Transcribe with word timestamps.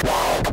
What 0.00 0.46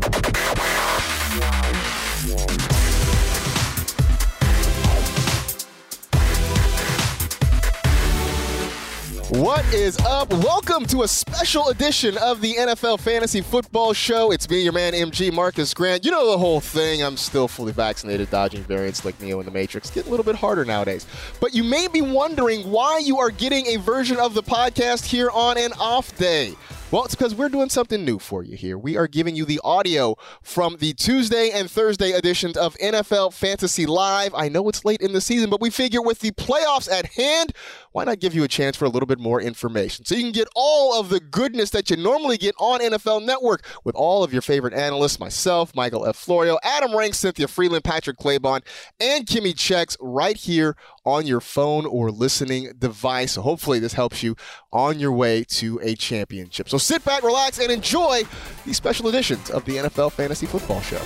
is 9.72 10.00
up? 10.00 10.32
Welcome 10.32 10.88
to 10.88 11.04
a 11.04 11.08
special 11.08 11.70
edition 11.70 12.18
of 12.18 12.42
the 12.42 12.56
NFL 12.56 13.00
Fantasy 13.00 13.42
Football 13.42 13.94
Show. 13.94 14.32
It's 14.32 14.50
me, 14.50 14.64
your 14.64 14.74
man 14.74 14.94
MG 14.94 15.32
Marcus 15.32 15.76
Grant. 15.76 16.06
You 16.06 16.10
know 16.10 16.32
the 16.32 16.38
whole 16.38 16.60
thing. 16.60 17.04
I'm 17.04 17.18
still 17.18 17.48
fully 17.48 17.72
vaccinated, 17.72 18.32
dodging 18.32 18.64
variants 18.64 19.06
like 19.06 19.22
Neo 19.22 19.40
in 19.42 19.46
the 19.46 19.52
Matrix. 19.52 19.92
Get 19.92 20.08
a 20.08 20.10
little 20.10 20.24
bit 20.24 20.36
harder 20.36 20.66
nowadays. 20.66 21.06
But 21.40 21.54
you 21.54 21.64
may 21.64 21.88
be 21.88 22.02
wondering 22.02 22.72
why 22.72 22.98
you 22.98 23.20
are 23.20 23.30
getting 23.30 23.68
a 23.68 23.78
version 23.78 24.18
of 24.18 24.34
the 24.34 24.42
podcast 24.42 25.06
here 25.06 25.30
on 25.30 25.60
an 25.60 25.72
off 25.74 26.18
day. 26.18 26.56
Well, 26.92 27.04
it's 27.04 27.16
because 27.16 27.34
we're 27.34 27.50
doing 27.50 27.70
something 27.70 28.06
new 28.06 28.20
for 28.20 28.44
you 28.44 28.56
here. 28.56 28.78
We 28.78 28.96
are 28.96 29.08
giving 29.08 29.36
you 29.36 29.44
the 29.44 29.60
audio 29.64 30.16
from 30.44 30.78
the 30.78 30.94
Tuesday 30.94 31.50
and 31.50 31.70
Thursday 31.70 32.12
editions 32.12 32.56
of 32.56 32.76
NFL 32.76 33.34
Fantasy 33.34 33.88
Live. 33.88 34.36
I 34.36 34.50
know 34.50 34.70
it's 34.70 34.86
late 34.86 35.02
in 35.02 35.12
the 35.12 35.20
season, 35.20 35.50
but 35.50 35.60
we 35.60 35.72
figure 35.72 36.02
with 36.02 36.20
the 36.20 36.30
playoffs 36.32 36.90
at 36.90 37.08
hand, 37.14 37.54
why 37.96 38.04
not 38.04 38.20
give 38.20 38.36
you 38.36 38.44
a 38.44 38.48
chance 38.50 38.76
for 38.76 38.84
a 38.84 38.90
little 38.90 39.08
bit 39.08 39.20
more 39.20 39.40
information? 39.40 40.04
So 40.04 40.16
you 40.16 40.24
can 40.24 40.34
get 40.34 40.50
all 40.54 41.00
of 41.00 41.08
the 41.08 41.22
goodness 41.22 41.70
that 41.70 41.90
you 41.90 41.96
normally 41.96 42.38
get 42.38 42.54
on 42.60 42.82
NFL 42.82 43.24
Network 43.24 43.66
with 43.86 43.96
all 43.96 44.22
of 44.22 44.34
your 44.34 44.42
favorite 44.42 44.74
analysts, 44.74 45.18
myself, 45.18 45.74
Michael 45.74 46.06
F. 46.06 46.18
Florio, 46.18 46.58
Adam 46.62 46.94
Rank, 46.94 47.14
Cynthia 47.14 47.48
Frelund, 47.48 47.86
Patrick 47.86 48.18
Claybon, 48.18 48.64
and 49.00 49.26
Kimmy 49.26 49.58
Checks 49.58 49.96
right 50.02 50.36
here 50.36 50.76
on 51.06 51.26
your 51.26 51.40
phone 51.40 51.86
or 51.86 52.12
listening 52.12 52.74
device. 52.78 53.32
So 53.32 53.42
hopefully 53.42 53.80
this 53.80 53.94
helps 53.94 54.22
you 54.22 54.36
on 54.74 55.00
your 55.00 55.14
way 55.14 55.46
to 55.52 55.80
a 55.82 55.96
championship. 55.96 56.68
So 56.68 56.78
sit 56.78 57.02
back, 57.06 57.24
relax, 57.24 57.60
and 57.60 57.72
enjoy 57.72 58.24
these 58.66 58.76
special 58.76 59.08
editions 59.08 59.50
of 59.50 59.64
the 59.64 59.78
NFL 59.78 60.12
Fantasy 60.12 60.48
Football 60.48 60.82
Show. 60.82 61.00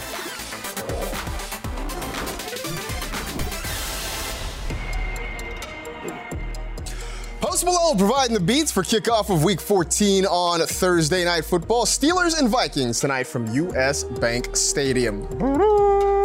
Ho! 7.42 7.49
Post 7.59 7.66
Malone 7.66 7.97
providing 7.97 8.34
the 8.34 8.40
beats 8.40 8.72
for 8.72 8.84
kickoff 8.84 9.30
of 9.30 9.44
Week 9.44 9.59
14 9.59 10.25
on 10.28 10.62
Thursday 10.62 11.25
Night 11.25 11.44
Football. 11.44 11.86
Steelers 11.86 12.40
and 12.40 12.47
Vikings 12.47 13.02
tonight 13.02 13.28
from 13.28 13.53
U.S. 13.53 14.06
Bank 14.06 14.56
Stadium. 14.56 15.24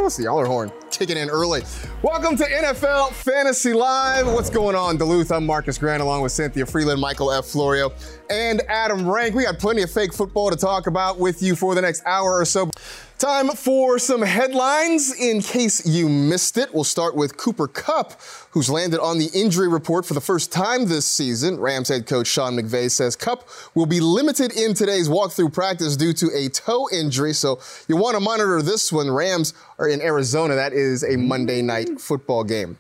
It's 0.05 0.17
the 0.17 0.27
Gjallarhorn 0.27 0.72
kicking 0.93 1.17
in 1.17 1.28
early. 1.28 1.62
Welcome 2.03 2.37
to 2.37 2.45
NFL 2.45 3.11
Fantasy 3.15 3.72
Live. 3.72 4.27
What's 4.27 4.50
going 4.50 4.77
on, 4.77 4.97
Duluth? 4.97 5.33
I'm 5.33 5.45
Marcus 5.45 5.77
Grant 5.77 6.03
along 6.03 6.22
with 6.22 6.31
Cynthia 6.31 6.67
Frelund, 6.67 7.00
Michael 7.00 7.33
F. 7.33 7.47
Florio, 7.47 7.91
and 8.31 8.62
Adam 8.69 9.09
Rank. 9.09 9.34
We 9.34 9.43
got 9.43 9.59
plenty 9.59 9.83
of 9.83 9.91
fake 9.91 10.12
football 10.12 10.51
to 10.51 10.56
talk 10.56 10.87
about 10.87 11.19
with 11.19 11.43
you 11.43 11.56
for 11.56 11.75
the 11.75 11.81
next 11.81 12.05
hour 12.06 12.39
or 12.39 12.45
so. 12.45 12.71
Time 13.19 13.49
for 13.49 13.99
some 13.99 14.22
headlines 14.22 15.15
in 15.19 15.41
case 15.41 15.87
you 15.87 16.09
missed 16.09 16.59
it. 16.59 16.75
We'll 16.75 16.84
start 16.84 17.16
with 17.16 17.37
Cooper 17.37 17.69
Kupp, 17.69 18.21
who's 18.51 18.69
landed 18.69 19.01
on 19.01 19.19
the 19.19 19.31
injury 19.33 19.69
report 19.69 20.05
for 20.05 20.15
the 20.15 20.21
first 20.21 20.53
time 20.53 20.87
this 20.87 21.06
season. 21.06 21.24
Rams 21.33 21.89
head 21.89 22.07
coach 22.07 22.27
Sean 22.27 22.57
McVay 22.57 22.91
says 22.91 23.17
Kupp 23.17 23.49
will 23.75 23.87
be 23.87 24.01
limited 24.01 24.53
in 24.57 24.75
today's 24.75 25.09
walkthrough 25.09 25.53
practice 25.53 25.97
due 25.97 26.12
to 26.15 26.31
a 26.35 26.49
toe 26.49 26.89
injury. 26.93 27.33
So 27.33 27.61
you 27.89 27.97
want 27.97 28.15
to 28.17 28.21
monitor 28.21 28.61
this 28.62 28.93
one. 28.93 29.11
Rams 29.11 29.55
are 29.79 29.89
in 29.89 30.01
Arizona. 30.01 30.55
That 30.55 30.73
is 30.73 31.03
a 31.03 31.17
Monday 31.17 31.63
night 31.63 32.01
football 32.01 32.45
game. 32.45 32.77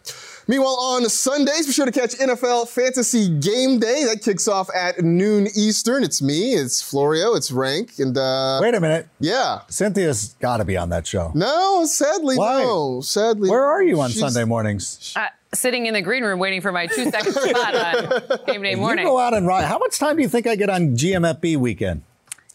Meanwhile, 0.46 0.76
on 0.78 1.08
Sundays, 1.08 1.66
be 1.66 1.72
sure 1.72 1.86
to 1.86 1.92
catch 1.92 2.16
NFL 2.16 2.68
Fantasy 2.68 3.30
Game 3.40 3.78
Day. 3.78 4.04
That 4.04 4.20
kicks 4.22 4.46
off 4.46 4.68
at 4.74 5.02
noon 5.02 5.48
Eastern. 5.56 6.04
It's 6.04 6.20
me, 6.20 6.52
it's 6.52 6.82
Florio, 6.82 7.34
it's 7.34 7.50
Rank, 7.50 7.92
and 7.98 8.16
uh, 8.18 8.58
Wait 8.60 8.74
a 8.74 8.80
minute. 8.80 9.08
yeah. 9.20 9.60
Cynthia's 9.70 10.34
got 10.40 10.58
to 10.58 10.66
be 10.66 10.76
on 10.76 10.90
that 10.90 11.06
show. 11.06 11.32
No, 11.34 11.86
sadly, 11.86 12.36
Why? 12.36 12.62
no. 12.62 13.00
Sadly, 13.00 13.48
Where 13.48 13.64
are 13.64 13.82
you 13.82 13.98
on 14.02 14.10
Sunday 14.10 14.44
mornings? 14.44 15.14
Uh, 15.16 15.28
sitting 15.54 15.86
in 15.86 15.94
the 15.94 16.02
green 16.02 16.22
room 16.24 16.38
waiting 16.38 16.60
for 16.60 16.72
my 16.72 16.86
two 16.86 17.10
second 17.10 17.32
spot 17.34 17.74
on 17.74 18.38
game 18.46 18.62
day 18.62 18.72
You 18.72 18.76
morning. 18.76 19.04
go 19.04 19.18
out 19.18 19.34
and 19.34 19.46
ride. 19.46 19.64
How 19.64 19.78
much 19.78 19.98
time 19.98 20.16
do 20.16 20.22
you 20.22 20.28
think 20.28 20.46
I 20.46 20.56
get 20.56 20.70
on 20.70 20.96
GMFB 20.96 21.56
weekend? 21.56 22.02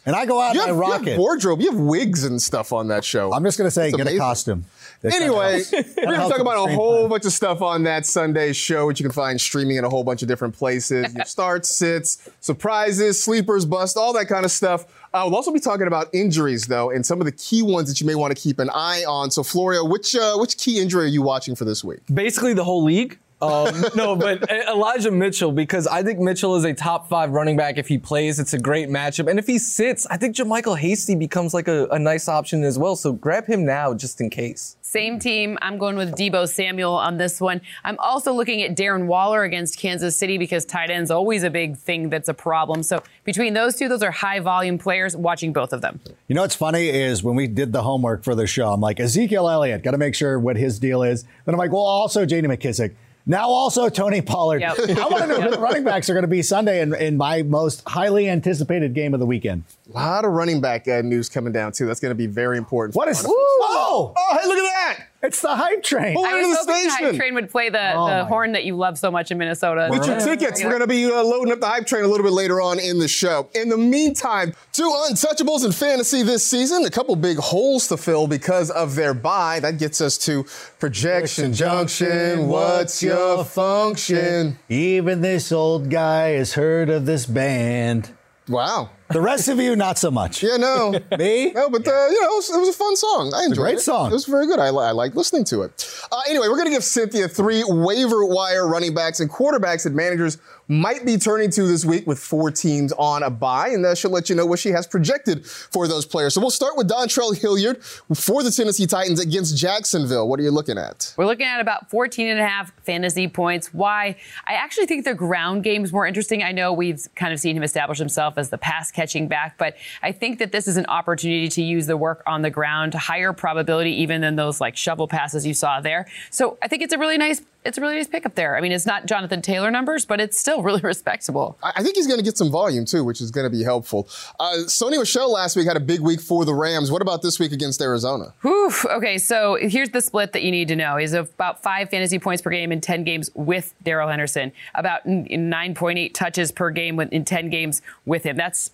And 0.05 0.15
I 0.15 0.25
go 0.25 0.39
out 0.41 0.55
You 0.55 0.61
and 0.61 0.69
have, 0.69 0.77
I 0.77 0.79
you 0.79 0.81
rock 0.91 0.99
have 1.01 1.07
it. 1.07 1.19
wardrobe. 1.19 1.61
You 1.61 1.71
have 1.71 1.79
wigs 1.79 2.23
and 2.23 2.41
stuff 2.41 2.71
on 2.73 2.87
that 2.87 3.03
show. 3.03 3.31
I'm 3.33 3.43
just 3.43 3.57
going 3.57 3.67
to 3.67 3.71
say, 3.71 3.87
It's 3.89 3.97
get 3.97 4.03
amazing. 4.03 4.19
a 4.19 4.23
costume. 4.23 4.65
Anyway, 5.03 5.61
we're 5.71 5.83
going 5.83 6.19
to 6.19 6.29
talk 6.29 6.39
about 6.39 6.69
a 6.69 6.73
whole 6.73 7.01
time. 7.01 7.09
bunch 7.09 7.25
of 7.25 7.31
stuff 7.31 7.61
on 7.61 7.83
that 7.83 8.05
Sunday 8.05 8.51
show, 8.51 8.87
which 8.87 8.99
you 8.99 9.05
can 9.05 9.13
find 9.13 9.39
streaming 9.39 9.77
in 9.77 9.85
a 9.85 9.89
whole 9.89 10.03
bunch 10.03 10.21
of 10.21 10.27
different 10.27 10.55
places. 10.55 11.13
Your 11.15 11.25
starts, 11.25 11.69
sits, 11.69 12.29
surprises, 12.41 13.21
sleepers, 13.23 13.65
bust, 13.65 13.95
all 13.95 14.11
that 14.13 14.27
kind 14.27 14.43
of 14.43 14.51
stuff. 14.51 14.85
Uh, 15.13 15.23
we'll 15.25 15.35
also 15.35 15.51
be 15.51 15.59
talking 15.59 15.87
about 15.87 16.07
injuries, 16.13 16.67
though, 16.67 16.91
and 16.91 17.05
some 17.05 17.19
of 17.19 17.25
the 17.25 17.31
key 17.31 17.63
ones 17.63 17.87
that 17.89 18.01
you 18.01 18.05
may 18.05 18.15
want 18.15 18.35
to 18.35 18.41
keep 18.41 18.59
an 18.59 18.69
eye 18.71 19.03
on. 19.07 19.31
So, 19.31 19.41
Florio, 19.41 19.85
which 19.85 20.15
uh, 20.15 20.35
which 20.37 20.57
key 20.57 20.79
injury 20.79 21.05
are 21.05 21.07
you 21.07 21.21
watching 21.21 21.55
for 21.55 21.65
this 21.65 21.83
week? 21.83 21.99
basically 22.13 22.53
the 22.53 22.63
whole 22.63 22.83
league. 22.83 23.17
Um, 23.41 23.85
no, 23.95 24.15
but 24.15 24.49
Elijah 24.51 25.11
Mitchell, 25.11 25.51
because 25.51 25.87
I 25.87 26.03
think 26.03 26.19
Mitchell 26.19 26.55
is 26.57 26.65
a 26.65 26.73
top 26.73 27.07
five 27.09 27.31
running 27.31 27.55
back 27.55 27.77
if 27.77 27.87
he 27.87 27.97
plays. 27.97 28.39
It's 28.39 28.53
a 28.53 28.59
great 28.59 28.89
matchup. 28.89 29.29
And 29.29 29.39
if 29.39 29.47
he 29.47 29.57
sits, 29.57 30.05
I 30.07 30.17
think 30.17 30.35
JaMycal 30.35 30.77
Hasty 30.77 31.15
becomes 31.15 31.53
like 31.53 31.67
a, 31.67 31.87
a 31.87 31.97
nice 31.97 32.27
option 32.27 32.63
as 32.63 32.77
well. 32.77 32.95
So 32.95 33.13
grab 33.13 33.45
him 33.45 33.65
now 33.65 33.93
just 33.93 34.19
in 34.19 34.29
case. 34.29 34.75
Same 34.89 35.19
team. 35.19 35.55
I'm 35.61 35.77
going 35.77 35.97
with 35.97 36.15
Deebo 36.15 36.49
Samuel 36.49 36.95
on 36.95 37.17
this 37.17 37.39
one. 37.39 37.61
I'm 37.83 37.95
also 37.99 38.33
looking 38.33 38.63
at 38.63 38.75
Darren 38.75 39.05
Waller 39.05 39.43
against 39.43 39.77
Kansas 39.77 40.17
City 40.17 40.39
because 40.39 40.65
tight 40.65 40.89
end's 40.89 41.11
always 41.11 41.43
a 41.43 41.51
big 41.51 41.77
thing 41.77 42.09
that's 42.09 42.27
a 42.27 42.33
problem. 42.33 42.81
So 42.81 43.03
between 43.23 43.53
those 43.53 43.75
two, 43.75 43.87
those 43.87 44.01
are 44.01 44.09
high 44.09 44.39
volume 44.39 44.79
players. 44.79 45.15
Watching 45.15 45.53
both 45.53 45.73
of 45.73 45.81
them. 45.81 45.99
You 46.27 46.33
know 46.33 46.41
what's 46.41 46.55
funny 46.55 46.89
is 46.89 47.21
when 47.21 47.35
we 47.35 47.45
did 47.45 47.71
the 47.71 47.83
homework 47.83 48.23
for 48.23 48.33
the 48.33 48.47
show, 48.47 48.73
I'm 48.73 48.81
like, 48.81 48.99
Ezekiel 48.99 49.47
Elliott, 49.47 49.83
got 49.83 49.91
to 49.91 49.99
make 49.99 50.15
sure 50.15 50.39
what 50.39 50.57
his 50.57 50.79
deal 50.79 51.03
is. 51.03 51.21
Then 51.45 51.53
I'm 51.53 51.59
like, 51.59 51.71
well, 51.71 51.83
also 51.83 52.25
J.D. 52.25 52.47
McKissic. 52.47 52.95
Now 53.25 53.49
also 53.49 53.89
Tony 53.89 54.21
Pollard. 54.21 54.61
Yep. 54.61 54.77
I 54.97 55.07
want 55.07 55.21
to 55.23 55.27
know 55.27 55.41
who 55.41 55.49
the 55.51 55.59
running 55.59 55.83
backs 55.83 56.09
are 56.09 56.13
going 56.13 56.23
to 56.23 56.27
be 56.27 56.41
Sunday 56.41 56.81
in, 56.81 56.93
in 56.95 57.17
my 57.17 57.43
most 57.43 57.83
highly 57.87 58.27
anticipated 58.29 58.93
game 58.93 59.13
of 59.13 59.19
the 59.19 59.25
weekend. 59.25 59.63
A 59.89 59.93
lot 59.93 60.25
of 60.25 60.31
running 60.31 60.61
back 60.61 60.87
uh, 60.87 61.01
news 61.01 61.29
coming 61.29 61.53
down, 61.53 61.71
too. 61.73 61.85
That's 61.85 61.99
going 61.99 62.11
to 62.11 62.15
be 62.15 62.25
very 62.27 62.57
important. 62.57 62.95
What 62.95 63.07
is? 63.07 63.23
Oh, 63.27 63.55
Oh! 63.71 64.13
oh, 64.17 64.37
hey, 64.41 64.47
look 64.47 64.57
at 64.57 64.63
that. 64.97 65.05
It's 65.21 65.41
the 65.41 65.53
hype 65.53 65.83
train. 65.83 66.15
Pull 66.15 66.25
I 66.25 66.37
into 66.37 66.47
was 66.47 66.65
the 66.65 66.71
hoping 66.71 66.87
the 66.87 66.93
hype 66.93 67.15
train 67.15 67.33
would 67.33 67.49
play 67.49 67.69
the, 67.69 67.93
Oh 67.93 68.07
the 68.07 68.25
horn 68.25 68.53
that 68.53 68.63
you 68.63 68.77
love 68.77 68.97
so 68.97 69.11
much 69.11 69.31
in 69.31 69.37
Minnesota. 69.37 69.89
Get 69.91 70.05
your 70.05 70.19
tickets. 70.19 70.63
We're 70.63 70.69
going 70.69 70.81
to 70.81 70.87
be 70.87 71.05
uh, 71.05 71.21
loading 71.23 71.51
up 71.51 71.59
the 71.59 71.67
hype 71.67 71.85
train 71.85 72.05
a 72.05 72.07
little 72.07 72.23
bit 72.25 72.31
later 72.31 72.61
on 72.61 72.79
in 72.79 72.99
the 72.99 73.07
show. 73.09 73.49
In 73.53 73.67
the 73.67 73.77
meantime, 73.77 74.53
two 74.71 74.89
untouchables 75.09 75.65
in 75.65 75.73
fantasy 75.73 76.23
this 76.23 76.45
season. 76.45 76.85
A 76.85 76.89
couple 76.89 77.15
big 77.17 77.37
holes 77.37 77.89
to 77.89 77.97
fill 77.97 78.27
because 78.27 78.71
of 78.71 78.95
their 78.95 79.13
bye. 79.13 79.59
That 79.59 79.77
gets 79.77 79.99
us 79.99 80.17
to 80.19 80.45
projection 80.79 81.53
junction. 81.53 82.47
What's 82.47 83.03
your 83.03 83.43
function? 83.43 84.57
Even 84.69 85.19
this 85.19 85.51
old 85.51 85.89
guy 85.89 86.29
has 86.29 86.53
heard 86.53 86.89
of 86.89 87.05
this 87.05 87.25
band. 87.25 88.11
Wow. 88.47 88.91
The 89.11 89.21
rest 89.21 89.47
of 89.47 89.59
you, 89.59 89.75
not 89.75 89.97
so 89.97 90.11
much. 90.11 90.43
Yeah, 90.43 90.57
no. 90.57 90.91
Me? 91.17 91.51
No, 91.51 91.69
but 91.69 91.87
uh, 91.87 92.07
you 92.09 92.21
know, 92.21 92.27
it 92.27 92.35
was, 92.35 92.49
it 92.51 92.59
was 92.59 92.69
a 92.69 92.73
fun 92.73 92.95
song. 92.95 93.33
I 93.35 93.43
enjoyed 93.45 93.57
great 93.57 93.77
it. 93.77 93.81
song. 93.81 94.11
It 94.11 94.13
was 94.13 94.25
very 94.25 94.45
good. 94.45 94.59
I, 94.59 94.69
li- 94.69 94.85
I 94.85 94.91
liked 94.91 95.15
listening 95.15 95.45
to 95.45 95.63
it. 95.63 95.91
Uh, 96.11 96.21
anyway, 96.29 96.47
we're 96.47 96.57
going 96.57 96.67
to 96.67 96.71
give 96.71 96.83
Cynthia 96.83 97.27
three 97.27 97.63
waiver 97.67 98.23
wire 98.25 98.67
running 98.67 98.93
backs 98.93 99.19
and 99.19 99.29
quarterbacks 99.29 99.83
that 99.83 99.93
managers 99.93 100.37
might 100.67 101.03
be 101.03 101.17
turning 101.17 101.49
to 101.49 101.63
this 101.63 101.83
week 101.83 102.05
with 102.05 102.19
four 102.19 102.51
teams 102.51 102.93
on 102.93 103.23
a 103.23 103.29
bye, 103.31 103.69
and 103.69 103.83
that 103.83 103.97
should 103.97 104.11
let 104.11 104.29
you 104.29 104.35
know 104.35 104.45
what 104.45 104.59
she 104.59 104.69
has 104.69 104.85
projected 104.85 105.43
for 105.45 105.87
those 105.87 106.05
players. 106.05 106.35
So 106.35 106.41
we'll 106.41 106.51
start 106.51 106.77
with 106.77 106.87
Dontrell 106.87 107.35
Hilliard 107.35 107.83
for 108.13 108.43
the 108.43 108.51
Tennessee 108.51 108.85
Titans 108.85 109.19
against 109.19 109.57
Jacksonville. 109.57 110.27
What 110.29 110.39
are 110.39 110.43
you 110.43 110.51
looking 110.51 110.77
at? 110.77 111.11
We're 111.17 111.25
looking 111.25 111.47
at 111.47 111.59
about 111.59 111.89
14 111.89 112.27
and 112.27 112.39
a 112.39 112.45
half 112.47 112.71
fantasy 112.83 113.27
points. 113.27 113.73
Why? 113.73 114.15
I 114.47 114.53
actually 114.53 114.85
think 114.85 115.05
the 115.05 115.15
ground 115.15 115.63
game 115.63 115.83
is 115.83 115.91
more 115.91 116.05
interesting. 116.05 116.43
I 116.43 116.51
know 116.51 116.71
we've 116.71 117.03
kind 117.15 117.33
of 117.33 117.39
seen 117.39 117.57
him 117.57 117.63
establish 117.63 117.97
himself 117.97 118.37
as 118.37 118.51
the 118.51 118.59
pass 118.59 118.91
catching 118.99 119.29
back, 119.29 119.57
but 119.57 119.77
I 120.03 120.11
think 120.11 120.39
that 120.39 120.51
this 120.51 120.67
is 120.67 120.75
an 120.75 120.85
opportunity 120.87 121.47
to 121.47 121.63
use 121.63 121.87
the 121.87 121.95
work 121.95 122.21
on 122.27 122.41
the 122.41 122.49
ground, 122.49 122.93
higher 122.93 123.31
probability 123.31 123.91
even 124.01 124.19
than 124.19 124.35
those 124.35 124.59
like 124.59 124.75
shovel 124.75 125.07
passes 125.07 125.47
you 125.47 125.53
saw 125.53 125.79
there. 125.79 126.05
So 126.31 126.57
I 126.61 126.67
think 126.67 126.83
it's 126.83 126.93
a 126.93 126.97
really 126.97 127.17
nice 127.17 127.41
it's 127.65 127.77
a 127.77 127.81
really 127.81 127.95
nice 127.95 128.07
pickup 128.07 128.35
there. 128.35 128.55
I 128.55 128.61
mean, 128.61 128.71
it's 128.71 128.85
not 128.85 129.05
Jonathan 129.05 129.41
Taylor 129.41 129.69
numbers, 129.69 130.05
but 130.05 130.21
it's 130.21 130.39
still 130.39 130.63
really 130.63 130.81
respectable. 130.83 131.57
I 131.61 131.83
think 131.83 131.95
he's 131.95 132.07
going 132.07 132.19
to 132.19 132.23
get 132.23 132.37
some 132.37 132.49
volume 132.49 132.85
too, 132.85 133.03
which 133.03 133.19
is 133.21 133.31
going 133.31 133.43
to 133.43 133.49
be 133.49 133.63
helpful. 133.63 134.07
Uh, 134.39 134.63
Sony 134.65 134.97
Michel 134.97 135.31
last 135.31 135.55
week 135.55 135.67
had 135.67 135.75
a 135.75 135.81
big 135.81 135.99
week 135.99 136.21
for 136.21 136.45
the 136.45 136.53
Rams. 136.53 136.89
What 136.89 137.01
about 137.01 137.21
this 137.21 137.37
week 137.37 137.51
against 137.51 137.81
Arizona? 137.81 138.33
Whew. 138.41 138.71
Okay, 138.85 139.17
so 139.17 139.57
here's 139.59 139.89
the 139.89 140.01
split 140.01 140.31
that 140.33 140.43
you 140.43 140.51
need 140.51 140.69
to 140.69 140.75
know: 140.75 140.97
is 140.97 141.13
about 141.13 141.61
five 141.61 141.89
fantasy 141.89 142.17
points 142.17 142.41
per 142.41 142.49
game 142.49 142.71
in 142.71 142.79
10 142.79 143.03
games 143.03 143.29
with 143.33 143.73
Darrell 143.83 144.07
Henderson, 144.07 144.51
about 144.73 145.05
9.8 145.05 146.13
touches 146.13 146.51
per 146.51 146.69
game 146.69 146.99
in 146.99 147.25
10 147.25 147.49
games 147.49 147.81
with 148.05 148.23
him. 148.23 148.37
That's 148.37 148.71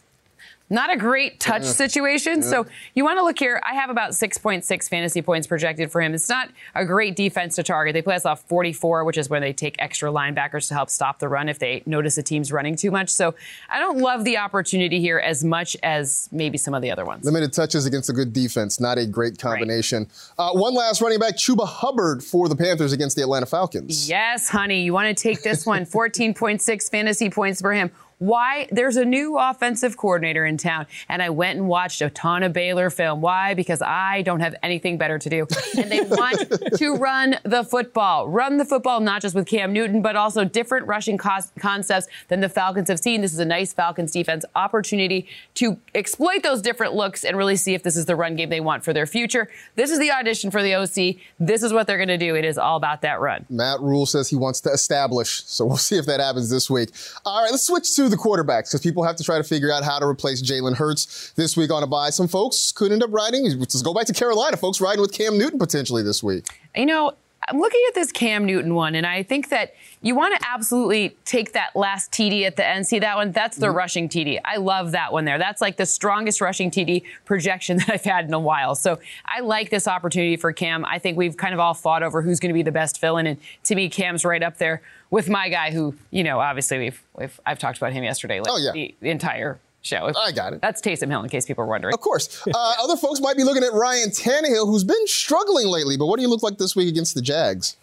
not 0.69 0.91
a 0.91 0.97
great 0.97 1.39
touch 1.39 1.63
situation. 1.63 2.41
So 2.41 2.65
you 2.95 3.03
want 3.03 3.19
to 3.19 3.23
look 3.23 3.37
here. 3.37 3.61
I 3.63 3.75
have 3.75 3.89
about 3.89 4.11
6.6 4.11 4.89
fantasy 4.89 5.21
points 5.21 5.47
projected 5.47 5.91
for 5.91 6.01
him. 6.01 6.13
It's 6.13 6.27
not 6.29 6.49
a 6.73 6.85
great 6.85 7.15
defense 7.15 7.55
to 7.55 7.63
target. 7.63 7.93
They 7.93 8.01
play 8.01 8.15
us 8.15 8.25
off 8.25 8.41
44, 8.47 9.03
which 9.03 9.17
is 9.17 9.29
when 9.29 9.41
they 9.41 9.53
take 9.53 9.75
extra 9.79 10.09
linebackers 10.11 10.67
to 10.69 10.73
help 10.73 10.89
stop 10.89 11.19
the 11.19 11.27
run 11.27 11.49
if 11.49 11.59
they 11.59 11.83
notice 11.85 12.17
a 12.17 12.23
team's 12.23 12.51
running 12.51 12.75
too 12.75 12.89
much. 12.91 13.09
So 13.09 13.35
I 13.69 13.79
don't 13.79 13.99
love 13.99 14.23
the 14.23 14.37
opportunity 14.37 14.99
here 14.99 15.19
as 15.19 15.43
much 15.43 15.77
as 15.83 16.29
maybe 16.31 16.57
some 16.57 16.73
of 16.73 16.81
the 16.81 16.89
other 16.91 17.05
ones. 17.05 17.25
Limited 17.25 17.53
touches 17.53 17.85
against 17.85 18.09
a 18.09 18.13
good 18.13 18.33
defense, 18.33 18.79
not 18.79 18.97
a 18.97 19.05
great 19.05 19.37
combination. 19.37 20.07
Uh, 20.37 20.51
one 20.53 20.73
last 20.73 21.01
running 21.01 21.19
back, 21.19 21.35
Chuba 21.35 21.67
Hubbard 21.67 22.23
for 22.23 22.49
the 22.49 22.55
Panthers 22.55 22.91
against 22.91 23.15
the 23.15 23.21
Atlanta 23.21 23.45
Falcons. 23.45 24.09
Yes, 24.09 24.49
honey. 24.49 24.81
You 24.83 24.93
want 24.93 25.15
to 25.15 25.21
take 25.21 25.43
this 25.43 25.65
one 25.65 25.85
14.6 25.85 26.89
fantasy 26.89 27.29
points 27.29 27.61
for 27.61 27.73
him. 27.73 27.91
Why? 28.19 28.67
There's 28.71 28.95
a 28.95 29.05
new 29.05 29.37
offensive 29.37 29.97
coordinator 29.97 30.45
in 30.45 30.57
town, 30.57 30.87
and 31.09 31.21
I 31.21 31.29
went 31.29 31.57
and 31.57 31.67
watched 31.67 32.01
a 32.01 32.09
ton 32.09 32.43
of 32.43 32.53
Baylor 32.53 32.89
film. 32.89 33.21
Why? 33.21 33.53
Because 33.53 33.81
I 33.81 34.21
don't 34.21 34.39
have 34.39 34.55
anything 34.63 34.97
better 34.97 35.19
to 35.19 35.29
do. 35.29 35.47
And 35.77 35.91
they 35.91 36.01
want 36.01 36.39
to 36.77 36.95
run 36.95 37.37
the 37.43 37.63
football. 37.63 38.29
Run 38.29 38.57
the 38.57 38.65
football, 38.65 38.99
not 38.99 39.21
just 39.21 39.35
with 39.35 39.47
Cam 39.47 39.73
Newton, 39.73 40.01
but 40.01 40.15
also 40.15 40.45
different 40.45 40.87
rushing 40.87 41.17
concepts 41.17 42.07
than 42.29 42.39
the 42.39 42.49
Falcons 42.49 42.89
have 42.89 42.99
seen. 42.99 43.21
This 43.21 43.33
is 43.33 43.39
a 43.39 43.45
nice 43.45 43.73
Falcons 43.73 44.11
defense 44.11 44.45
opportunity 44.55 45.27
to 45.55 45.77
exploit 45.93 46.43
those 46.43 46.61
different 46.61 46.93
looks 46.93 47.23
and 47.23 47.37
really 47.37 47.55
see 47.55 47.73
if 47.73 47.83
this 47.83 47.97
is 47.97 48.05
the 48.05 48.15
run 48.15 48.35
game 48.35 48.49
they 48.49 48.61
want 48.61 48.83
for 48.83 48.93
their 48.93 49.05
future. 49.05 49.49
This 49.75 49.91
is 49.91 49.99
the 49.99 50.11
audition 50.11 50.51
for 50.51 50.63
the 50.63 50.75
OC. 50.75 51.17
This 51.39 51.63
is 51.63 51.73
what 51.73 51.87
they're 51.87 51.97
going 51.97 52.07
to 52.07 52.17
do. 52.17 52.35
It 52.35 52.45
is 52.45 52.57
all 52.57 52.77
about 52.77 53.01
that 53.01 53.19
run. 53.19 53.45
Matt 53.49 53.81
Rhule 53.81 54.05
says 54.05 54.29
he 54.29 54.35
wants 54.35 54.61
to 54.61 54.69
establish, 54.71 55.43
so 55.45 55.65
we'll 55.65 55.77
see 55.77 55.97
if 55.97 56.05
that 56.05 56.19
happens 56.19 56.49
this 56.49 56.69
week. 56.69 56.89
All 57.25 57.43
right, 57.43 57.51
let's 57.51 57.67
switch 57.67 57.95
to 57.95 58.04
the 58.09 58.17
quarterbacks 58.17 58.69
because 58.69 58.81
people 58.81 59.03
have 59.03 59.15
to 59.17 59.23
try 59.23 59.37
to 59.37 59.43
figure 59.43 59.71
out 59.71 59.83
how 59.83 59.99
to 59.99 60.05
replace 60.05 60.41
Jalen 60.41 60.75
Hurts 60.75 61.31
this 61.35 61.55
week 61.55 61.71
on 61.71 61.83
a 61.83 61.87
bye. 61.87 62.09
Some 62.09 62.27
folks 62.27 62.71
could 62.71 62.91
end 62.91 63.03
up 63.03 63.11
riding. 63.11 63.43
Let's 63.59 63.81
go 63.81 63.93
back 63.93 64.05
to 64.07 64.13
Carolina. 64.13 64.57
Folks 64.57 64.81
riding 64.81 65.01
with 65.01 65.13
Cam 65.13 65.37
Newton 65.37 65.59
potentially 65.59 66.03
this 66.03 66.23
week. 66.23 66.45
You 66.75 66.85
know, 66.85 67.13
I'm 67.47 67.59
looking 67.59 67.81
at 67.89 67.93
this 67.93 68.11
Cam 68.11 68.45
Newton 68.45 68.73
one, 68.73 68.95
and 68.95 69.05
I 69.05 69.21
think 69.21 69.49
that 69.49 69.75
you 70.01 70.15
want 70.15 70.39
to 70.39 70.47
absolutely 70.47 71.15
take 71.25 71.53
that 71.53 71.75
last 71.75 72.11
TD 72.11 72.43
at 72.43 72.55
the 72.55 72.65
end. 72.65 72.87
See 72.87 72.97
that 72.99 73.15
one? 73.15 73.31
That's 73.31 73.57
the 73.57 73.67
mm-hmm. 73.67 73.77
rushing 73.77 74.09
TD. 74.09 74.39
I 74.43 74.57
love 74.57 74.91
that 74.91 75.13
one 75.13 75.25
there. 75.25 75.37
That's 75.37 75.61
like 75.61 75.77
the 75.77 75.85
strongest 75.85 76.41
rushing 76.41 76.71
TD 76.71 77.03
projection 77.25 77.77
that 77.79 77.89
I've 77.89 78.03
had 78.03 78.25
in 78.25 78.33
a 78.33 78.39
while. 78.39 78.73
So 78.73 78.99
I 79.25 79.41
like 79.41 79.69
this 79.69 79.87
opportunity 79.87 80.37
for 80.37 80.51
Cam. 80.53 80.85
I 80.85 80.97
think 80.97 81.17
we've 81.17 81.37
kind 81.37 81.53
of 81.53 81.59
all 81.59 81.75
fought 81.75 82.01
over 82.01 82.23
who's 82.23 82.39
going 82.39 82.49
to 82.49 82.53
be 82.53 82.63
the 82.63 82.71
best 82.71 82.99
fill-in, 82.99 83.27
and 83.27 83.39
to 83.65 83.75
me, 83.75 83.89
Cam's 83.89 84.25
right 84.25 84.41
up 84.41 84.57
there 84.57 84.81
with 85.15 85.29
my 85.29 85.47
guy, 85.47 85.71
who 85.71 85.95
you 86.11 86.25
know, 86.25 86.39
obviously 86.39 86.77
we've, 86.77 87.01
we've 87.17 87.39
I've 87.45 87.57
talked 87.57 87.77
about 87.77 87.93
him 87.93 88.03
yesterday, 88.03 88.41
like 88.41 88.49
Oh, 88.51 88.57
yeah. 88.57 88.73
the, 88.73 88.93
the 88.99 89.09
entire 89.09 89.59
show. 89.81 90.11
I 90.17 90.33
got 90.33 90.51
it. 90.51 90.61
That's 90.61 90.81
Taysom 90.81 91.09
Hill, 91.09 91.23
in 91.23 91.29
case 91.29 91.45
people 91.45 91.63
are 91.63 91.67
wondering. 91.67 91.93
Of 91.93 92.01
course. 92.01 92.43
Uh, 92.53 92.75
other 92.83 92.97
folks 92.97 93.21
might 93.21 93.37
be 93.37 93.43
looking 93.45 93.63
at 93.63 93.71
Ryan 93.71 94.09
Tannehill, 94.09 94.65
who's 94.67 94.83
been 94.83 95.07
struggling 95.07 95.67
lately, 95.67 95.95
but 95.95 96.07
what 96.07 96.17
do 96.17 96.21
you 96.23 96.27
look 96.27 96.43
like 96.43 96.57
this 96.57 96.75
week 96.75 96.89
against 96.89 97.15
the 97.15 97.21
Jags? 97.21 97.77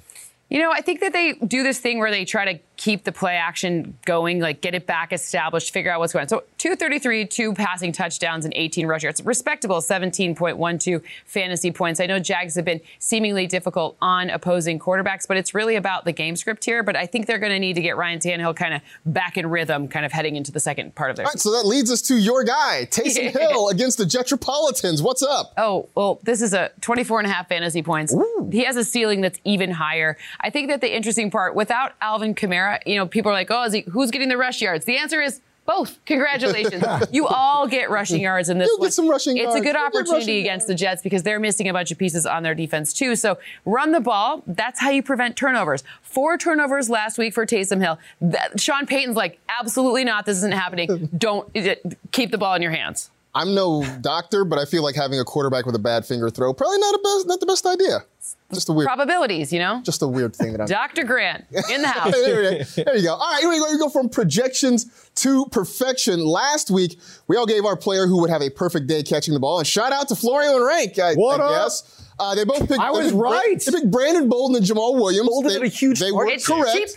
You 0.51 0.59
know, 0.59 0.71
I 0.71 0.83
think 0.83 1.01
that 1.01 1.15
they 1.15 1.33
do 1.33 1.63
this 1.63 1.79
thing 1.81 1.99
where 1.99 2.11
they 2.11 2.27
try 2.27 2.53
to 2.53 2.61
keep 2.77 3.05
the 3.05 3.13
play 3.13 3.37
action 3.37 3.97
going, 4.05 4.41
like 4.41 4.61
get 4.61 4.75
it 4.75 4.87
back 4.87 5.13
established, 5.13 5.73
figure 5.73 5.91
out 5.91 6.01
what's 6.01 6.13
going 6.13 6.23
on. 6.23 6.29
So 6.29 6.45
233, 6.59 7.27
two 7.27 7.53
passing 7.53 7.93
touchdowns, 7.93 8.45
and 8.45 8.53
18 8.57 8.87
rush 8.87 9.03
yards. 9.03 9.23
Respectable 9.25 9.79
17.12 9.79 11.03
fantasy 11.25 11.71
points. 11.71 12.01
I 12.01 12.07
know 12.07 12.19
Jags 12.19 12.55
have 12.55 12.65
been 12.65 12.81
seemingly 12.99 13.47
difficult 13.47 13.97
on 14.01 14.31
opposing 14.31 14.79
quarterbacks, 14.79 15.29
but 15.29 15.37
it's 15.37 15.55
really 15.55 15.77
about 15.77 16.05
the 16.05 16.13
game 16.13 16.37
script 16.37 16.65
here. 16.65 16.83
But 16.83 16.97
I 16.97 17.07
think 17.07 17.27
they're 17.27 17.39
going 17.39 17.53
to 17.53 17.59
need 17.59 17.75
to 17.75 17.83
get 17.83 17.97
Ryan 17.97 18.19
Tannehill 18.19 18.57
kind 18.57 18.75
of 18.75 18.83
back 19.05 19.37
in 19.37 19.49
rhythm, 19.49 19.89
kind 19.89 20.07
of 20.07 20.13
heading 20.13 20.37
into 20.37 20.51
the 20.51 20.61
second 20.61 20.95
part 20.95 21.11
of 21.11 21.17
their 21.17 21.27
All 21.27 21.33
right, 21.33 21.41
so 21.41 21.53
that 21.53 21.67
leads 21.67 21.91
us 21.91 22.03
to 22.03 22.17
your 22.17 22.43
guy, 22.45 22.87
Taysom 22.91 23.31
Hill 23.39 23.69
against 23.69 23.99
the 23.99 24.07
Jetropolitans. 24.07 25.03
What's 25.03 25.23
up? 25.23 25.53
Oh, 25.57 25.89
well, 25.95 26.21
this 26.23 26.41
is 26.43 26.55
a 26.55 26.71
24 26.81 27.21
and 27.21 27.29
a 27.29 27.33
half 27.33 27.49
fantasy 27.49 27.83
points. 27.83 28.15
He 28.51 28.65
has 28.65 28.77
a 28.77 28.85
ceiling 28.85 29.21
that's 29.21 29.39
even 29.45 29.71
higher. 29.73 30.17
I 30.41 30.51
think 30.51 30.69
that 30.69 30.81
the 30.81 30.95
interesting 30.95 31.31
part, 31.31 31.55
without 31.55 31.93
Alvin 32.01 32.35
Kamara, 32.35 32.62
you 32.87 32.97
know, 32.97 33.07
people 33.07 33.31
are 33.31 33.35
like, 33.35 33.51
oh, 33.51 33.65
is 33.65 33.73
he, 33.73 33.81
who's 33.83 34.11
getting 34.11 34.29
the 34.29 34.37
rush 34.37 34.61
yards? 34.61 34.85
The 34.85 34.97
answer 34.97 35.21
is 35.21 35.41
both. 35.65 36.05
Congratulations. 36.07 36.85
you 37.13 37.27
all 37.27 37.69
get 37.69 37.89
rushing 37.89 38.21
yards 38.21 38.49
in 38.49 38.59
this 38.59 38.69
You'll 38.69 38.79
get 38.79 38.93
some 38.93 39.09
rushing 39.09 39.37
it's 39.37 39.45
yards. 39.45 39.61
a 39.61 39.61
good 39.61 39.77
You'll 39.77 39.87
opportunity 39.87 40.41
against 40.41 40.67
the 40.67 40.75
Jets 40.75 41.03
because 41.03 41.23
they're 41.23 41.39
missing 41.39 41.69
a 41.69 41.73
bunch 41.73 41.93
of 41.93 41.99
pieces 41.99 42.27
on 42.27 42.43
their 42.43 42.55
defense, 42.55 42.93
too. 42.93 43.15
So 43.15 43.39
run 43.65 43.93
the 43.93 44.01
ball. 44.01 44.43
That's 44.47 44.81
how 44.81 44.91
you 44.91 45.03
prevent 45.03 45.37
turnovers. 45.37 45.85
Four 46.03 46.37
turnovers 46.37 46.91
last 46.91 47.17
week 47.17 47.33
for 47.33 47.47
Taysom 47.47 47.81
Hill. 47.81 47.99
That, 48.21 48.61
Sean 48.61 48.87
Payton's 48.87 49.17
like, 49.17 49.39
absolutely 49.49 50.03
not. 50.05 50.27
This 50.27 50.39
isn't 50.39 50.55
happening. 50.55 51.09
Don't 51.17 51.49
it, 51.55 51.97
keep 52.11 52.33
the 52.33 52.39
ball 52.39 52.55
in 52.55 52.63
your 52.63 52.73
hands. 52.73 53.12
I'm 53.35 53.55
no 53.55 53.83
doctor, 54.03 54.45
but 54.45 54.59
I 54.59 54.65
feel 54.67 54.83
like 54.83 54.95
having 54.95 55.19
a 55.19 55.25
quarterback 55.25 55.65
with 55.65 55.75
a 55.75 55.79
bad 55.79 56.05
finger 56.05 56.29
throw 56.29 56.53
probably 56.53 56.79
not 56.79 56.95
a 56.95 56.99
best, 56.99 57.27
not 57.29 57.41
the 57.41 57.47
best 57.47 57.65
idea. 57.67 58.05
Just 58.53 58.69
a 58.69 58.73
weird, 58.75 58.87
Probabilities, 58.87 59.51
you 59.51 59.59
know? 59.59 59.81
just 59.83 60.03
a 60.03 60.07
weird 60.07 60.37
thing 60.37 60.53
that 60.53 60.61
I'm. 60.61 60.67
Dr. 60.67 61.05
Grant 61.05 61.47
in 61.71 61.81
the 61.81 61.89
house. 61.97 62.13
there, 62.13 62.43
you 62.53 62.59
go. 62.59 62.65
there 62.85 62.97
you 62.97 63.03
go. 63.05 63.15
All 63.15 63.19
right, 63.33 63.41
here 63.41 63.49
we 63.49 63.59
go. 63.59 63.73
We 63.73 63.79
go 63.79 63.89
from 63.89 64.11
projections 64.11 65.09
to 65.17 65.47
perfection. 65.47 66.21
Last 66.23 66.71
week, 66.71 66.99
we 67.29 67.37
all 67.39 67.47
gave 67.47 67.65
our 67.65 67.77
player 67.77 68.07
who 68.07 68.21
would 68.21 68.29
have 68.29 68.43
a 68.43 68.51
perfect 68.51 68.87
day 68.89 69.03
catching 69.03 69.33
the 69.33 69.41
ball. 69.41 69.59
And 69.59 69.67
shout 69.67 69.93
out 69.93 70.09
to 70.09 70.15
Florio 70.15 70.57
and 70.57 70.67
Rank, 70.67 70.99
I, 70.99 71.15
What 71.15 71.41
I 71.41 71.45
up? 71.45 71.65
guess. 71.65 71.99
Uh, 72.21 72.35
they 72.35 72.45
both 72.45 72.69
picked. 72.69 72.79
I 72.79 72.91
was 72.91 73.07
picked 73.07 73.17
Bra- 73.19 73.31
right. 73.31 73.59
They 73.59 73.73
picked 73.73 73.91
Brandon 73.91 74.29
Bolden 74.29 74.57
and 74.57 74.67
Jamaal 74.67 74.95
Williams. 74.97 75.27
Bolden 75.29 75.49
they, 75.49 75.55
had 75.55 75.63
a 75.63 75.69
huge 75.69 75.99
They 75.99 76.13
were 76.13 76.27
correct. 76.27 76.73
cheap, 76.77 76.89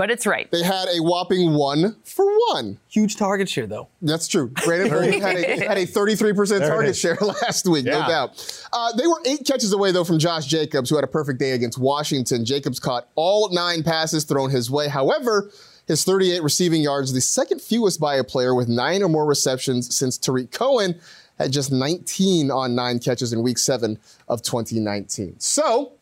but 0.00 0.10
it's 0.10 0.26
right. 0.26 0.50
They 0.50 0.62
had 0.62 0.88
a 0.88 1.02
whopping 1.02 1.52
one 1.52 1.94
for 2.04 2.24
one. 2.54 2.78
Huge 2.88 3.16
target 3.16 3.50
share, 3.50 3.66
though. 3.66 3.88
That's 4.00 4.28
true. 4.28 4.48
Brandon 4.48 4.88
Bolden 4.92 5.20
had 5.20 5.36
a, 5.36 5.68
had 5.68 5.76
a 5.76 5.84
33% 5.84 6.56
it 6.56 6.66
target 6.66 6.96
share 6.96 7.16
last 7.20 7.68
week, 7.68 7.84
no 7.84 8.00
doubt. 8.08 8.64
Uh, 8.72 8.96
they 8.96 9.06
were 9.06 9.20
eight 9.26 9.46
catches 9.46 9.74
away, 9.74 9.92
though, 9.92 10.02
from 10.02 10.18
Josh 10.18 10.46
Jacobs, 10.46 10.88
who 10.88 10.96
had 10.96 11.04
a 11.04 11.06
perfect 11.06 11.38
day 11.38 11.50
against 11.50 11.76
Washington. 11.76 12.46
Jacobs 12.46 12.80
caught 12.80 13.08
all 13.14 13.50
nine 13.52 13.82
passes 13.82 14.24
thrown 14.24 14.48
his 14.48 14.70
way. 14.70 14.88
However, 14.88 15.50
his 15.86 16.02
38 16.02 16.42
receiving 16.42 16.80
yards, 16.80 17.12
the 17.12 17.20
second 17.20 17.60
fewest 17.60 18.00
by 18.00 18.14
a 18.14 18.24
player 18.24 18.54
with 18.54 18.70
nine 18.70 19.02
or 19.02 19.10
more 19.10 19.26
receptions 19.26 19.94
since 19.94 20.16
Tarik 20.16 20.50
Cohen 20.50 20.98
had 21.36 21.52
just 21.52 21.70
19 21.70 22.50
on 22.50 22.74
nine 22.74 23.00
catches 23.00 23.34
in 23.34 23.42
week 23.42 23.58
seven 23.58 23.98
of 24.28 24.40
2019. 24.40 25.38
So, 25.40 25.92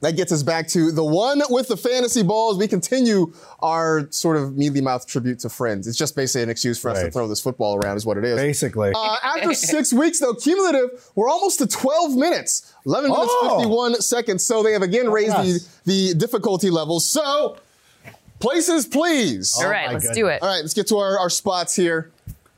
That 0.00 0.14
gets 0.14 0.30
us 0.30 0.42
back 0.42 0.68
to 0.68 0.92
the 0.92 1.02
one 1.04 1.40
with 1.48 1.68
the 1.68 1.76
fantasy 1.76 2.22
balls. 2.22 2.58
We 2.58 2.68
continue 2.68 3.32
our 3.60 4.06
sort 4.10 4.36
of 4.36 4.54
mealy 4.54 4.82
mouth 4.82 5.06
tribute 5.06 5.38
to 5.40 5.48
friends. 5.48 5.86
It's 5.86 5.96
just 5.96 6.14
basically 6.14 6.42
an 6.42 6.50
excuse 6.50 6.78
for 6.78 6.90
us 6.90 7.00
to 7.00 7.10
throw 7.10 7.26
this 7.26 7.40
football 7.40 7.76
around, 7.76 7.96
is 7.96 8.04
what 8.04 8.18
it 8.18 8.24
is. 8.24 8.36
Basically. 8.36 8.92
Uh, 8.94 9.16
after 9.22 9.54
six 9.54 9.94
weeks, 9.94 10.20
though, 10.20 10.34
cumulative, 10.34 10.90
we're 11.14 11.30
almost 11.30 11.58
to 11.60 11.66
12 11.66 12.14
minutes, 12.14 12.74
11 12.84 13.10
minutes, 13.10 13.26
Oh. 13.30 13.56
51 13.58 14.00
seconds. 14.02 14.44
So 14.44 14.62
they 14.62 14.72
have 14.72 14.82
again 14.82 15.10
raised 15.10 15.32
yes. 15.32 15.80
the, 15.84 16.08
the 16.08 16.14
difficulty 16.14 16.68
levels. 16.68 17.08
So, 17.10 17.56
places, 18.38 18.86
please. 18.86 19.56
All 19.58 19.68
right, 19.70 19.86
my 19.86 19.92
let's 19.94 20.04
goodness. 20.04 20.16
do 20.18 20.26
it. 20.28 20.42
All 20.42 20.48
right, 20.48 20.60
let's 20.60 20.74
get 20.74 20.88
to 20.88 20.98
our, 20.98 21.18
our 21.18 21.30
spots 21.30 21.74
here. 21.74 22.10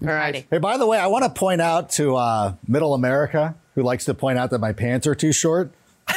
All 0.02 0.09
right. 0.09 0.45
Hey, 0.50 0.59
by 0.59 0.76
the 0.76 0.87
way, 0.87 0.99
I 0.99 1.07
want 1.07 1.23
to 1.25 1.30
point 1.30 1.61
out 1.61 1.90
to 1.90 2.16
uh, 2.16 2.54
Middle 2.66 2.95
America, 2.95 3.54
who 3.76 3.83
likes 3.85 4.04
to 4.07 4.14
point 4.14 4.38
out 4.38 4.50
that 4.50 4.59
my 4.59 4.73
pants 4.73 5.07
are 5.07 5.14
too 5.14 5.33
short. 5.33 5.71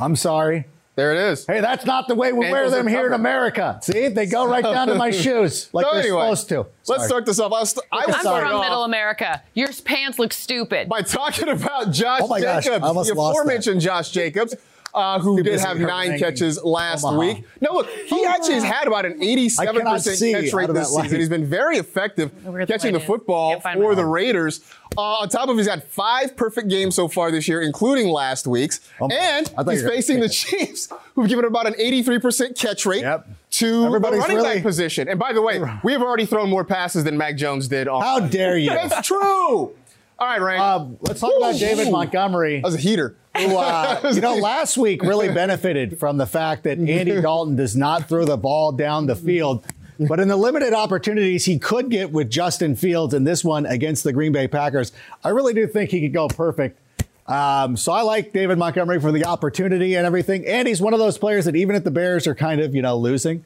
I'm 0.00 0.16
sorry. 0.16 0.66
There 0.96 1.12
it 1.12 1.18
is. 1.32 1.44
Hey, 1.44 1.60
that's 1.60 1.84
not 1.84 2.06
the 2.06 2.14
way 2.14 2.32
we 2.32 2.50
wear 2.50 2.70
them 2.70 2.86
here 2.86 3.06
in. 3.08 3.14
America. 3.14 3.80
See, 3.82 4.06
they 4.08 4.26
go 4.26 4.46
right 4.46 4.62
down 4.62 4.86
to 4.86 4.94
my 4.94 5.10
shoes, 5.10 5.68
like 5.72 5.84
So 5.86 5.90
they're 5.92 6.02
anyway, 6.02 6.22
supposed 6.22 6.48
to. 6.50 6.66
Let's 6.86 7.06
start 7.06 7.26
this 7.26 7.40
off. 7.40 7.52
I, 7.52 7.60
was 7.60 7.70
st- 7.70 7.84
I 7.90 8.06
will 8.06 8.14
I'm 8.14 8.20
start 8.20 8.44
from 8.46 8.54
off 8.54 8.62
Middle 8.64 8.84
America. 8.84 9.42
Your 9.54 9.70
pants 9.84 10.20
look 10.20 10.32
stupid. 10.32 10.88
by 10.88 11.02
talking 11.02 11.48
about 11.48 11.90
Josh 11.90 12.20
Oh 12.22 12.28
my 12.28 12.40
gosh, 12.40 12.64
Jacobs, 12.64 12.84
I 12.84 12.86
almost 12.86 13.08
the 13.08 13.16
lost 13.16 13.34
that. 13.34 13.40
aforementioned 13.40 13.80
Josh 13.80 14.10
Jacobs. 14.10 14.54
Uh, 14.94 15.18
who 15.18 15.42
did 15.42 15.58
have 15.58 15.76
nine 15.78 16.10
ranking 16.10 16.18
catches 16.20 16.62
last 16.62 17.04
Omaha. 17.04 17.18
week. 17.18 17.44
No, 17.60 17.72
look, 17.72 17.88
he 17.90 18.24
actually 18.24 18.54
has 18.54 18.62
had 18.62 18.86
about 18.86 19.04
an 19.04 19.18
87% 19.20 20.32
catch 20.32 20.52
rate 20.52 20.68
this 20.72 20.88
that 20.88 20.94
light. 20.94 21.02
season. 21.04 21.18
He's 21.18 21.28
been 21.28 21.46
very 21.46 21.78
effective 21.78 22.30
the 22.44 22.64
catching 22.66 22.92
the 22.92 23.00
football 23.00 23.58
for 23.60 23.94
the. 23.96 24.04
Raiders. 24.04 24.60
Uh, 24.96 25.00
on 25.00 25.28
top 25.28 25.48
of 25.48 25.56
he's 25.56 25.66
had 25.66 25.82
five 25.82 26.36
perfect 26.36 26.68
games 26.68 26.94
so 26.94 27.08
far 27.08 27.32
this 27.32 27.48
year, 27.48 27.60
including 27.62 28.06
last 28.08 28.46
week's. 28.46 28.78
Oh 29.00 29.08
my- 29.08 29.14
and 29.16 29.50
I 29.58 29.64
thought 29.64 29.72
he's 29.72 29.82
facing 29.82 30.20
the 30.20 30.28
Chiefs, 30.28 30.88
who've 31.16 31.28
given 31.28 31.44
about 31.44 31.66
an 31.66 31.74
83% 31.74 32.56
catch 32.56 32.86
rate 32.86 33.00
Yep. 33.00 33.26
to 33.52 33.86
Everybody's 33.86 34.18
the 34.18 34.20
running 34.22 34.36
really- 34.36 34.54
back 34.56 34.62
position. 34.62 35.08
And 35.08 35.18
by 35.18 35.32
the 35.32 35.42
way, 35.42 35.60
we 35.82 35.90
have 35.92 36.02
already 36.02 36.26
thrown 36.26 36.48
more 36.48 36.62
passes 36.64 37.02
than 37.02 37.16
Mac 37.18 37.34
Jones 37.36 37.66
did. 37.66 37.88
On 37.88 38.00
How 38.00 38.20
dare 38.20 38.56
you? 38.56 38.70
That's 38.88 39.04
true. 39.08 39.74
All 40.18 40.28
right, 40.28 40.40
Ryan. 40.40 40.60
Um, 40.60 40.98
let's 41.00 41.20
talk 41.20 41.32
about 41.36 41.58
David 41.58 41.90
Montgomery. 41.90 42.56
That 42.56 42.66
was 42.66 42.74
a 42.74 42.78
heater. 42.78 43.16
who, 43.36 43.56
uh, 43.56 44.00
you 44.14 44.20
know, 44.20 44.36
last 44.36 44.76
week 44.76 45.02
really 45.02 45.28
benefited 45.28 45.98
from 45.98 46.18
the 46.18 46.26
fact 46.26 46.64
that 46.64 46.78
Andy 46.78 47.20
Dalton 47.20 47.56
does 47.56 47.74
not 47.74 48.08
throw 48.08 48.24
the 48.24 48.36
ball 48.36 48.72
down 48.72 49.06
the 49.06 49.16
field. 49.16 49.64
But 49.98 50.18
in 50.18 50.26
the 50.26 50.36
limited 50.36 50.72
opportunities 50.72 51.44
he 51.44 51.58
could 51.58 51.88
get 51.88 52.10
with 52.10 52.28
Justin 52.28 52.74
Fields 52.74 53.14
in 53.14 53.22
this 53.22 53.44
one 53.44 53.64
against 53.64 54.02
the 54.02 54.12
Green 54.12 54.32
Bay 54.32 54.48
Packers, 54.48 54.92
I 55.22 55.28
really 55.28 55.54
do 55.54 55.68
think 55.68 55.90
he 55.90 56.00
could 56.00 56.12
go 56.12 56.26
perfect. 56.26 56.80
Um, 57.28 57.76
so 57.76 57.92
I 57.92 58.02
like 58.02 58.32
David 58.32 58.58
Montgomery 58.58 59.00
for 59.00 59.12
the 59.12 59.24
opportunity 59.24 59.94
and 59.94 60.04
everything. 60.04 60.46
And 60.46 60.66
he's 60.66 60.80
one 60.80 60.92
of 60.92 60.98
those 60.98 61.16
players 61.16 61.44
that 61.44 61.54
even 61.56 61.76
if 61.76 61.84
the 61.84 61.92
Bears 61.92 62.26
are 62.26 62.34
kind 62.34 62.60
of, 62.60 62.74
you 62.74 62.82
know, 62.82 62.96
losing, 62.96 63.44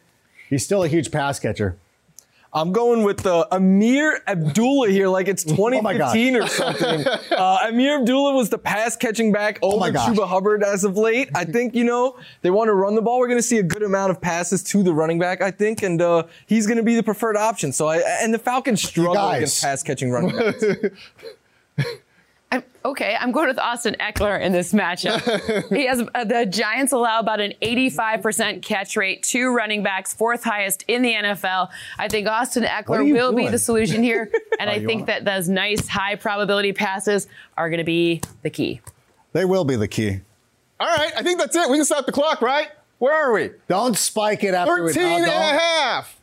he's 0.48 0.64
still 0.64 0.82
a 0.82 0.88
huge 0.88 1.10
pass 1.10 1.38
catcher. 1.38 1.76
I'm 2.52 2.72
going 2.72 3.02
with 3.02 3.26
uh, 3.26 3.46
Ameer 3.52 4.20
Abdullah 4.26 4.88
here, 4.88 5.08
like 5.08 5.28
it's 5.28 5.44
Oh 5.48 5.56
2015 5.56 6.36
or 6.36 6.46
something. 6.46 7.06
uh, 7.36 7.58
Ameer 7.66 8.00
Abdullah 8.00 8.34
was 8.34 8.48
the 8.48 8.58
pass 8.58 8.96
catching 8.96 9.32
back 9.32 9.58
over 9.62 9.76
Oh 9.76 9.78
my 9.78 9.90
gosh. 9.90 10.08
Chuba 10.08 10.26
Hubbard 10.26 10.62
as 10.62 10.84
of 10.84 10.96
late. 10.96 11.28
I 11.34 11.44
think, 11.44 11.74
you 11.74 11.84
know, 11.84 12.16
they 12.42 12.50
want 12.50 12.68
to 12.68 12.74
run 12.74 12.94
the 12.94 13.02
ball. 13.02 13.18
We're 13.18 13.28
going 13.28 13.38
to 13.38 13.42
see 13.42 13.58
a 13.58 13.62
good 13.62 13.82
amount 13.82 14.10
of 14.10 14.20
passes 14.20 14.62
to 14.64 14.82
the 14.82 14.94
running 14.94 15.18
back, 15.18 15.42
I 15.42 15.50
think, 15.50 15.82
and 15.82 16.00
uh, 16.00 16.24
he's 16.46 16.66
going 16.66 16.78
to 16.78 16.82
be 16.82 16.94
the 16.94 17.02
preferred 17.02 17.36
option. 17.36 17.72
So, 17.72 17.88
I, 17.88 17.98
and 18.22 18.32
the 18.32 18.38
Falcons 18.38 18.82
struggle 18.82 19.28
against 19.30 19.62
pass 19.62 19.82
catching 19.82 20.10
running 20.10 20.36
backs. 20.36 20.64
I'm, 22.84 22.90
okay, 22.90 23.16
I'm 23.18 23.32
going 23.32 23.48
with 23.48 23.58
Austin 23.58 23.96
Ekeler 24.00 24.40
in 24.40 24.52
this 24.52 24.72
matchup. 24.72 25.68
he 25.74 25.86
has 25.86 26.02
uh, 26.14 26.24
the 26.24 26.46
Giants 26.46 26.92
allow 26.92 27.20
about 27.20 27.40
an 27.40 27.54
85% 27.62 28.62
catch 28.62 28.96
rate, 28.96 29.22
two 29.22 29.54
running 29.54 29.82
backs, 29.82 30.14
fourth 30.14 30.44
highest 30.44 30.84
in 30.88 31.02
the 31.02 31.12
NFL. 31.12 31.70
I 31.98 32.08
think 32.08 32.28
Austin 32.28 32.64
Ekeler 32.64 33.06
you 33.06 33.14
will 33.14 33.32
be 33.32 33.48
the 33.48 33.58
solution 33.58 34.02
here, 34.02 34.30
and 34.60 34.68
I 34.68 34.84
think 34.84 35.02
are. 35.02 35.06
that 35.06 35.24
those 35.24 35.48
nice 35.48 35.88
high 35.88 36.16
probability 36.16 36.72
passes 36.72 37.26
are 37.56 37.68
going 37.68 37.78
to 37.78 37.84
be 37.84 38.20
the 38.42 38.50
key. 38.50 38.80
They 39.32 39.44
will 39.44 39.64
be 39.64 39.76
the 39.76 39.88
key. 39.88 40.20
All 40.80 40.86
right, 40.86 41.12
I 41.16 41.22
think 41.22 41.38
that's 41.38 41.56
it. 41.56 41.68
We 41.68 41.76
can 41.76 41.84
stop 41.84 42.06
the 42.06 42.12
clock, 42.12 42.40
right? 42.40 42.68
Where 42.98 43.14
are 43.14 43.32
we? 43.32 43.50
Don't 43.68 43.96
spike 43.96 44.42
it 44.44 44.54
after 44.54 44.76
13 44.76 45.02
no, 45.02 45.08
and 45.16 45.24
a 45.24 45.26
don't. 45.26 45.60
half. 45.60 46.17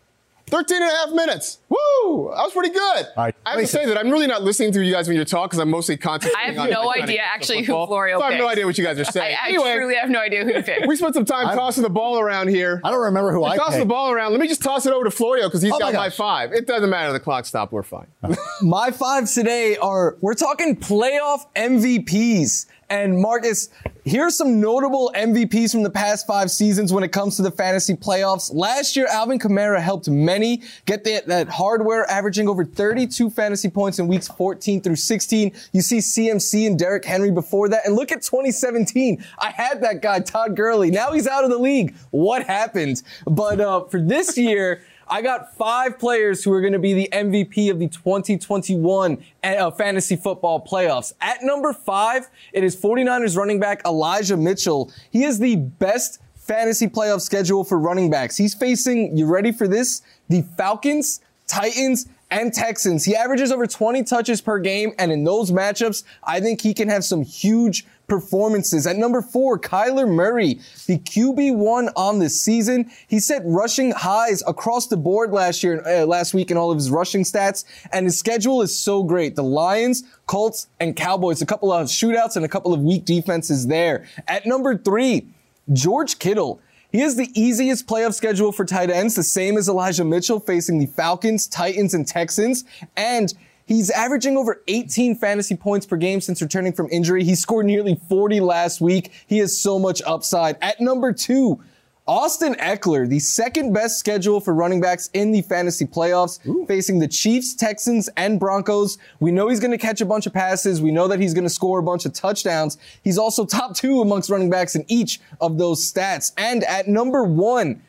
13 0.47 0.79
and 0.81 0.91
a 0.91 0.93
half 0.95 1.09
minutes. 1.11 1.57
Woo! 1.69 2.29
That 2.35 2.43
was 2.43 2.53
pretty 2.53 2.69
good. 2.69 3.07
right, 3.17 3.33
I 3.45 3.51
have 3.51 3.59
to 3.61 3.67
say 3.67 3.85
that 3.87 3.97
I'm 3.97 4.11
really 4.11 4.27
not 4.27 4.43
listening 4.43 4.71
to 4.73 4.83
you 4.85 4.91
guys 4.93 5.07
when 5.07 5.17
you 5.17 5.25
talk 5.25 5.49
because 5.49 5.59
I'm 5.59 5.71
mostly 5.71 5.97
concentrating 5.97 6.39
I 6.39 6.53
have 6.53 6.57
on 6.59 6.69
no 6.69 6.93
idea 6.93 7.21
actually 7.23 7.63
who. 7.63 7.73
Florio 7.87 8.19
So 8.19 8.25
I 8.25 8.31
have 8.31 8.39
no 8.39 8.47
idea 8.47 8.65
what 8.67 8.77
you 8.77 8.83
guys 8.83 8.99
are 8.99 9.05
saying. 9.05 9.35
I 9.41 9.47
anyway, 9.49 9.73
truly 9.75 9.95
have 9.95 10.09
no 10.11 10.19
idea 10.19 10.43
who 10.45 10.53
to 10.53 10.61
pick. 10.61 10.85
we 10.85 10.95
spent 10.95 11.15
some 11.15 11.25
time 11.25 11.47
I'm- 11.47 11.57
tossing 11.57 11.81
the 11.83 11.89
ball 11.89 12.19
around 12.19 12.49
here. 12.49 12.79
I 12.83 12.91
don't 12.91 13.01
remember 13.01 13.31
who 13.31 13.43
I 13.43 13.57
Toss 13.57 13.75
the 13.75 13.85
ball 13.85 14.11
around. 14.11 14.31
Let 14.33 14.39
me 14.41 14.47
just 14.47 14.61
toss 14.61 14.85
it 14.85 14.93
over 14.93 15.05
to 15.05 15.11
Florio 15.11 15.47
because 15.47 15.63
he's 15.63 15.71
Oh 15.71 15.79
got 15.79 15.93
my 15.93 16.07
gosh. 16.09 16.15
five. 16.15 16.53
It 16.53 16.67
doesn't 16.67 16.89
matter. 16.89 17.11
The 17.11 17.19
clock 17.19 17.45
stopped. 17.45 17.71
We're 17.73 17.81
fine. 17.83 18.07
My 18.61 18.91
fives 18.91 19.33
today 19.33 19.77
are 19.77 20.15
we're 20.21 20.33
talking 20.35 20.75
playoff 20.75 21.45
MVPs. 21.55 22.67
And 22.87 23.19
Marcus, 23.19 23.69
here's 24.05 24.37
some 24.37 24.61
notable 24.61 25.11
MVPs 25.15 25.71
from 25.71 25.83
the 25.83 25.89
past 25.89 26.27
five 26.27 26.51
seasons 26.51 26.93
when 26.93 27.03
it 27.03 27.11
comes 27.11 27.35
to 27.37 27.41
the 27.41 27.51
fantasy 27.51 27.95
playoffs. 27.95 28.53
Last 28.53 28.95
year, 28.95 29.07
Alvin 29.07 29.39
Kamara 29.39 29.81
helped 29.81 30.07
many 30.07 30.61
get 30.85 31.03
that, 31.03 31.25
that 31.25 31.49
hardware, 31.49 32.09
averaging 32.09 32.47
over 32.47 32.63
32 32.63 33.31
fantasy 33.31 33.69
points 33.69 33.97
in 33.99 34.07
weeks 34.07 34.27
14 34.27 34.81
through 34.81 34.95
16. 34.95 35.51
You 35.73 35.81
see 35.81 35.97
CMC 35.97 36.67
and 36.67 36.77
Derrick 36.77 37.03
Henry 37.03 37.31
before 37.31 37.67
that. 37.69 37.85
And 37.85 37.95
look 37.95 38.11
at 38.11 38.21
2017. 38.21 39.23
I 39.39 39.49
had 39.49 39.81
that 39.81 40.01
guy, 40.01 40.19
Todd 40.19 40.55
Gurley. 40.55 40.91
Now 40.91 41.11
he's 41.11 41.27
out 41.27 41.43
of 41.43 41.49
the 41.49 41.57
league. 41.57 41.95
What 42.11 42.43
happened? 42.43 43.01
But 43.25 43.59
uh, 43.59 43.85
for 43.85 43.99
this 43.99 44.37
year, 44.37 44.83
I 45.07 45.21
got 45.21 45.55
five 45.55 45.99
players 45.99 46.43
who 46.43 46.51
are 46.51 46.61
going 46.61 46.73
to 46.73 46.79
be 46.79 46.93
the 46.93 47.09
MVP 47.11 47.69
of 47.69 47.79
the 47.79 47.87
2021 47.87 49.23
uh, 49.43 49.71
fantasy 49.71 50.15
football 50.15 50.65
playoffs. 50.65 51.13
At 51.21 51.43
number 51.43 51.73
five, 51.73 52.29
it 52.53 52.63
is 52.63 52.75
49ers 52.75 53.37
running 53.37 53.59
back 53.59 53.81
Elijah 53.85 54.37
Mitchell. 54.37 54.91
He 55.11 55.23
is 55.23 55.39
the 55.39 55.57
best 55.57 56.19
fantasy 56.35 56.87
playoff 56.87 57.21
schedule 57.21 57.63
for 57.63 57.79
running 57.79 58.09
backs. 58.09 58.37
He's 58.37 58.53
facing, 58.53 59.15
you 59.17 59.25
ready 59.25 59.51
for 59.51 59.67
this? 59.67 60.01
The 60.29 60.43
Falcons, 60.57 61.21
Titans, 61.47 62.07
and 62.31 62.53
Texans. 62.53 63.05
He 63.05 63.15
averages 63.15 63.51
over 63.51 63.67
20 63.67 64.03
touches 64.03 64.41
per 64.41 64.59
game, 64.59 64.93
and 64.97 65.11
in 65.11 65.23
those 65.23 65.51
matchups, 65.51 66.03
I 66.23 66.39
think 66.39 66.61
he 66.61 66.73
can 66.73 66.89
have 66.89 67.03
some 67.03 67.21
huge 67.21 67.85
performances. 68.07 68.85
At 68.85 68.97
number 68.97 69.21
four, 69.21 69.59
Kyler 69.59 70.07
Murray, 70.07 70.59
the 70.85 70.99
QB1 70.99 71.91
on 71.95 72.19
the 72.19 72.29
season. 72.29 72.91
He 73.07 73.19
set 73.19 73.41
rushing 73.45 73.91
highs 73.91 74.43
across 74.47 74.87
the 74.87 74.97
board 74.97 75.31
last 75.31 75.63
year, 75.63 75.83
uh, 75.85 76.05
last 76.05 76.33
week 76.33 76.51
in 76.51 76.57
all 76.57 76.71
of 76.71 76.77
his 76.77 76.91
rushing 76.91 77.23
stats, 77.23 77.65
and 77.91 78.05
his 78.05 78.17
schedule 78.17 78.61
is 78.61 78.77
so 78.77 79.03
great. 79.03 79.35
The 79.35 79.43
Lions, 79.43 80.03
Colts, 80.27 80.67
and 80.79 80.95
Cowboys, 80.95 81.41
a 81.41 81.45
couple 81.45 81.71
of 81.71 81.87
shootouts 81.87 82.35
and 82.35 82.45
a 82.45 82.49
couple 82.49 82.73
of 82.73 82.81
weak 82.81 83.05
defenses 83.05 83.67
there. 83.67 84.05
At 84.27 84.45
number 84.45 84.77
three, 84.77 85.27
George 85.73 86.19
Kittle. 86.19 86.59
He 86.95 87.01
has 87.01 87.17
the 87.17 87.29
easiest 87.37 87.87
playoff 87.87 88.13
schedule 88.13 88.53
for 88.53 88.63
tight 88.63 88.89
ends, 88.89 89.15
the 89.15 89.23
same 89.23 89.57
as 89.57 89.67
Elijah 89.67 90.05
Mitchell 90.05 90.39
facing 90.39 90.79
the 90.79 90.85
Falcons, 90.85 91.45
Titans, 91.45 91.93
and 91.93 92.07
Texans. 92.07 92.63
And 92.95 93.33
he's 93.65 93.89
averaging 93.89 94.37
over 94.37 94.63
18 94.69 95.17
fantasy 95.17 95.57
points 95.57 95.85
per 95.85 95.97
game 95.97 96.21
since 96.21 96.41
returning 96.41 96.71
from 96.71 96.87
injury. 96.89 97.25
He 97.25 97.35
scored 97.35 97.65
nearly 97.65 97.99
40 98.07 98.39
last 98.39 98.79
week. 98.79 99.11
He 99.27 99.39
has 99.39 99.59
so 99.59 99.77
much 99.77 100.01
upside. 100.07 100.55
At 100.61 100.79
number 100.79 101.11
two, 101.11 101.61
Austin 102.07 102.53
Ekeler, 102.55 103.09
the 103.09 103.17
second 103.17 103.73
best 103.73 103.97
schedule 103.97 104.39
for 104.39 104.53
running 104.53 104.79
backs 104.79 105.09
in 105.13 105.31
the 105.31 105.41
fantasy 105.41 105.85
playoffs, 105.85 106.39
facing 106.67 106.99
the 106.99 107.07
Chiefs, 107.07 107.55
Texans, 107.55 108.09
and 108.15 108.39
Broncos. 108.39 108.99
We 109.19 109.31
know 109.31 109.49
he's 109.49 109.59
going 109.59 109.71
to 109.71 109.77
catch 109.79 110.01
a 110.01 110.05
bunch 110.05 110.27
of 110.27 110.33
passes. 110.33 110.83
We 110.83 110.91
know 110.91 111.07
that 111.07 111.19
he's 111.19 111.33
going 111.33 111.45
to 111.45 111.49
score 111.49 111.79
a 111.79 111.83
bunch 111.83 112.05
of 112.05 112.13
touchdowns. 112.13 112.77
He's 113.03 113.17
also 113.17 113.43
top 113.43 113.75
two 113.75 114.01
amongst 114.01 114.29
running 114.29 114.51
backs 114.51 114.75
in 114.75 114.85
each 114.87 115.19
of 115.41 115.57
those 115.57 115.91
stats. 115.91 116.31
And 116.37 116.63
at 116.65 116.87
number 116.87 117.23
one, 117.23 117.81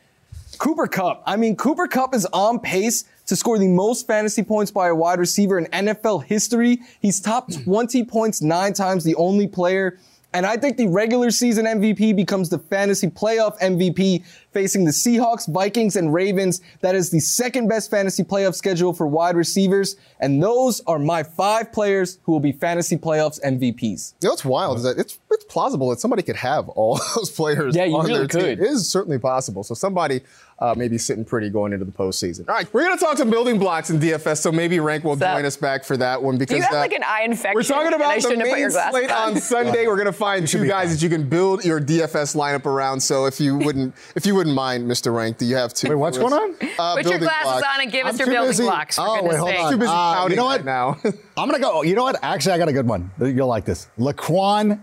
Cooper 0.57 0.87
Kupp. 0.87 1.21
I 1.27 1.35
mean, 1.35 1.55
Cooper 1.55 1.87
Kupp 1.87 2.15
is 2.15 2.25
on 2.33 2.59
pace 2.59 3.03
to 3.27 3.35
score 3.35 3.59
the 3.59 3.67
most 3.67 4.07
fantasy 4.07 4.41
points 4.41 4.71
by 4.71 4.87
a 4.87 4.95
wide 4.95 5.19
receiver 5.19 5.59
in 5.59 5.65
NFL 5.65 6.23
history. 6.23 6.79
He's 6.99 7.19
top 7.19 7.53
hmm. 7.53 7.63
20 7.65 8.03
points 8.05 8.41
nine 8.41 8.73
times, 8.73 9.03
the 9.03 9.13
only 9.13 9.47
player. 9.47 9.99
And 10.37 10.45
I 10.45 10.55
think 10.55 10.77
the 10.77 10.85
regular 10.87 11.31
season 11.31 11.65
MVP 11.65 12.15
becomes 12.15 12.49
the 12.49 12.59
fantasy 12.59 13.07
playoff 13.07 13.57
MVP 13.59 14.23
facing 14.51 14.85
the 14.85 14.91
Seahawks, 14.91 15.51
Vikings, 15.51 15.95
and 15.95 16.13
Ravens. 16.13 16.61
That 16.81 16.93
is 16.93 17.09
the 17.09 17.19
second 17.19 17.67
best 17.69 17.89
fantasy 17.89 18.23
playoff 18.23 18.53
schedule 18.53 18.93
for 18.93 19.07
wide 19.07 19.35
receivers. 19.35 19.95
And 20.19 20.41
those 20.43 20.79
are 20.85 20.99
my 20.99 21.23
five 21.23 21.71
players 21.73 22.19
who 22.21 22.33
will 22.33 22.39
be 22.39 22.51
fantasy 22.51 22.97
playoffs 22.97 23.41
MVPs. 23.43 24.13
You 24.21 24.27
know 24.27 24.33
what's 24.33 24.45
wild 24.45 24.77
is 24.77 24.83
that 24.83 24.99
it's 24.99 25.17
it's 25.31 25.45
plausible 25.45 25.89
that 25.89 25.99
somebody 25.99 26.21
could 26.21 26.35
have 26.35 26.69
all 26.69 26.99
those 27.15 27.31
players 27.31 27.75
Yeah, 27.75 27.85
you 27.85 27.95
on 27.97 28.05
really 28.05 28.19
their 28.19 28.27
team. 28.27 28.41
could. 28.41 28.49
It 28.59 28.61
is 28.61 28.87
certainly 28.87 29.17
possible. 29.17 29.63
So 29.63 29.73
somebody 29.73 30.21
uh, 30.59 30.73
may 30.75 30.87
be 30.87 30.97
sitting 30.97 31.23
pretty 31.23 31.49
going 31.49 31.71
into 31.73 31.85
the 31.85 31.91
postseason. 31.91 32.47
All 32.49 32.55
right, 32.55 32.67
we're 32.73 32.83
going 32.83 32.97
to 32.97 33.03
talk 33.03 33.17
some 33.17 33.29
building 33.29 33.59
blocks 33.59 33.89
in 33.91 33.99
DFS, 33.99 34.37
so 34.39 34.51
maybe 34.51 34.79
Rank 34.79 35.03
will 35.03 35.11
What's 35.11 35.21
up? 35.21 35.35
join 35.37 35.45
us 35.45 35.55
back 35.55 35.83
for 35.83 35.95
that 35.97 36.21
one 36.23 36.37
because 36.37 36.53
Do 36.53 36.57
you 36.57 36.63
have 36.63 36.73
uh, 36.73 36.77
like 36.79 36.93
an 36.93 37.03
eye 37.05 37.21
infection? 37.25 37.53
we're 37.55 37.63
talking 37.63 37.93
about 37.93 38.15
the 38.15 38.21
shouldn't 38.21 38.39
have 38.41 38.49
put 38.49 38.59
main 38.59 38.71
slate 38.71 39.11
on 39.11 39.33
on? 39.35 39.39
Sunday. 39.39 39.85
We're 39.87 39.95
going 39.97 40.07
to 40.07 40.11
find 40.13 40.47
two 40.47 40.65
guys 40.67 40.91
that 40.95 41.03
you 41.03 41.09
can 41.09 41.29
build 41.29 41.63
your 41.63 41.79
DFS 41.79 42.35
lineup 42.35 42.65
around. 42.65 42.99
So 43.01 43.25
if 43.25 43.39
you 43.39 43.55
wouldn't, 43.57 43.93
if 44.15 44.25
you 44.25 44.33
wouldn't 44.33 44.55
mind, 44.55 44.89
Mr. 44.89 45.13
Rank, 45.15 45.37
do 45.37 45.45
you 45.45 45.55
have 45.55 45.73
two? 45.73 45.89
Wait, 45.89 45.95
what's 45.95 46.17
going 46.17 46.33
on? 46.33 46.55
Uh, 46.79 46.95
Put 46.95 47.05
your 47.07 47.19
glasses 47.19 47.43
blocks. 47.61 47.67
on 47.75 47.81
and 47.83 47.91
give 47.91 48.05
us 48.07 48.13
I'm 48.13 48.17
your 48.19 48.25
too 48.27 48.31
building 48.33 48.49
busy. 48.49 48.63
blocks. 48.63 48.95
For 48.95 49.01
Oh, 49.07 49.13
wait, 49.13 49.21
goodness 49.21 49.37
hold 49.39 49.49
sake. 49.51 49.59
on. 49.59 49.71
Too 49.71 49.77
busy 49.77 49.91
Uh, 49.91 50.27
you 50.29 50.35
know 50.35 50.47
right 50.49 50.63
what? 50.63 50.65
now. 50.65 50.97
I'm 51.37 51.47
gonna 51.49 51.59
go. 51.59 51.83
You 51.83 51.93
know 51.95 52.03
what? 52.03 52.17
Actually, 52.23 52.53
I 52.53 52.57
got 52.57 52.67
a 52.69 52.73
good 52.73 52.87
one. 52.87 53.11
You'll 53.19 53.47
like 53.47 53.65
this. 53.65 53.89
Laquon 53.99 54.79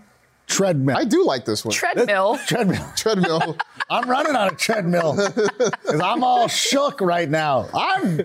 treadmill. 0.47 0.97
I 0.97 1.05
do 1.05 1.25
like 1.25 1.45
this 1.45 1.65
one. 1.65 1.73
Treadmill. 1.73 2.37
treadmill. 2.47 2.91
Treadmill. 2.95 3.57
I'm 3.89 4.09
running 4.09 4.35
on 4.35 4.49
a 4.49 4.55
treadmill 4.55 5.15
because 5.35 6.01
I'm 6.01 6.23
all 6.23 6.47
shook 6.47 7.01
right 7.01 7.29
now. 7.29 7.67
I'm 7.73 8.21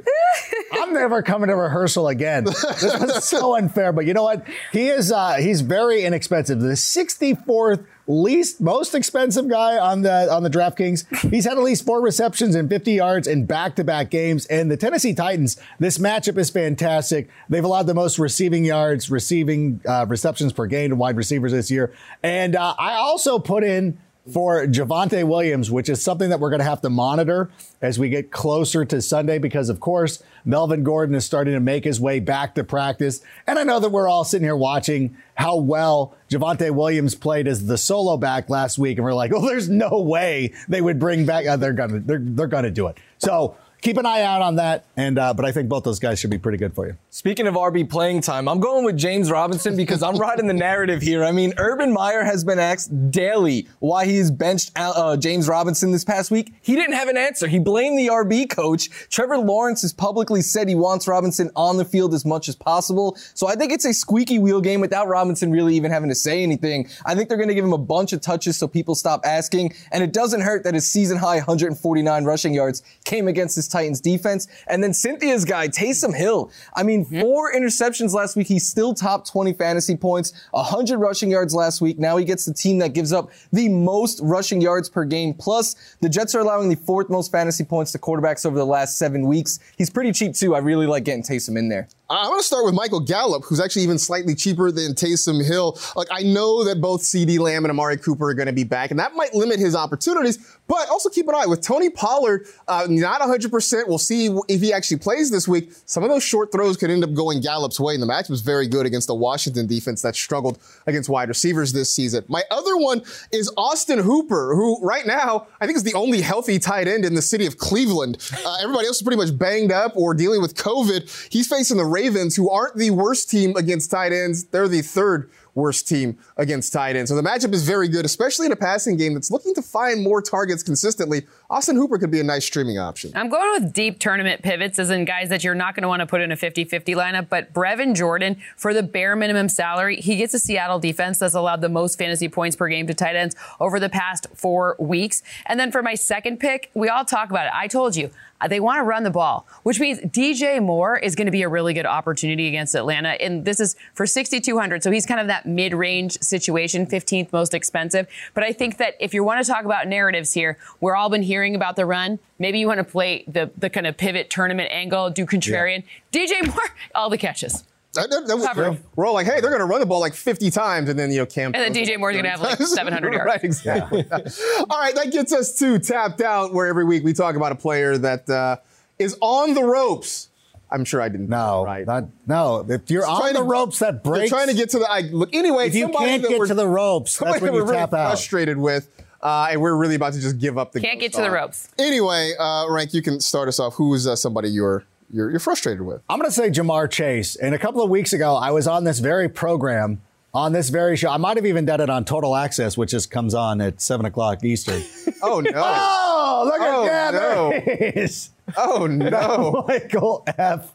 I'm 0.72 0.92
never 0.92 1.22
coming 1.22 1.48
to 1.48 1.56
rehearsal 1.56 2.08
again. 2.08 2.44
This 2.44 2.82
was 2.82 3.24
so 3.24 3.56
unfair, 3.56 3.92
but 3.92 4.06
you 4.06 4.14
know 4.14 4.22
what? 4.22 4.46
He 4.72 4.88
is 4.88 5.12
uh, 5.12 5.34
he's 5.34 5.60
very 5.60 6.02
inexpensive. 6.02 6.60
The 6.60 6.68
64th 6.72 7.84
least 8.10 8.60
most 8.60 8.94
expensive 8.94 9.48
guy 9.48 9.78
on 9.78 10.02
the 10.02 10.30
on 10.32 10.42
the 10.42 10.50
DraftKings. 10.50 11.30
He's 11.30 11.44
had 11.44 11.56
at 11.56 11.62
least 11.62 11.84
four 11.84 12.00
receptions 12.00 12.54
and 12.54 12.68
50 12.68 12.92
yards 12.92 13.26
in 13.28 13.46
back-to-back 13.46 14.10
games. 14.10 14.46
And 14.46 14.70
the 14.70 14.76
Tennessee 14.76 15.14
Titans, 15.14 15.58
this 15.78 15.98
matchup 15.98 16.36
is 16.38 16.50
fantastic. 16.50 17.28
They've 17.48 17.64
allowed 17.64 17.86
the 17.86 17.94
most 17.94 18.18
receiving 18.18 18.64
yards, 18.64 19.10
receiving 19.10 19.80
uh, 19.86 20.06
receptions 20.08 20.52
per 20.52 20.66
game 20.66 20.90
to 20.90 20.96
wide 20.96 21.16
receivers 21.16 21.52
this 21.52 21.70
year. 21.70 21.92
And 22.22 22.56
uh, 22.56 22.74
I 22.78 22.94
also 22.94 23.38
put 23.38 23.64
in 23.64 23.98
for 24.32 24.66
Javonte 24.66 25.24
Williams, 25.24 25.70
which 25.70 25.88
is 25.88 26.02
something 26.02 26.30
that 26.30 26.40
we're 26.40 26.50
going 26.50 26.60
to 26.60 26.64
have 26.64 26.80
to 26.82 26.90
monitor 26.90 27.50
as 27.82 27.98
we 27.98 28.08
get 28.08 28.30
closer 28.30 28.84
to 28.84 29.02
Sunday, 29.02 29.38
because 29.38 29.68
of 29.68 29.80
course, 29.80 30.22
Melvin 30.44 30.84
Gordon 30.84 31.14
is 31.14 31.24
starting 31.24 31.54
to 31.54 31.60
make 31.60 31.84
his 31.84 32.00
way 32.00 32.20
back 32.20 32.54
to 32.54 32.64
practice. 32.64 33.20
And 33.46 33.58
I 33.58 33.64
know 33.64 33.80
that 33.80 33.90
we're 33.90 34.08
all 34.08 34.24
sitting 34.24 34.44
here 34.44 34.56
watching 34.56 35.16
how 35.34 35.56
well 35.56 36.14
Javonte 36.30 36.70
Williams 36.70 37.14
played 37.14 37.46
as 37.46 37.66
the 37.66 37.78
solo 37.78 38.16
back 38.16 38.48
last 38.48 38.78
week. 38.78 38.98
And 38.98 39.04
we're 39.04 39.14
like, 39.14 39.32
oh, 39.34 39.46
there's 39.46 39.68
no 39.68 40.00
way 40.00 40.52
they 40.68 40.80
would 40.80 40.98
bring 40.98 41.26
back, 41.26 41.46
uh, 41.46 41.56
they're 41.56 41.72
going 41.72 41.90
to, 41.90 42.00
they're, 42.00 42.20
they're 42.22 42.46
going 42.46 42.64
to 42.64 42.70
do 42.70 42.86
it. 42.86 42.98
So 43.18 43.56
keep 43.80 43.96
an 43.96 44.06
eye 44.06 44.22
out 44.22 44.42
on 44.42 44.56
that. 44.56 44.84
And, 44.96 45.18
uh, 45.18 45.34
but 45.34 45.44
I 45.44 45.52
think 45.52 45.68
both 45.68 45.84
those 45.84 45.98
guys 45.98 46.18
should 46.18 46.30
be 46.30 46.38
pretty 46.38 46.58
good 46.58 46.74
for 46.74 46.86
you. 46.86 46.96
Speaking 47.10 47.46
of 47.46 47.54
RB 47.54 47.88
playing 47.88 48.20
time, 48.20 48.48
I'm 48.48 48.60
going 48.60 48.84
with 48.84 48.96
James 48.96 49.30
Robinson 49.30 49.76
because 49.76 50.02
I'm 50.02 50.16
riding 50.16 50.46
the 50.46 50.54
narrative 50.54 51.02
here. 51.02 51.24
I 51.24 51.32
mean, 51.32 51.54
Urban 51.56 51.92
Meyer 51.92 52.24
has 52.24 52.44
been 52.44 52.58
asked 52.58 53.10
daily 53.10 53.68
why 53.78 54.06
he's 54.06 54.30
benched 54.30 54.72
uh, 54.76 55.16
James 55.16 55.48
Robinson 55.48 55.92
this 55.92 56.04
past 56.04 56.30
week. 56.30 56.52
He 56.60 56.74
didn't 56.74 56.94
have 56.94 57.08
an 57.08 57.16
answer. 57.16 57.46
He 57.46 57.58
blamed 57.58 57.98
the 57.98 58.08
RB 58.08 58.48
coach. 58.48 58.90
Trevor 59.08 59.38
Lawrence 59.38 59.82
has 59.82 59.92
publicly 59.92 60.42
said 60.42 60.68
he 60.68 60.74
wants 60.74 61.08
Robinson 61.08 61.50
on 61.56 61.76
the 61.76 61.84
field 61.84 62.14
as 62.14 62.24
much 62.24 62.48
as 62.48 62.56
possible. 62.56 63.16
So 63.34 63.48
I 63.48 63.54
think 63.54 63.72
it's 63.72 63.84
a 63.84 63.94
squeaky 63.94 64.38
wheel 64.38 64.60
game 64.60 64.80
without 64.80 65.08
Robinson 65.08 65.50
really 65.50 65.74
even 65.76 65.90
having 65.90 66.08
to 66.08 66.14
say 66.14 66.42
anything. 66.42 66.88
I 67.06 67.14
think 67.14 67.28
they're 67.28 67.38
going 67.38 67.48
to 67.48 67.54
give 67.54 67.64
him 67.64 67.72
a 67.72 67.78
bunch 67.78 68.12
of 68.12 68.20
touches 68.20 68.56
so 68.56 68.68
people 68.68 68.94
stop 68.94 69.22
asking. 69.24 69.74
And 69.92 70.04
it 70.04 70.12
doesn't 70.12 70.42
hurt 70.42 70.64
that 70.64 70.74
his 70.74 70.88
season 70.88 71.18
high 71.18 71.36
149 71.36 72.24
rushing 72.24 72.54
yards 72.54 72.82
came 73.04 73.28
against 73.28 73.56
this 73.56 73.68
Titans 73.70 74.00
defense. 74.00 74.46
And 74.66 74.82
then 74.82 74.92
Cynthia's 74.92 75.44
guy, 75.44 75.68
Taysom 75.68 76.14
Hill. 76.14 76.50
I 76.74 76.82
mean, 76.82 77.04
four 77.04 77.52
interceptions 77.52 78.12
last 78.12 78.36
week. 78.36 78.46
He's 78.46 78.66
still 78.66 78.94
top 78.94 79.26
20 79.26 79.52
fantasy 79.54 79.96
points, 79.96 80.32
100 80.52 80.98
rushing 80.98 81.30
yards 81.30 81.54
last 81.54 81.80
week. 81.80 81.98
Now 81.98 82.16
he 82.16 82.24
gets 82.24 82.44
the 82.44 82.54
team 82.54 82.78
that 82.78 82.92
gives 82.92 83.12
up 83.12 83.30
the 83.52 83.68
most 83.68 84.20
rushing 84.22 84.60
yards 84.60 84.88
per 84.88 85.04
game. 85.04 85.34
Plus, 85.34 85.96
the 86.00 86.08
Jets 86.08 86.34
are 86.34 86.40
allowing 86.40 86.68
the 86.68 86.76
fourth 86.76 87.08
most 87.08 87.32
fantasy 87.32 87.64
points 87.64 87.92
to 87.92 87.98
quarterbacks 87.98 88.44
over 88.44 88.58
the 88.58 88.66
last 88.66 88.98
seven 88.98 89.26
weeks. 89.26 89.58
He's 89.78 89.90
pretty 89.90 90.12
cheap 90.12 90.34
too. 90.34 90.54
I 90.54 90.58
really 90.58 90.86
like 90.86 91.04
getting 91.04 91.22
Taysom 91.22 91.56
in 91.56 91.68
there. 91.68 91.88
I'm 92.10 92.26
going 92.26 92.40
to 92.40 92.44
start 92.44 92.64
with 92.64 92.74
Michael 92.74 92.98
Gallup, 92.98 93.44
who's 93.44 93.60
actually 93.60 93.82
even 93.82 93.96
slightly 93.96 94.34
cheaper 94.34 94.72
than 94.72 94.94
Taysom 94.94 95.46
Hill. 95.46 95.78
Like, 95.94 96.08
I 96.10 96.22
know 96.22 96.64
that 96.64 96.80
both 96.80 97.02
CeeDee 97.02 97.38
Lamb 97.38 97.64
and 97.64 97.70
Amari 97.70 97.96
Cooper 97.98 98.30
are 98.30 98.34
going 98.34 98.48
to 98.48 98.52
be 98.52 98.64
back, 98.64 98.90
and 98.90 98.98
that 98.98 99.14
might 99.14 99.32
limit 99.32 99.60
his 99.60 99.76
opportunities. 99.76 100.56
But 100.66 100.88
also 100.88 101.08
keep 101.08 101.28
an 101.28 101.34
eye 101.36 101.46
with 101.46 101.60
Tony 101.60 101.88
Pollard, 101.88 102.46
uh, 102.66 102.86
not 102.88 103.20
100%. 103.20 103.86
We'll 103.86 103.98
see 103.98 104.36
if 104.48 104.60
he 104.60 104.72
actually 104.72 104.98
plays 104.98 105.30
this 105.30 105.46
week. 105.46 105.72
Some 105.86 106.02
of 106.02 106.10
those 106.10 106.24
short 106.24 106.50
throws 106.50 106.76
could 106.76 106.90
end 106.90 107.04
up 107.04 107.14
going 107.14 107.40
Gallup's 107.40 107.78
way, 107.78 107.94
and 107.94 108.02
the 108.02 108.06
match 108.06 108.28
was 108.28 108.40
very 108.40 108.66
good 108.66 108.86
against 108.86 109.06
the 109.06 109.14
Washington 109.14 109.68
defense 109.68 110.02
that 110.02 110.16
struggled 110.16 110.58
against 110.88 111.08
wide 111.08 111.28
receivers 111.28 111.72
this 111.72 111.92
season. 111.92 112.24
My 112.26 112.42
other 112.50 112.76
one 112.76 113.02
is 113.30 113.52
Austin 113.56 114.00
Hooper, 114.00 114.56
who 114.56 114.80
right 114.84 115.06
now 115.06 115.46
I 115.60 115.66
think 115.66 115.76
is 115.76 115.84
the 115.84 115.94
only 115.94 116.22
healthy 116.22 116.58
tight 116.58 116.88
end 116.88 117.04
in 117.04 117.14
the 117.14 117.22
city 117.22 117.46
of 117.46 117.58
Cleveland. 117.58 118.18
Uh, 118.44 118.56
everybody 118.62 118.86
else 118.86 118.96
is 118.96 119.02
pretty 119.02 119.16
much 119.16 119.36
banged 119.36 119.70
up 119.70 119.96
or 119.96 120.14
dealing 120.14 120.40
with 120.40 120.54
COVID. 120.54 121.28
He's 121.32 121.46
facing 121.46 121.76
the 121.76 121.84
Ravens, 122.00 122.36
who 122.36 122.48
aren't 122.48 122.76
the 122.76 122.90
worst 122.90 123.30
team 123.30 123.54
against 123.56 123.90
tight 123.90 124.12
ends. 124.12 124.44
They're 124.44 124.68
the 124.68 124.80
third 124.80 125.30
worst 125.54 125.86
team 125.86 126.18
against 126.38 126.72
tight 126.72 126.96
ends. 126.96 127.10
So 127.10 127.16
the 127.16 127.22
matchup 127.22 127.52
is 127.52 127.66
very 127.66 127.88
good, 127.88 128.04
especially 128.06 128.46
in 128.46 128.52
a 128.52 128.56
passing 128.56 128.96
game 128.96 129.14
that's 129.14 129.30
looking 129.30 129.54
to 129.54 129.62
find 129.62 130.02
more 130.02 130.22
targets 130.22 130.62
consistently. 130.62 131.26
Austin 131.50 131.74
Hooper 131.74 131.98
could 131.98 132.12
be 132.12 132.20
a 132.20 132.24
nice 132.24 132.44
streaming 132.44 132.78
option. 132.78 133.10
I'm 133.12 133.28
going 133.28 133.60
with 133.60 133.72
deep 133.72 133.98
tournament 133.98 134.40
pivots, 134.42 134.78
as 134.78 134.88
in 134.88 135.04
guys 135.04 135.30
that 135.30 135.42
you're 135.42 135.56
not 135.56 135.74
going 135.74 135.82
to 135.82 135.88
want 135.88 135.98
to 135.98 136.06
put 136.06 136.20
in 136.20 136.30
a 136.30 136.36
50 136.36 136.64
50 136.64 136.94
lineup. 136.94 137.28
But 137.28 137.52
Brevin 137.52 137.96
Jordan, 137.96 138.36
for 138.56 138.72
the 138.72 138.84
bare 138.84 139.16
minimum 139.16 139.48
salary, 139.48 139.96
he 139.96 140.14
gets 140.14 140.32
a 140.32 140.38
Seattle 140.38 140.78
defense 140.78 141.18
that's 141.18 141.34
allowed 141.34 141.60
the 141.60 141.68
most 141.68 141.98
fantasy 141.98 142.28
points 142.28 142.54
per 142.54 142.68
game 142.68 142.86
to 142.86 142.94
tight 142.94 143.16
ends 143.16 143.34
over 143.58 143.80
the 143.80 143.88
past 143.88 144.28
four 144.32 144.76
weeks. 144.78 145.24
And 145.44 145.58
then 145.58 145.72
for 145.72 145.82
my 145.82 145.96
second 145.96 146.38
pick, 146.38 146.70
we 146.74 146.88
all 146.88 147.04
talk 147.04 147.30
about 147.30 147.46
it. 147.46 147.52
I 147.52 147.66
told 147.66 147.96
you, 147.96 148.12
uh, 148.40 148.48
they 148.48 148.60
want 148.60 148.78
to 148.78 148.82
run 148.82 149.02
the 149.02 149.10
ball, 149.10 149.46
which 149.62 149.78
means 149.78 150.00
DJ 150.00 150.62
Moore 150.62 150.96
is 150.96 151.14
going 151.14 151.26
to 151.26 151.32
be 151.32 151.42
a 151.42 151.48
really 151.48 151.74
good 151.74 151.86
opportunity 151.86 152.48
against 152.48 152.74
Atlanta. 152.74 153.10
And 153.20 153.44
this 153.44 153.60
is 153.60 153.76
for 153.92 154.06
6,200. 154.06 154.82
So 154.82 154.90
he's 154.90 155.06
kind 155.06 155.20
of 155.20 155.26
that 155.26 155.46
mid 155.46 155.74
range 155.74 156.18
situation, 156.20 156.86
15th 156.86 157.32
most 157.32 157.54
expensive. 157.54 158.06
But 158.34 158.44
I 158.44 158.52
think 158.52 158.78
that 158.78 158.94
if 158.98 159.12
you 159.12 159.22
want 159.24 159.44
to 159.44 159.50
talk 159.50 159.64
about 159.64 159.88
narratives 159.88 160.32
here, 160.32 160.56
we're 160.80 160.96
all 160.96 161.10
been 161.10 161.22
hearing 161.40 161.54
about 161.56 161.76
the 161.76 161.86
run. 161.86 162.18
Maybe 162.38 162.58
you 162.58 162.66
want 162.66 162.78
to 162.78 162.84
play 162.84 163.24
the, 163.26 163.50
the 163.56 163.70
kind 163.70 163.86
of 163.86 163.96
pivot 163.96 164.28
tournament 164.30 164.68
angle, 164.70 165.08
do 165.10 165.24
contrarian. 165.26 165.82
DJ 166.12 166.46
Moore, 166.46 166.64
all 166.94 167.08
the 167.10 167.16
catches. 167.18 167.64
That- 167.94 168.10
that- 168.10 168.26
that 168.28 168.36
was- 168.36 168.78
we're 168.94 169.06
all 169.06 169.14
like, 169.14 169.26
hey, 169.26 169.40
they're 169.40 169.50
going 169.50 169.58
to 169.60 169.64
run 169.66 169.80
the 169.80 169.86
ball 169.86 170.00
like 170.00 170.14
50 170.14 170.50
times, 170.50 170.88
and 170.90 170.98
then 170.98 171.10
you 171.10 171.18
know 171.18 171.26
Cam. 171.26 171.52
And 171.54 171.56
then 171.56 171.72
DJ 171.74 171.94
it 171.94 171.98
Moore's 171.98 172.14
gonna 172.14 172.28
have, 172.30 172.40
like, 172.40 172.58
700 172.60 173.12
yards. 173.14 173.26
right, 173.26 173.42
exactly. 173.42 174.04
all 174.12 174.78
right, 174.80 174.94
that 174.94 175.08
gets 175.10 175.32
us 175.32 175.58
to 175.58 175.78
tapped 175.78 176.20
out, 176.20 176.52
where 176.52 176.66
every 176.66 176.84
week 176.84 177.02
we 177.02 177.12
talk 177.12 177.34
about 177.36 177.52
a 177.52 177.56
player 177.56 177.96
that 177.98 178.28
uh, 178.28 178.56
is 178.98 179.16
on 179.20 179.54
the 179.54 179.64
ropes. 179.64 180.28
I'm 180.72 180.84
sure 180.84 181.00
I 181.02 181.08
didn't. 181.08 181.28
No, 181.28 181.64
right. 181.64 181.84
not, 181.84 182.04
no. 182.28 182.64
If 182.68 182.92
you're 182.92 183.04
on 183.04 183.18
trying 183.22 183.32
the 183.32 183.40
to- 183.40 183.44
ropes, 183.44 183.80
that 183.80 184.04
breaks. 184.04 184.30
They're 184.30 184.38
trying 184.38 184.48
to 184.50 184.54
get 184.54 184.70
to 184.70 184.78
the. 184.78 184.88
I, 184.88 185.00
look, 185.00 185.34
anyway, 185.34 185.66
If 185.66 185.74
you 185.74 185.82
somebody 185.86 186.04
can't 186.20 186.28
get 186.28 186.46
to 186.46 186.54
the 186.54 186.68
ropes, 186.68 187.18
that's 187.18 187.40
when 187.40 187.52
you 187.52 187.58
we're 187.58 187.64
really 187.64 187.76
tap 187.78 187.92
out. 187.92 188.10
frustrated 188.10 188.56
with, 188.56 188.88
uh, 189.22 189.48
and 189.50 189.60
we're 189.60 189.74
really 189.76 189.94
about 189.94 190.12
to 190.14 190.20
just 190.20 190.38
give 190.38 190.56
up 190.58 190.72
the. 190.72 190.80
Can't 190.80 190.98
get 191.00 191.12
to 191.14 191.20
the 191.22 191.30
ropes. 191.30 191.68
Anyway, 191.78 192.32
uh, 192.38 192.66
Rank, 192.68 192.94
you 192.94 193.02
can 193.02 193.20
start 193.20 193.48
us 193.48 193.58
off. 193.60 193.74
Who 193.74 193.92
is 193.94 194.06
uh, 194.06 194.16
somebody 194.16 194.48
you're 194.48 194.84
you're 195.12 195.30
you're 195.30 195.40
frustrated 195.40 195.82
with? 195.82 196.02
I'm 196.08 196.18
going 196.18 196.30
to 196.30 196.34
say 196.34 196.50
Ja'Marr 196.50 196.90
Chase. 196.90 197.36
And 197.36 197.54
a 197.54 197.58
couple 197.58 197.82
of 197.82 197.90
weeks 197.90 198.12
ago, 198.12 198.36
I 198.36 198.50
was 198.50 198.66
on 198.66 198.84
this 198.84 198.98
very 199.00 199.28
program, 199.28 200.00
on 200.32 200.52
this 200.52 200.68
very 200.70 200.96
show. 200.96 201.10
I 201.10 201.16
might 201.16 201.36
have 201.36 201.46
even 201.46 201.64
done 201.64 201.80
it 201.80 201.90
on 201.90 202.04
Total 202.04 202.34
Access, 202.36 202.76
which 202.78 202.90
just 202.92 203.10
comes 203.10 203.34
on 203.34 203.60
at 203.60 203.80
7 203.80 204.06
o'clock 204.06 204.42
Eastern. 204.44 204.82
Oh 205.22 205.40
no! 205.40 205.50
oh, 205.54 206.42
look 206.46 206.60
Oh, 206.62 206.86
at 206.86 207.10
that. 207.10 207.10
There 207.12 207.52
it 207.90 207.96
is. 207.98 208.30
oh 208.56 208.86
no! 208.86 209.64
Michael 209.68 210.24
F. 210.38 210.72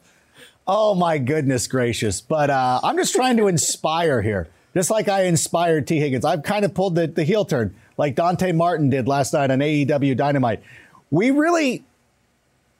Oh, 0.68 0.94
my 0.94 1.18
goodness 1.18 1.66
gracious. 1.66 2.20
But 2.20 2.50
uh, 2.50 2.78
I'm 2.84 2.96
just 2.96 3.12
trying 3.12 3.38
to 3.38 3.48
inspire 3.48 4.22
here. 4.22 4.46
Just 4.76 4.90
like 4.90 5.08
I 5.08 5.22
inspired 5.22 5.86
Tee 5.86 5.98
Higgins. 5.98 6.26
I've 6.26 6.42
kind 6.42 6.62
of 6.62 6.74
pulled 6.74 6.96
the, 6.96 7.06
the 7.06 7.24
heel 7.24 7.46
turn, 7.46 7.74
like 7.96 8.14
Dante 8.14 8.52
Martin 8.52 8.90
did 8.90 9.08
last 9.08 9.32
night 9.32 9.50
on 9.50 9.60
AEW 9.60 10.14
Dynamite. 10.14 10.62
We 11.10 11.30
really 11.30 11.82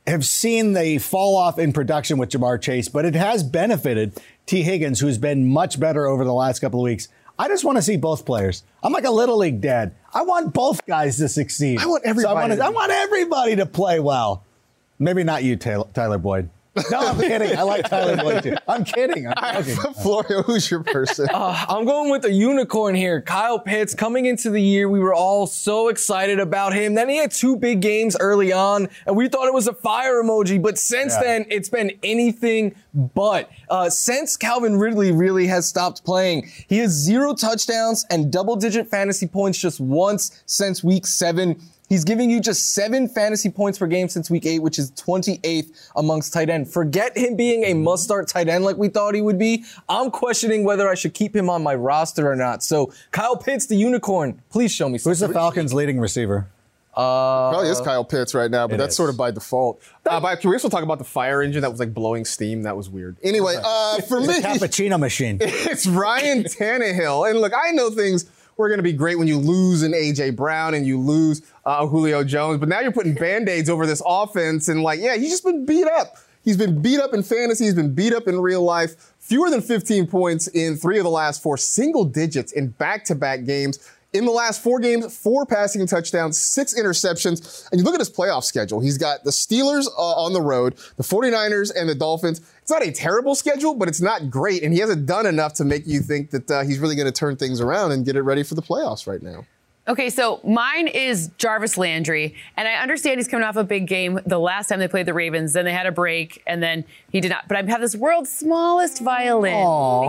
have 0.06 0.26
seen 0.26 0.74
the 0.74 0.98
fall 0.98 1.38
off 1.38 1.58
in 1.58 1.72
production 1.72 2.18
with 2.18 2.28
Ja'Marr 2.28 2.60
Chase, 2.60 2.90
but 2.90 3.06
it 3.06 3.14
has 3.14 3.42
benefited 3.42 4.12
Tee 4.44 4.62
Higgins, 4.62 5.00
who's 5.00 5.16
been 5.16 5.48
much 5.48 5.80
better 5.80 6.06
over 6.06 6.22
the 6.22 6.34
last 6.34 6.58
couple 6.58 6.80
of 6.80 6.84
weeks. 6.84 7.08
I 7.38 7.48
just 7.48 7.64
want 7.64 7.76
to 7.76 7.82
see 7.82 7.96
both 7.96 8.26
players. 8.26 8.62
I'm 8.82 8.92
like 8.92 9.04
a 9.04 9.10
little 9.10 9.38
league 9.38 9.62
dad. 9.62 9.94
I 10.12 10.20
want 10.20 10.52
both 10.52 10.84
guys 10.84 11.16
to 11.16 11.30
succeed. 11.30 11.80
I 11.80 11.86
want 11.86 12.02
So 12.04 12.08
I, 12.08 12.10
everybody 12.10 12.34
want 12.34 12.52
to 12.52 12.64
I 12.66 12.68
want 12.68 12.92
everybody 12.92 13.56
to 13.56 13.64
play 13.64 14.00
well. 14.00 14.44
Maybe 14.98 15.24
not 15.24 15.44
you, 15.44 15.56
Taylor, 15.56 15.86
Tyler 15.94 16.18
Boyd. 16.18 16.50
No, 16.90 16.98
I'm 16.98 17.18
kidding. 17.18 17.56
I 17.56 17.62
like 17.62 17.88
Tyler 17.88 18.16
Boyd 18.16 18.42
too. 18.42 18.54
I'm 18.68 18.84
kidding. 18.84 19.26
I'm 19.36 19.64
joking. 19.64 19.94
Florio, 20.02 20.42
who's 20.42 20.70
your 20.70 20.82
person? 20.82 21.26
I'm 21.32 21.84
going 21.84 22.10
with 22.10 22.22
the 22.22 22.32
unicorn 22.32 22.94
here. 22.94 23.20
Kyle 23.22 23.58
Pitts 23.58 23.94
coming 23.94 24.26
into 24.26 24.50
the 24.50 24.60
year, 24.60 24.88
we 24.88 24.98
were 25.00 25.14
all 25.14 25.46
so 25.46 25.88
excited 25.88 26.38
about 26.40 26.72
him. 26.74 26.94
Then 26.94 27.08
he 27.08 27.16
had 27.16 27.30
two 27.30 27.56
big 27.56 27.80
games 27.80 28.16
early 28.20 28.52
on, 28.52 28.88
and 29.06 29.16
we 29.16 29.28
thought 29.28 29.46
it 29.46 29.54
was 29.54 29.66
a 29.68 29.72
fire 29.74 30.22
emoji. 30.22 30.60
But 30.60 30.78
since 30.78 31.14
Yeah. 31.14 31.22
then, 31.22 31.46
it's 31.50 31.68
been 31.68 31.92
anything 32.02 32.74
but. 32.94 33.50
Uh, 33.68 33.90
since 33.90 34.36
Calvin 34.36 34.76
Ridley 34.78 35.12
really 35.12 35.46
has 35.46 35.68
stopped 35.68 36.04
playing, 36.04 36.48
he 36.68 36.78
has 36.78 36.90
zero 36.92 37.34
touchdowns 37.34 38.04
and 38.10 38.30
double-digit 38.32 38.88
fantasy 38.88 39.26
points 39.26 39.58
just 39.58 39.80
once 39.80 40.42
since 40.46 40.82
week 40.84 41.06
seven. 41.06 41.60
He's 41.88 42.04
giving 42.04 42.30
you 42.30 42.40
just 42.40 42.74
seven 42.74 43.08
fantasy 43.08 43.50
points 43.50 43.78
per 43.78 43.86
game 43.86 44.08
since 44.08 44.30
week 44.30 44.44
eight, 44.46 44.60
which 44.60 44.78
is 44.78 44.90
28th 44.92 45.90
amongst 45.96 46.32
tight 46.32 46.50
end. 46.50 46.68
Forget 46.68 47.16
him 47.16 47.36
being 47.36 47.64
a 47.64 47.74
must 47.74 48.04
start 48.04 48.26
tight 48.28 48.48
end 48.48 48.64
like 48.64 48.76
we 48.76 48.88
thought 48.88 49.14
he 49.14 49.22
would 49.22 49.38
be. 49.38 49.64
I'm 49.88 50.10
questioning 50.10 50.64
whether 50.64 50.88
I 50.88 50.94
should 50.94 51.14
keep 51.14 51.34
him 51.34 51.48
on 51.48 51.62
my 51.62 51.74
roster 51.74 52.30
or 52.30 52.36
not. 52.36 52.62
So, 52.62 52.92
Kyle 53.12 53.36
Pitts, 53.36 53.66
the 53.66 53.76
unicorn, 53.76 54.42
please 54.50 54.72
show 54.72 54.88
me 54.88 54.98
Who's 55.02 55.20
the. 55.20 55.28
Falcons' 55.28 55.74
leading 55.74 56.00
receiver? 56.00 56.48
Probably 56.96 57.68
is 57.68 57.80
Kyle 57.82 58.04
Pitts 58.04 58.34
right 58.34 58.50
now, 58.50 58.66
but 58.66 58.78
that's 58.78 58.92
is. 58.92 58.96
sort 58.96 59.10
of 59.10 59.18
by 59.18 59.30
default. 59.30 59.82
Uh, 60.06 60.18
but 60.18 60.40
can 60.40 60.48
we 60.48 60.56
also 60.56 60.70
talk 60.70 60.82
about 60.82 60.96
the 60.96 61.04
fire 61.04 61.42
engine 61.42 61.60
that 61.60 61.70
was 61.70 61.78
like 61.78 61.92
blowing 61.92 62.24
steam? 62.24 62.62
That 62.62 62.74
was 62.74 62.88
weird. 62.88 63.16
Anyway, 63.22 63.56
uh, 63.62 64.00
for 64.02 64.20
me, 64.20 64.28
Cappuccino 64.40 64.98
machine. 64.98 65.36
it's 65.40 65.86
Ryan 65.86 66.44
Tannehill. 66.44 67.28
And 67.28 67.38
look, 67.40 67.52
I 67.54 67.70
know 67.72 67.90
things 67.90 68.24
were 68.56 68.68
going 68.68 68.78
to 68.78 68.82
be 68.82 68.92
great 68.92 69.18
when 69.18 69.28
you 69.28 69.38
lose 69.38 69.82
an 69.82 69.94
A.J. 69.94 70.30
Brown 70.30 70.74
and 70.74 70.86
you 70.86 70.98
lose 70.98 71.42
uh, 71.64 71.86
Julio 71.86 72.24
Jones, 72.24 72.58
but 72.58 72.68
now 72.68 72.80
you're 72.80 72.92
putting 72.92 73.14
band 73.16 73.48
aids 73.48 73.68
over 73.68 73.86
this 73.86 74.02
offense. 74.06 74.68
And, 74.68 74.82
like, 74.82 75.00
yeah, 75.00 75.16
he's 75.16 75.30
just 75.30 75.44
been 75.44 75.66
beat 75.66 75.86
up. 75.86 76.16
He's 76.44 76.56
been 76.56 76.80
beat 76.80 77.00
up 77.00 77.12
in 77.12 77.24
fantasy, 77.24 77.64
he's 77.64 77.74
been 77.74 77.92
beat 77.92 78.12
up 78.12 78.28
in 78.28 78.38
real 78.38 78.62
life. 78.62 79.12
Fewer 79.18 79.50
than 79.50 79.60
15 79.60 80.06
points 80.06 80.46
in 80.46 80.76
three 80.76 80.96
of 80.96 81.02
the 81.02 81.10
last 81.10 81.42
four, 81.42 81.56
single 81.56 82.04
digits 82.04 82.52
in 82.52 82.68
back 82.68 83.04
to 83.06 83.16
back 83.16 83.44
games. 83.44 83.90
In 84.12 84.24
the 84.24 84.30
last 84.30 84.62
four 84.62 84.78
games, 84.78 85.16
four 85.16 85.44
passing 85.44 85.86
touchdowns, 85.86 86.38
six 86.38 86.74
interceptions. 86.74 87.68
And 87.70 87.78
you 87.78 87.84
look 87.84 87.94
at 87.94 88.00
his 88.00 88.10
playoff 88.10 88.44
schedule. 88.44 88.80
He's 88.80 88.96
got 88.96 89.24
the 89.24 89.30
Steelers 89.30 89.86
uh, 89.86 90.00
on 90.00 90.32
the 90.32 90.40
road, 90.40 90.76
the 90.96 91.02
49ers, 91.02 91.72
and 91.74 91.88
the 91.88 91.94
Dolphins. 91.94 92.40
It's 92.62 92.70
not 92.70 92.86
a 92.86 92.92
terrible 92.92 93.34
schedule, 93.34 93.74
but 93.74 93.88
it's 93.88 94.00
not 94.00 94.30
great. 94.30 94.62
And 94.62 94.72
he 94.72 94.80
hasn't 94.80 95.06
done 95.06 95.26
enough 95.26 95.54
to 95.54 95.64
make 95.64 95.86
you 95.86 96.00
think 96.00 96.30
that 96.30 96.50
uh, 96.50 96.62
he's 96.64 96.78
really 96.78 96.96
going 96.96 97.06
to 97.06 97.12
turn 97.12 97.36
things 97.36 97.60
around 97.60 97.92
and 97.92 98.04
get 98.04 98.16
it 98.16 98.22
ready 98.22 98.42
for 98.42 98.54
the 98.54 98.62
playoffs 98.62 99.06
right 99.06 99.22
now. 99.22 99.44
Okay, 99.88 100.10
so 100.10 100.40
mine 100.42 100.88
is 100.88 101.30
Jarvis 101.38 101.78
Landry, 101.78 102.34
and 102.56 102.66
I 102.66 102.74
understand 102.74 103.18
he's 103.20 103.28
coming 103.28 103.46
off 103.46 103.54
a 103.54 103.62
big 103.62 103.86
game 103.86 104.18
the 104.26 104.38
last 104.38 104.66
time 104.68 104.80
they 104.80 104.88
played 104.88 105.06
the 105.06 105.14
Ravens. 105.14 105.52
Then 105.52 105.64
they 105.64 105.72
had 105.72 105.86
a 105.86 105.92
break, 105.92 106.42
and 106.44 106.60
then 106.60 106.84
he 107.12 107.20
did 107.20 107.28
not. 107.28 107.46
But 107.46 107.56
I 107.56 107.70
have 107.70 107.80
this 107.80 107.94
world's 107.94 108.28
smallest 108.32 109.00
violin 109.00 109.52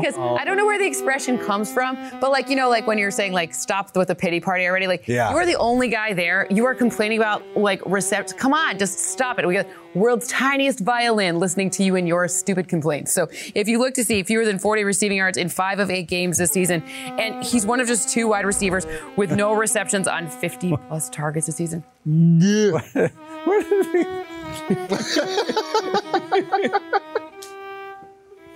because 0.02 0.18
I 0.18 0.44
don't 0.46 0.58
know 0.58 0.66
where 0.66 0.80
the 0.80 0.88
expression 0.88 1.38
comes 1.38 1.72
from, 1.72 1.96
but 2.20 2.32
like 2.32 2.50
you 2.50 2.56
know, 2.56 2.70
like 2.70 2.88
when 2.88 2.98
you're 2.98 3.12
saying 3.12 3.34
like 3.34 3.54
stop 3.54 3.96
with 3.96 4.08
the 4.08 4.16
pity 4.16 4.40
party 4.40 4.66
already, 4.66 4.88
like 4.88 5.08
Yeah. 5.08 5.30
you 5.30 5.38
are 5.38 5.46
the 5.46 5.58
only 5.58 5.90
guy 5.90 6.12
there. 6.13 6.48
You 6.50 6.66
are 6.66 6.74
complaining 6.74 7.20
about 7.20 7.44
like 7.56 7.82
recept. 7.82 8.36
Come 8.36 8.54
on, 8.56 8.80
just 8.80 8.98
stop 8.98 9.38
it. 9.38 9.48
We 9.48 9.54
got 9.54 9.68
world's 9.93 10.28
tiniest 10.28 10.80
violin 10.80 11.39
listening 11.39 11.69
to 11.71 11.84
you 11.84 11.95
and 11.95 12.08
your 12.08 12.28
stupid 12.28 12.67
complaints. 12.67 13.13
So 13.13 13.28
if 13.56 13.67
you 13.67 13.80
look 13.80 13.93
to 13.95 14.04
see 14.04 14.23
fewer 14.23 14.45
than 14.45 14.60
40 14.60 14.84
receiving 14.84 15.17
yards 15.17 15.38
in 15.38 15.50
five 15.50 15.80
of 15.80 15.89
eight 15.89 16.08
games 16.08 16.38
this 16.38 16.52
season, 16.52 16.84
and 16.84 17.43
he's 17.43 17.65
one 17.65 17.80
of 17.80 17.88
just 17.88 18.10
two 18.10 18.28
wide 18.28 18.45
receivers 18.45 18.86
with 19.15 19.32
no 19.32 19.54
receptions 19.54 20.08
on 20.08 20.28
50 20.28 20.78
plus 20.88 21.10
targets 21.10 21.47
this 21.47 21.56
season. 21.56 21.84
Yeah. 22.06 22.80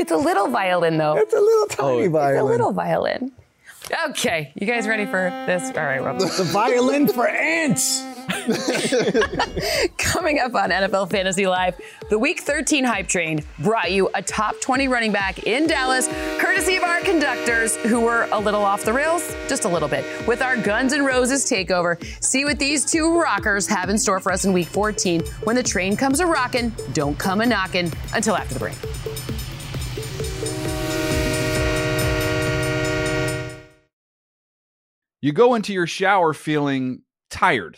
It's 0.01 0.11
a 0.11 0.17
little 0.17 0.47
violin, 0.47 0.97
though. 0.97 1.15
It's 1.15 1.33
a 1.33 1.39
little 1.39 1.67
tiny 1.67 2.07
oh, 2.07 2.09
violin. 2.09 2.35
It's 2.35 2.41
a 2.41 2.43
little 2.43 2.71
violin. 2.71 3.31
Okay, 4.09 4.51
you 4.55 4.65
guys 4.65 4.87
ready 4.87 5.05
for 5.05 5.29
this? 5.45 5.69
All 5.77 5.83
right, 5.83 6.03
Rob. 6.03 6.17
The 6.19 6.49
violin 6.51 7.07
for 7.07 7.27
ants. 7.27 8.01
Coming 9.97 10.39
up 10.39 10.55
on 10.55 10.69
NFL 10.69 11.09
Fantasy 11.09 11.47
Live, 11.47 11.79
the 12.09 12.17
Week 12.17 12.39
13 12.39 12.83
Hype 12.83 13.07
Train 13.07 13.43
brought 13.59 13.91
you 13.91 14.09
a 14.13 14.21
top 14.21 14.59
20 14.61 14.87
running 14.87 15.11
back 15.11 15.45
in 15.45 15.67
Dallas, 15.67 16.07
courtesy 16.39 16.75
of 16.75 16.83
our 16.83 17.01
conductors 17.01 17.75
who 17.77 18.01
were 18.01 18.27
a 18.31 18.39
little 18.39 18.61
off 18.61 18.83
the 18.83 18.93
rails, 18.93 19.35
just 19.47 19.65
a 19.65 19.67
little 19.67 19.89
bit, 19.89 20.05
with 20.27 20.41
our 20.41 20.57
Guns 20.57 20.93
N' 20.93 21.03
Roses 21.03 21.45
takeover. 21.45 22.01
See 22.23 22.45
what 22.45 22.59
these 22.59 22.89
two 22.89 23.19
rockers 23.19 23.67
have 23.67 23.89
in 23.89 23.97
store 23.97 24.19
for 24.19 24.31
us 24.31 24.45
in 24.45 24.53
Week 24.53 24.67
14 24.67 25.21
when 25.43 25.55
the 25.55 25.63
train 25.63 25.95
comes 25.95 26.19
a 26.19 26.25
rockin', 26.25 26.73
don't 26.93 27.17
come 27.17 27.41
a 27.41 27.45
knockin' 27.45 27.91
until 28.13 28.35
after 28.35 28.53
the 28.53 28.59
break. 28.59 28.75
You 35.23 35.33
go 35.33 35.53
into 35.53 35.71
your 35.71 35.85
shower 35.85 36.33
feeling 36.33 37.03
tired, 37.29 37.77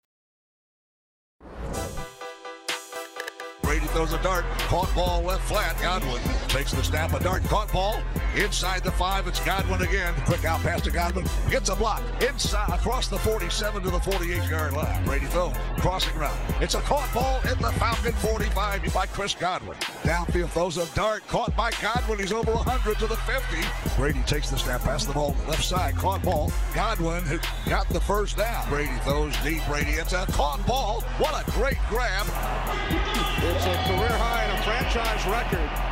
Throws 3.91 4.13
a 4.13 4.21
dart, 4.23 4.45
caught 4.69 4.93
ball 4.95 5.21
left 5.21 5.43
flat. 5.43 5.79
Godwin 5.81 6.21
takes 6.51 6.73
the 6.73 6.83
snap, 6.83 7.13
a 7.13 7.23
dart, 7.23 7.41
caught 7.45 7.71
ball 7.71 8.01
inside 8.35 8.83
the 8.83 8.91
five. 8.91 9.25
It's 9.25 9.39
Godwin 9.39 9.81
again. 9.81 10.13
Quick 10.25 10.43
out 10.43 10.59
pass 10.59 10.81
to 10.81 10.91
Godwin, 10.91 11.25
gets 11.49 11.69
a 11.69 11.75
block 11.77 12.03
inside 12.21 12.69
across 12.69 13.07
the 13.07 13.17
47 13.19 13.81
to 13.83 13.89
the 13.89 13.99
48 13.99 14.49
yard 14.49 14.73
line. 14.73 15.05
Brady 15.05 15.27
throw, 15.27 15.53
crossing 15.77 16.13
route. 16.17 16.35
It's 16.59 16.75
a 16.75 16.81
caught 16.81 17.11
ball 17.13 17.39
in 17.49 17.57
the 17.59 17.71
Falcon 17.73 18.11
45 18.11 18.93
by 18.93 19.05
Chris 19.05 19.33
Godwin. 19.33 19.77
Downfield 20.03 20.49
throws 20.49 20.77
a 20.77 20.93
dart, 20.93 21.25
caught 21.27 21.55
by 21.55 21.71
Godwin. 21.81 22.19
He's 22.19 22.33
over 22.33 22.51
100 22.51 22.99
to 22.99 23.07
the 23.07 23.15
50. 23.15 23.95
Brady 23.95 24.21
takes 24.23 24.49
the 24.49 24.57
snap, 24.57 24.81
pass 24.81 25.05
the 25.05 25.13
ball 25.13 25.33
left 25.47 25.63
side, 25.63 25.95
caught 25.95 26.21
ball. 26.21 26.51
Godwin 26.75 27.23
got 27.69 27.87
the 27.87 28.01
first 28.01 28.35
down. 28.35 28.67
Brady 28.67 28.91
throws 29.03 29.37
deep. 29.37 29.61
Brady, 29.69 29.91
it's 29.91 30.11
a 30.11 30.25
caught 30.33 30.65
ball. 30.67 30.99
What 31.17 31.47
a 31.47 31.49
great 31.51 31.79
grab. 31.87 32.27
It's 33.39 33.65
a 33.65 33.75
career 33.87 34.17
high 34.17 34.43
and 34.43 34.59
a 34.59 34.63
franchise 34.63 35.25
record. 35.27 35.90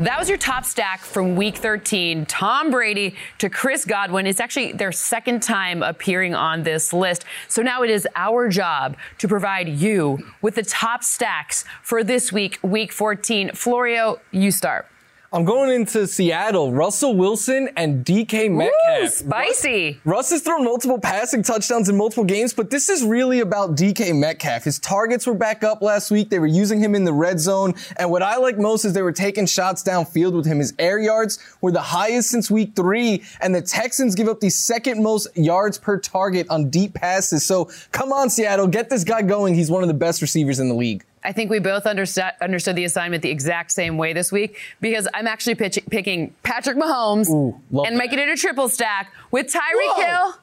That 0.00 0.16
was 0.16 0.28
your 0.28 0.38
top 0.38 0.64
stack 0.64 1.00
from 1.00 1.34
week 1.34 1.56
13. 1.56 2.24
Tom 2.26 2.70
Brady 2.70 3.16
to 3.38 3.50
Chris 3.50 3.84
Godwin. 3.84 4.28
It's 4.28 4.38
actually 4.38 4.70
their 4.70 4.92
second 4.92 5.42
time 5.42 5.82
appearing 5.82 6.36
on 6.36 6.62
this 6.62 6.92
list. 6.92 7.24
So 7.48 7.62
now 7.62 7.82
it 7.82 7.90
is 7.90 8.06
our 8.14 8.48
job 8.48 8.96
to 9.18 9.26
provide 9.26 9.68
you 9.68 10.24
with 10.40 10.54
the 10.54 10.62
top 10.62 11.02
stacks 11.02 11.64
for 11.82 12.04
this 12.04 12.32
week, 12.32 12.60
week 12.62 12.92
14. 12.92 13.50
Florio, 13.54 14.20
you 14.30 14.52
start. 14.52 14.86
I'm 15.30 15.44
going 15.44 15.70
into 15.70 16.06
Seattle. 16.06 16.72
Russell 16.72 17.14
Wilson 17.14 17.68
and 17.76 18.02
DK 18.02 18.50
Metcalf. 18.50 19.00
Woo, 19.02 19.08
spicy. 19.08 20.00
Russ 20.06 20.30
has 20.30 20.40
thrown 20.40 20.64
multiple 20.64 20.98
passing 20.98 21.42
touchdowns 21.42 21.90
in 21.90 21.98
multiple 21.98 22.24
games, 22.24 22.54
but 22.54 22.70
this 22.70 22.88
is 22.88 23.04
really 23.04 23.40
about 23.40 23.76
DK 23.76 24.18
Metcalf. 24.18 24.64
His 24.64 24.78
targets 24.78 25.26
were 25.26 25.34
back 25.34 25.62
up 25.62 25.82
last 25.82 26.10
week. 26.10 26.30
They 26.30 26.38
were 26.38 26.46
using 26.46 26.80
him 26.80 26.94
in 26.94 27.04
the 27.04 27.12
red 27.12 27.38
zone. 27.40 27.74
And 27.98 28.10
what 28.10 28.22
I 28.22 28.38
like 28.38 28.56
most 28.56 28.86
is 28.86 28.94
they 28.94 29.02
were 29.02 29.12
taking 29.12 29.44
shots 29.44 29.82
downfield 29.82 30.32
with 30.32 30.46
him. 30.46 30.60
His 30.60 30.72
air 30.78 30.98
yards 30.98 31.38
were 31.60 31.72
the 31.72 31.82
highest 31.82 32.30
since 32.30 32.50
week 32.50 32.74
three, 32.74 33.22
and 33.42 33.54
the 33.54 33.60
Texans 33.60 34.14
give 34.14 34.28
up 34.28 34.40
the 34.40 34.48
second 34.48 35.02
most 35.02 35.28
yards 35.36 35.76
per 35.76 36.00
target 36.00 36.46
on 36.48 36.70
deep 36.70 36.94
passes. 36.94 37.44
So 37.44 37.70
come 37.92 38.14
on, 38.14 38.30
Seattle, 38.30 38.66
get 38.66 38.88
this 38.88 39.04
guy 39.04 39.20
going. 39.20 39.54
He's 39.54 39.70
one 39.70 39.82
of 39.82 39.88
the 39.88 39.94
best 39.94 40.22
receivers 40.22 40.58
in 40.58 40.70
the 40.70 40.74
league. 40.74 41.04
I 41.24 41.32
think 41.32 41.50
we 41.50 41.58
both 41.58 41.86
understood, 41.86 42.32
understood 42.40 42.76
the 42.76 42.84
assignment 42.84 43.22
the 43.22 43.30
exact 43.30 43.72
same 43.72 43.96
way 43.98 44.12
this 44.12 44.30
week 44.30 44.58
because 44.80 45.08
I'm 45.14 45.26
actually 45.26 45.56
pitch, 45.56 45.78
picking 45.90 46.34
Patrick 46.42 46.76
Mahomes 46.76 47.28
love 47.70 47.86
and 47.86 47.96
that. 47.96 47.98
making 47.98 48.18
it 48.18 48.28
a 48.28 48.36
triple 48.36 48.68
stack 48.68 49.12
with 49.30 49.52
Tyreek 49.52 50.04
Hill 50.06 50.34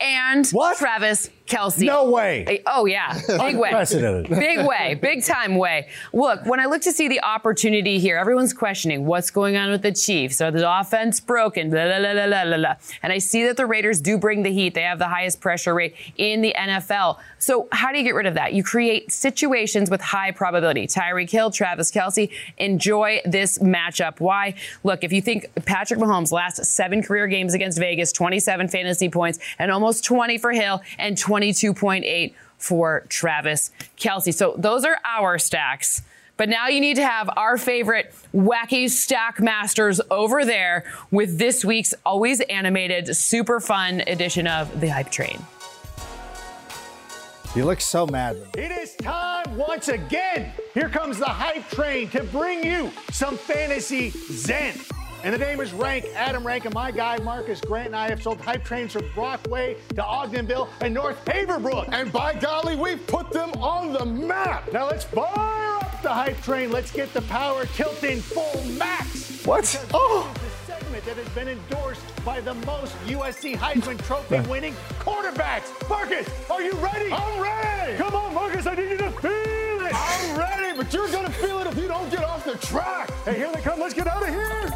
and 0.00 0.48
What? 0.50 0.76
Travis 0.78 1.30
Kelce. 1.46 1.84
No 1.84 2.10
way. 2.10 2.62
Oh, 2.66 2.86
yeah. 2.86 3.20
Big 3.26 3.56
way. 3.56 3.84
Big 4.28 4.66
way. 4.66 4.94
Big 4.94 5.24
time 5.24 5.56
way. 5.56 5.88
Look, 6.12 6.46
when 6.46 6.58
I 6.58 6.66
look 6.66 6.82
to 6.82 6.92
see 6.92 7.08
the 7.08 7.22
opportunity 7.22 7.98
here, 7.98 8.16
everyone's 8.16 8.54
questioning 8.54 9.04
what's 9.04 9.30
going 9.30 9.56
on 9.56 9.70
with 9.70 9.82
the 9.82 9.92
Chiefs. 9.92 10.40
Are 10.40 10.50
the 10.50 10.80
offense 10.80 11.20
broken? 11.20 11.68
Blah, 11.70 11.98
blah, 11.98 12.56
blah. 12.56 12.74
And 13.02 13.12
I 13.12 13.18
see 13.18 13.44
that 13.44 13.58
the 13.58 13.66
Raiders 13.66 14.00
do 14.00 14.16
bring 14.16 14.42
the 14.42 14.50
heat. 14.50 14.74
They 14.74 14.82
have 14.82 14.98
the 14.98 15.08
highest 15.08 15.40
pressure 15.40 15.74
rate 15.74 15.94
in 16.16 16.40
the 16.40 16.54
NFL. 16.56 17.18
So, 17.38 17.68
how 17.72 17.92
do 17.92 17.98
you 17.98 18.04
get 18.04 18.14
rid 18.14 18.24
of 18.24 18.34
that? 18.34 18.54
You 18.54 18.64
create 18.64 19.12
situations 19.12 19.90
with 19.90 20.00
high 20.00 20.30
probability. 20.30 20.86
Tyreek 20.86 21.28
Hill, 21.28 21.50
Travis 21.50 21.90
Kelce, 21.90 22.30
enjoy 22.56 23.20
this 23.26 23.58
matchup. 23.58 24.18
Why? 24.18 24.54
Look, 24.82 25.04
if 25.04 25.12
you 25.12 25.20
think 25.20 25.50
Patrick 25.66 26.00
Mahomes' 26.00 26.32
last 26.32 26.64
seven 26.64 27.02
career 27.02 27.26
games 27.26 27.52
against 27.52 27.78
Vegas, 27.78 28.12
27 28.12 28.68
fantasy 28.68 29.10
points, 29.10 29.38
and 29.58 29.70
almost 29.70 30.04
20 30.04 30.38
for 30.38 30.52
Hill, 30.52 30.80
and 30.98 31.18
22.8 31.34 32.34
for 32.58 33.04
Travis 33.08 33.70
Kelce. 33.98 34.32
So, 34.32 34.54
those 34.56 34.84
are 34.84 34.98
our 35.04 35.38
stacks. 35.38 36.02
But 36.36 36.48
now 36.48 36.66
you 36.66 36.80
need 36.80 36.96
to 36.96 37.06
have 37.06 37.30
our 37.36 37.56
favorite 37.56 38.12
wacky 38.34 38.90
stack 38.90 39.40
masters 39.40 40.00
over 40.10 40.44
there 40.44 40.84
with 41.12 41.38
this 41.38 41.64
week's 41.64 41.94
always 42.04 42.40
animated, 42.40 43.14
super 43.16 43.60
fun 43.60 44.02
edition 44.06 44.48
of 44.48 44.80
the 44.80 44.88
Hype 44.88 45.10
Train. 45.10 45.38
You 47.54 47.64
look 47.64 47.80
so 47.80 48.04
mad. 48.04 48.36
It 48.56 48.72
is 48.72 48.96
time 48.96 49.56
once 49.56 49.86
again. 49.86 50.52
Here 50.72 50.88
comes 50.88 51.18
the 51.20 51.26
hype 51.26 51.68
train 51.70 52.08
to 52.10 52.24
bring 52.24 52.64
you 52.64 52.90
some 53.12 53.36
fantasy 53.36 54.10
zen. 54.10 54.74
And 55.24 55.32
the 55.32 55.38
name 55.38 55.58
is 55.60 55.72
Rank, 55.72 56.04
Adam 56.14 56.46
Rank, 56.46 56.66
and 56.66 56.74
my 56.74 56.90
guy 56.90 57.16
Marcus 57.16 57.58
Grant 57.58 57.86
and 57.86 57.96
I 57.96 58.10
have 58.10 58.22
sold 58.22 58.42
hype 58.42 58.62
trains 58.62 58.92
from 58.92 59.08
Brockway 59.14 59.74
to 59.94 60.02
Ogdenville 60.02 60.68
and 60.82 60.92
North 60.92 61.24
Haverbrook. 61.24 61.88
And 61.92 62.12
by 62.12 62.34
golly, 62.34 62.76
we've 62.76 63.04
put 63.06 63.30
them 63.30 63.50
on 63.52 63.94
the 63.94 64.04
map. 64.04 64.70
Now 64.70 64.86
let's 64.86 65.04
fire 65.04 65.76
up 65.76 66.02
the 66.02 66.10
hype 66.10 66.38
train. 66.42 66.70
Let's 66.70 66.90
get 66.92 67.14
the 67.14 67.22
power 67.22 67.64
tilting 67.64 68.20
full 68.20 68.62
max. 68.72 69.42
What? 69.46 69.62
Because 69.62 69.86
Oh. 69.94 70.30
this 70.34 70.42
is 70.42 70.66
the 70.66 70.72
segment 70.74 71.04
that 71.06 71.16
has 71.16 71.28
been 71.30 71.48
endorsed 71.48 72.02
by 72.22 72.42
the 72.42 72.52
most 72.66 72.94
USC 73.06 73.56
Heisman 73.56 73.96
Trophy 74.06 74.40
winning 74.40 74.74
quarterbacks. 74.98 75.72
Marcus, 75.88 76.28
are 76.50 76.60
you 76.60 76.72
ready? 76.72 77.10
I'm 77.10 77.40
ready. 77.40 77.96
Come 77.96 78.14
on, 78.14 78.34
Marcus, 78.34 78.66
I 78.66 78.74
need 78.74 78.90
you 78.90 78.98
to 78.98 79.10
feel 79.10 79.30
it. 79.86 79.94
I'm 79.94 80.38
ready, 80.38 80.76
but 80.76 80.92
you're 80.92 81.08
gonna 81.08 81.30
feel 81.30 81.60
it 81.60 81.66
if 81.66 81.78
you 81.78 81.88
don't 81.88 82.10
get 82.10 82.24
off 82.24 82.44
the 82.44 82.58
track. 82.58 83.10
Hey, 83.24 83.36
here 83.36 83.50
they 83.54 83.62
come. 83.62 83.80
Let's 83.80 83.94
get 83.94 84.06
out 84.06 84.22
of 84.22 84.28
here. 84.28 84.70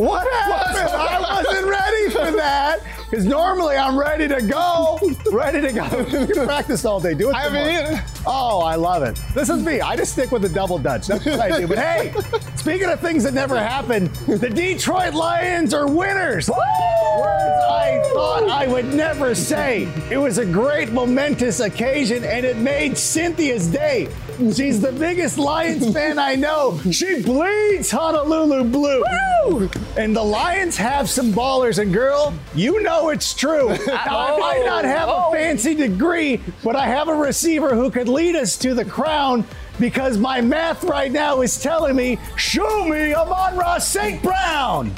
What 0.00 0.26
happened? 0.32 0.88
I 0.88 1.42
wasn't 1.44 1.66
ready 1.66 2.10
for 2.10 2.36
that. 2.38 2.80
Because 3.10 3.26
normally 3.26 3.76
I'm 3.76 3.98
ready 3.98 4.28
to 4.28 4.40
go. 4.40 4.98
Ready 5.30 5.60
to 5.60 5.72
go. 5.72 6.06
You 6.30 6.44
practice 6.46 6.86
all 6.86 7.00
day. 7.00 7.12
Do 7.12 7.28
it 7.28 7.34
I 7.34 7.42
haven't 7.42 7.68
eaten. 7.68 8.02
Oh, 8.26 8.60
I 8.60 8.76
love 8.76 9.02
it. 9.02 9.20
This 9.34 9.50
is 9.50 9.62
me. 9.62 9.80
I 9.82 9.96
just 9.96 10.12
stick 10.12 10.30
with 10.30 10.40
the 10.42 10.48
double 10.48 10.78
dutch. 10.78 11.06
That's 11.08 11.26
what 11.26 11.38
I 11.40 11.60
do. 11.60 11.66
But 11.66 11.78
hey, 11.78 12.14
speaking 12.56 12.88
of 12.88 13.00
things 13.00 13.24
that 13.24 13.34
never 13.34 13.58
happened, 13.58 14.08
the 14.26 14.48
Detroit 14.48 15.12
Lions 15.12 15.74
are 15.74 15.86
winners. 15.86 16.48
Words 16.48 16.60
I 16.60 18.00
thought 18.14 18.48
I 18.48 18.66
would 18.68 18.86
never 18.94 19.34
say. 19.34 19.88
It 20.10 20.16
was 20.16 20.38
a 20.38 20.46
great 20.46 20.92
momentous 20.92 21.60
occasion 21.60 22.24
and 22.24 22.46
it 22.46 22.56
made 22.56 22.96
Cynthia's 22.96 23.66
day. 23.66 24.08
She's 24.40 24.80
the 24.80 24.92
biggest 24.92 25.36
Lions 25.36 25.92
fan 25.94 26.18
I 26.18 26.34
know. 26.34 26.80
She 26.90 27.22
bleeds 27.22 27.90
Honolulu 27.90 28.64
blue. 28.64 29.68
And 29.98 30.16
the 30.16 30.22
Lions 30.22 30.78
have 30.78 31.10
some 31.10 31.30
ballers, 31.32 31.78
and 31.78 31.92
girl, 31.92 32.32
you 32.54 32.82
know 32.82 33.10
it's 33.10 33.34
true. 33.34 33.76
Now, 33.86 34.18
I 34.18 34.38
might 34.38 34.64
not 34.64 34.84
have 34.84 35.08
a 35.08 35.14
oh. 35.14 35.32
fancy 35.32 35.74
degree, 35.74 36.40
but 36.64 36.74
I 36.74 36.86
have 36.86 37.08
a 37.08 37.14
receiver 37.14 37.74
who 37.74 37.90
could 37.90 38.08
lead 38.08 38.34
us 38.34 38.56
to 38.58 38.72
the 38.74 38.84
crown 38.84 39.44
because 39.78 40.16
my 40.16 40.40
math 40.40 40.84
right 40.84 41.12
now 41.12 41.42
is 41.42 41.60
telling 41.60 41.96
me, 41.96 42.18
show 42.36 42.84
me 42.86 43.14
Amon-Ra 43.14 43.78
St. 43.78 44.22
Brown. 44.22 44.92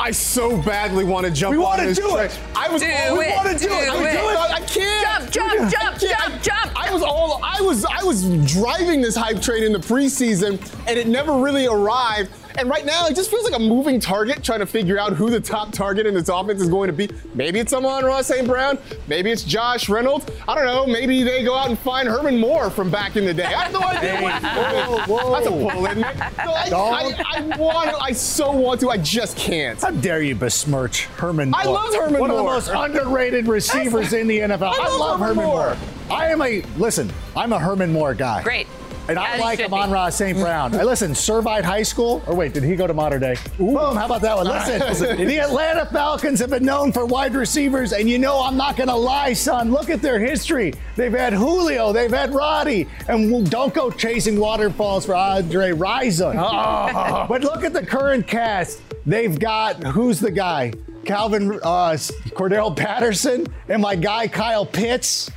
I 0.00 0.10
so 0.12 0.56
badly 0.62 1.04
want 1.04 1.26
to 1.26 1.30
jump 1.32 1.52
We 1.52 1.58
wanna 1.58 1.92
do 1.94 2.00
train. 2.00 2.24
it. 2.24 2.38
I 2.56 2.68
was 2.70 2.80
Do 2.80 2.88
all, 2.90 3.18
we 3.18 3.26
want 3.28 3.48
to 3.48 3.58
do, 3.58 3.68
do 3.68 3.74
it. 3.74 3.88
I, 3.90 4.08
it. 4.08 4.12
do 4.12 4.28
it. 4.30 4.50
I 4.50 4.60
can't. 4.60 5.30
Jump, 5.30 5.50
jump, 5.50 5.70
jump, 5.70 5.98
can't. 5.98 6.00
jump, 6.00 6.42
jump. 6.42 6.72
I 6.82 6.92
was 6.92 7.02
all 7.02 7.40
I 7.44 7.60
was 7.60 7.84
I 7.84 8.02
was 8.02 8.24
driving 8.50 9.02
this 9.02 9.14
hype 9.14 9.42
train 9.42 9.62
in 9.62 9.72
the 9.72 9.78
preseason 9.78 10.58
and 10.88 10.98
it 10.98 11.06
never 11.06 11.34
really 11.38 11.66
arrived. 11.66 12.30
And 12.58 12.68
right 12.68 12.84
now 12.84 13.06
it 13.06 13.14
just 13.16 13.30
feels 13.30 13.44
like 13.44 13.54
a 13.54 13.62
moving 13.62 14.00
target 14.00 14.42
trying 14.42 14.60
to 14.60 14.66
figure 14.66 14.98
out 14.98 15.12
who 15.12 15.30
the 15.30 15.40
top 15.40 15.72
target 15.72 16.06
in 16.06 16.14
this 16.14 16.28
offense 16.28 16.60
is 16.60 16.68
going 16.68 16.88
to 16.88 16.92
be. 16.92 17.08
Maybe 17.34 17.58
it's 17.58 17.72
Amon-Ra 17.72 18.22
St. 18.22 18.46
Brown, 18.46 18.78
maybe 19.06 19.30
it's 19.30 19.42
Josh 19.44 19.88
Reynolds. 19.88 20.26
I 20.48 20.54
don't 20.54 20.66
know. 20.66 20.86
Maybe 20.86 21.22
they 21.22 21.42
go 21.44 21.54
out 21.54 21.68
and 21.68 21.78
find 21.78 22.08
Herman 22.08 22.38
Moore 22.38 22.70
from 22.70 22.90
back 22.90 23.16
in 23.16 23.24
the 23.24 23.34
day. 23.34 23.44
I 23.44 23.64
have 23.64 23.72
no 23.72 23.80
idea. 23.82 24.20
what- 24.20 25.08
whoa. 25.08 25.32
That's 25.32 25.46
a 25.46 25.50
pull, 25.50 25.86
isn't 25.86 26.04
it? 26.04 26.70
No, 26.70 26.78
I, 26.84 27.14
I, 27.26 27.38
I 27.38 27.56
want 27.56 27.90
to, 27.90 27.98
I 27.98 28.12
so 28.12 28.50
want 28.52 28.80
to, 28.80 28.90
I 28.90 28.96
just 28.98 29.36
can't. 29.36 29.80
How 29.80 29.90
dare 29.90 30.22
you 30.22 30.34
besmirch 30.34 31.04
Herman 31.06 31.50
Moore? 31.50 31.60
I 31.60 31.64
love 31.64 31.94
Herman 31.94 32.20
One 32.20 32.30
Moore. 32.30 32.56
of 32.56 32.64
the 32.66 32.72
most 32.74 32.84
underrated 32.90 33.46
receivers 33.48 34.12
in 34.12 34.26
the 34.26 34.38
NFL. 34.40 34.72
I, 34.74 34.88
love, 34.96 35.20
Herman 35.20 35.44
Moore. 35.44 35.76
I 36.10 36.28
am 36.28 36.42
a, 36.42 36.62
listen, 36.76 37.10
I'm 37.36 37.52
a 37.52 37.58
Herman 37.58 37.92
Moore 37.92 38.14
guy. 38.14 38.42
Great. 38.42 38.66
And 39.10 39.18
I 39.18 39.30
As 39.30 39.38
you 39.38 39.44
like 39.44 39.58
should 39.58 39.72
Amon 39.72 39.88
be. 39.88 39.94
Ra 39.94 40.08
St. 40.08 40.38
Brown. 40.38 40.72
I 40.72 40.84
listen, 40.84 41.10
Servite 41.10 41.64
High 41.64 41.82
School. 41.82 42.22
Or 42.28 42.34
wait, 42.36 42.52
did 42.52 42.62
he 42.62 42.76
go 42.76 42.86
to 42.86 42.94
Mater 42.94 43.18
Dei? 43.18 43.34
Boom, 43.58 43.96
how 43.96 44.06
about 44.06 44.22
that 44.22 44.36
one? 44.36 44.46
Listen, 44.46 45.26
the 45.26 45.40
Atlanta 45.40 45.84
Falcons 45.86 46.38
have 46.38 46.50
been 46.50 46.64
known 46.64 46.92
for 46.92 47.04
wide 47.06 47.34
receivers, 47.34 47.92
and 47.92 48.08
you 48.08 48.20
know 48.20 48.40
I'm 48.40 48.56
not 48.56 48.76
going 48.76 48.88
to 48.88 48.94
lie, 48.94 49.32
son. 49.32 49.72
Look 49.72 49.90
at 49.90 50.00
their 50.00 50.20
history. 50.20 50.74
They've 50.94 51.12
had 51.12 51.32
Julio, 51.32 51.92
they've 51.92 52.08
had 52.12 52.32
Roddy, 52.32 52.86
and 53.08 53.50
don't 53.50 53.74
go 53.74 53.90
chasing 53.90 54.38
waterfalls 54.38 55.06
for 55.06 55.16
Andre 55.16 55.72
Rison. 55.72 56.36
but 57.28 57.42
look 57.42 57.64
at 57.64 57.72
the 57.72 57.84
current 57.84 58.28
cast. 58.28 58.80
They've 59.06 59.36
got, 59.36 59.82
who's 59.82 60.20
the 60.20 60.30
guy? 60.30 60.72
Calvin 61.04 61.58
uh, 61.64 61.96
Cordarrelle 62.30 62.76
Patterson 62.76 63.46
and 63.68 63.82
my 63.82 63.96
guy 63.96 64.28
Kyle 64.28 64.66
Pitts. 64.66 65.30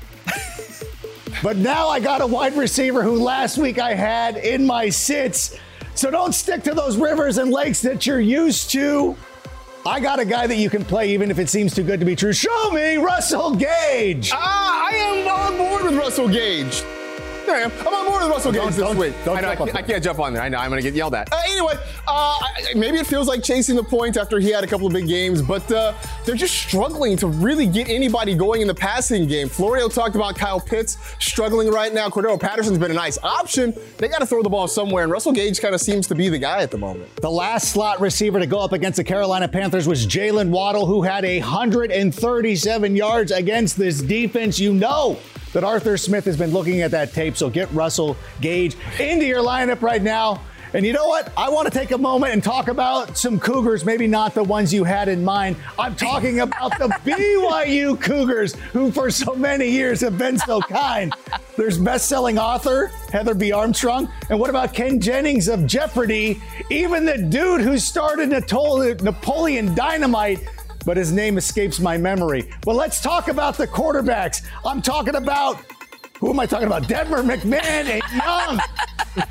But 1.44 1.58
now 1.58 1.90
I 1.90 2.00
got 2.00 2.22
a 2.22 2.26
wide 2.26 2.56
receiver 2.56 3.04
who 3.04 3.22
last 3.22 3.58
week 3.58 3.78
I 3.78 3.94
had 3.94 4.38
in 4.38 4.66
my 4.66 4.88
sits. 4.88 5.58
So 5.94 6.10
don't 6.10 6.34
stick 6.34 6.64
to 6.64 6.74
those 6.74 6.96
rivers 6.96 7.38
and 7.38 7.52
lakes 7.52 7.82
that 7.82 8.06
you're 8.06 8.22
used 8.22 8.72
to. 8.72 9.18
I 9.86 10.00
got 10.00 10.22
a 10.22 10.26
guy 10.26 10.48
that 10.48 10.56
you 10.56 10.70
can 10.70 10.86
play 10.86 11.12
even 11.12 11.30
if 11.30 11.40
it 11.40 11.50
seems 11.50 11.76
too 11.76 11.84
good 11.84 12.00
to 12.00 12.06
be 12.06 12.16
true. 12.16 12.32
Show 12.32 12.72
me 12.72 12.96
Russell 12.96 13.56
Gage. 13.56 14.32
Ah, 14.34 14.90
I 14.90 14.96
am 14.96 15.28
on 15.28 15.58
board 15.58 15.84
with 15.84 15.96
Russell 15.96 16.30
Gage. 16.30 16.82
There 17.46 17.56
I 17.58 17.62
am. 17.62 17.72
I'm 17.82 17.88
on 17.94 18.06
board 18.06 18.24
with 18.24 18.32
Russell 18.32 18.54
Gage 18.54 18.76
this 18.76 18.96
week. 18.96 19.14
don't 19.26 19.38
I, 19.38 19.42
know, 19.42 19.50
I, 19.50 19.56
jump 19.56 19.62
on 19.62 19.68
can't, 19.68 19.78
I 19.78 19.82
can't 19.82 20.04
jump 20.04 20.20
on 20.20 20.34
there. 20.34 20.42
I 20.42 20.48
know 20.48 20.60
I'm 20.60 20.70
going 20.70 20.82
to 20.82 20.88
get 20.88 20.96
yelled 20.96 21.14
at. 21.14 21.32
Uh, 21.32 21.38
anyway, 21.46 21.74
uh, 22.08 22.40
I- 22.42 22.74
maybe 22.74 23.00
it 23.00 23.06
feels 23.06 23.28
like 23.28 23.44
chasing 23.44 23.76
the 23.76 23.84
point 23.84 24.16
after 24.16 24.40
he 24.40 24.50
had 24.50 24.64
a 24.64 24.68
couple 24.68 24.88
of 24.88 24.94
big 24.94 25.08
games, 25.08 25.42
but 25.42 25.70
uh, 25.70 25.94
they're 26.24 26.36
just 26.36 26.56
struggling 26.56 27.18
to 27.18 27.28
really 27.28 27.68
get 27.68 27.90
anybody 27.90 28.34
going 28.34 28.62
in 28.62 28.68
the 28.68 28.74
passing 28.74 29.28
game. 29.28 29.50
Florio 29.50 29.90
talked 29.90 30.16
about 30.16 30.38
Kyle 30.38 30.60
Pitts 30.60 30.98
struggling 31.20 31.70
right 31.70 31.94
now. 31.94 32.08
Cordarrelle 32.08 32.40
Patterson's 32.40 32.78
been 32.78 32.92
a 32.92 32.96
nice 32.96 33.18
option. 33.24 33.74
They 33.98 34.08
got 34.08 34.20
to 34.20 34.26
throw 34.26 34.42
the 34.42 34.50
ball 34.50 34.70
somewhere, 34.70 35.04
and 35.04 35.12
Russell 35.12 35.34
Gage 35.34 35.60
kind 35.60 35.76
of 35.76 35.82
seems 35.82 36.08
to 36.08 36.16
be 36.16 36.30
the 36.30 36.40
guy 36.40 36.62
at 36.62 36.72
the 36.72 36.78
moment. 36.78 37.14
The 37.18 37.30
last 37.32 37.74
slot 37.74 38.00
receiver 38.00 38.40
to 38.40 38.48
go 38.48 38.60
up 38.60 38.72
against 38.72 38.96
the 38.96 39.04
Carolina 39.04 39.50
Panthers 39.50 39.86
was 39.86 40.08
Jaylen 40.08 40.50
Waddle, 40.50 40.86
who 40.86 41.02
had 41.02 41.26
137 41.26 42.96
yards 42.96 43.32
against 43.32 43.78
this 43.78 44.02
defense. 44.02 44.60
You 44.60 44.74
know 44.74 45.20
that 45.54 45.64
Arthur 45.64 45.98
Smith 45.98 46.26
has 46.26 46.38
been 46.38 46.52
looking 46.52 46.82
at 46.82 46.92
that 46.92 47.14
tape, 47.14 47.38
so 47.38 47.50
get 47.50 47.72
Russell 47.72 48.18
Gage 48.42 48.76
into 49.00 49.26
your 49.26 49.44
lineup 49.44 49.82
right 49.82 50.02
now. 50.02 50.42
And 50.76 50.84
you 50.84 50.92
know 50.92 51.06
what? 51.06 51.32
I 51.38 51.50
want 51.50 51.72
to 51.72 51.78
take 51.78 51.92
a 51.92 51.98
moment 52.00 52.34
and 52.34 52.44
talk 52.44 52.68
about 52.68 53.16
some 53.16 53.40
Cougars, 53.40 53.86
maybe 53.86 54.08
not 54.08 54.34
the 54.34 54.44
ones 54.44 54.74
you 54.74 54.84
had 54.84 55.08
in 55.08 55.24
mind. 55.24 55.56
I'm 55.78 55.96
talking 55.96 56.40
about 56.40 56.80
the 56.80 56.88
BYU 57.06 58.02
Cougars, 58.02 58.56
who 58.56 58.92
for 58.92 59.12
so 59.12 59.36
many 59.36 59.70
years 59.70 60.02
have 60.02 60.18
been 60.18 60.40
so 60.40 60.62
kind. 60.62 61.14
There's 61.58 61.78
best-selling 61.78 62.40
author 62.40 62.88
Heather 63.12 63.36
B. 63.36 63.52
Armstrong, 63.52 64.10
and 64.32 64.40
what 64.40 64.50
about 64.50 64.74
Ken 64.74 65.00
Jennings 65.00 65.48
of 65.48 65.68
Jeopardy? 65.68 66.42
Even 66.72 67.06
the 67.06 67.20
dude 67.20 67.62
who 67.62 67.78
started 67.78 68.30
Napoleon 68.30 69.76
Dynamite 69.76 70.40
but 70.86 70.98
his 70.98 71.12
name 71.12 71.38
escapes 71.38 71.80
my 71.80 71.98
memory. 71.98 72.50
But 72.64 72.76
let's 72.76 73.02
talk 73.02 73.28
about 73.28 73.58
the 73.58 73.68
quarterbacks. 73.68 74.46
I'm 74.66 74.82
talking 74.82 75.16
about 75.16 75.60
who 76.20 76.30
am 76.30 76.40
I 76.40 76.46
talking 76.46 76.68
about? 76.68 76.84
Detmer 76.84 77.22
McMahon 77.22 77.64
and 77.66 78.02
Young. 78.16 78.60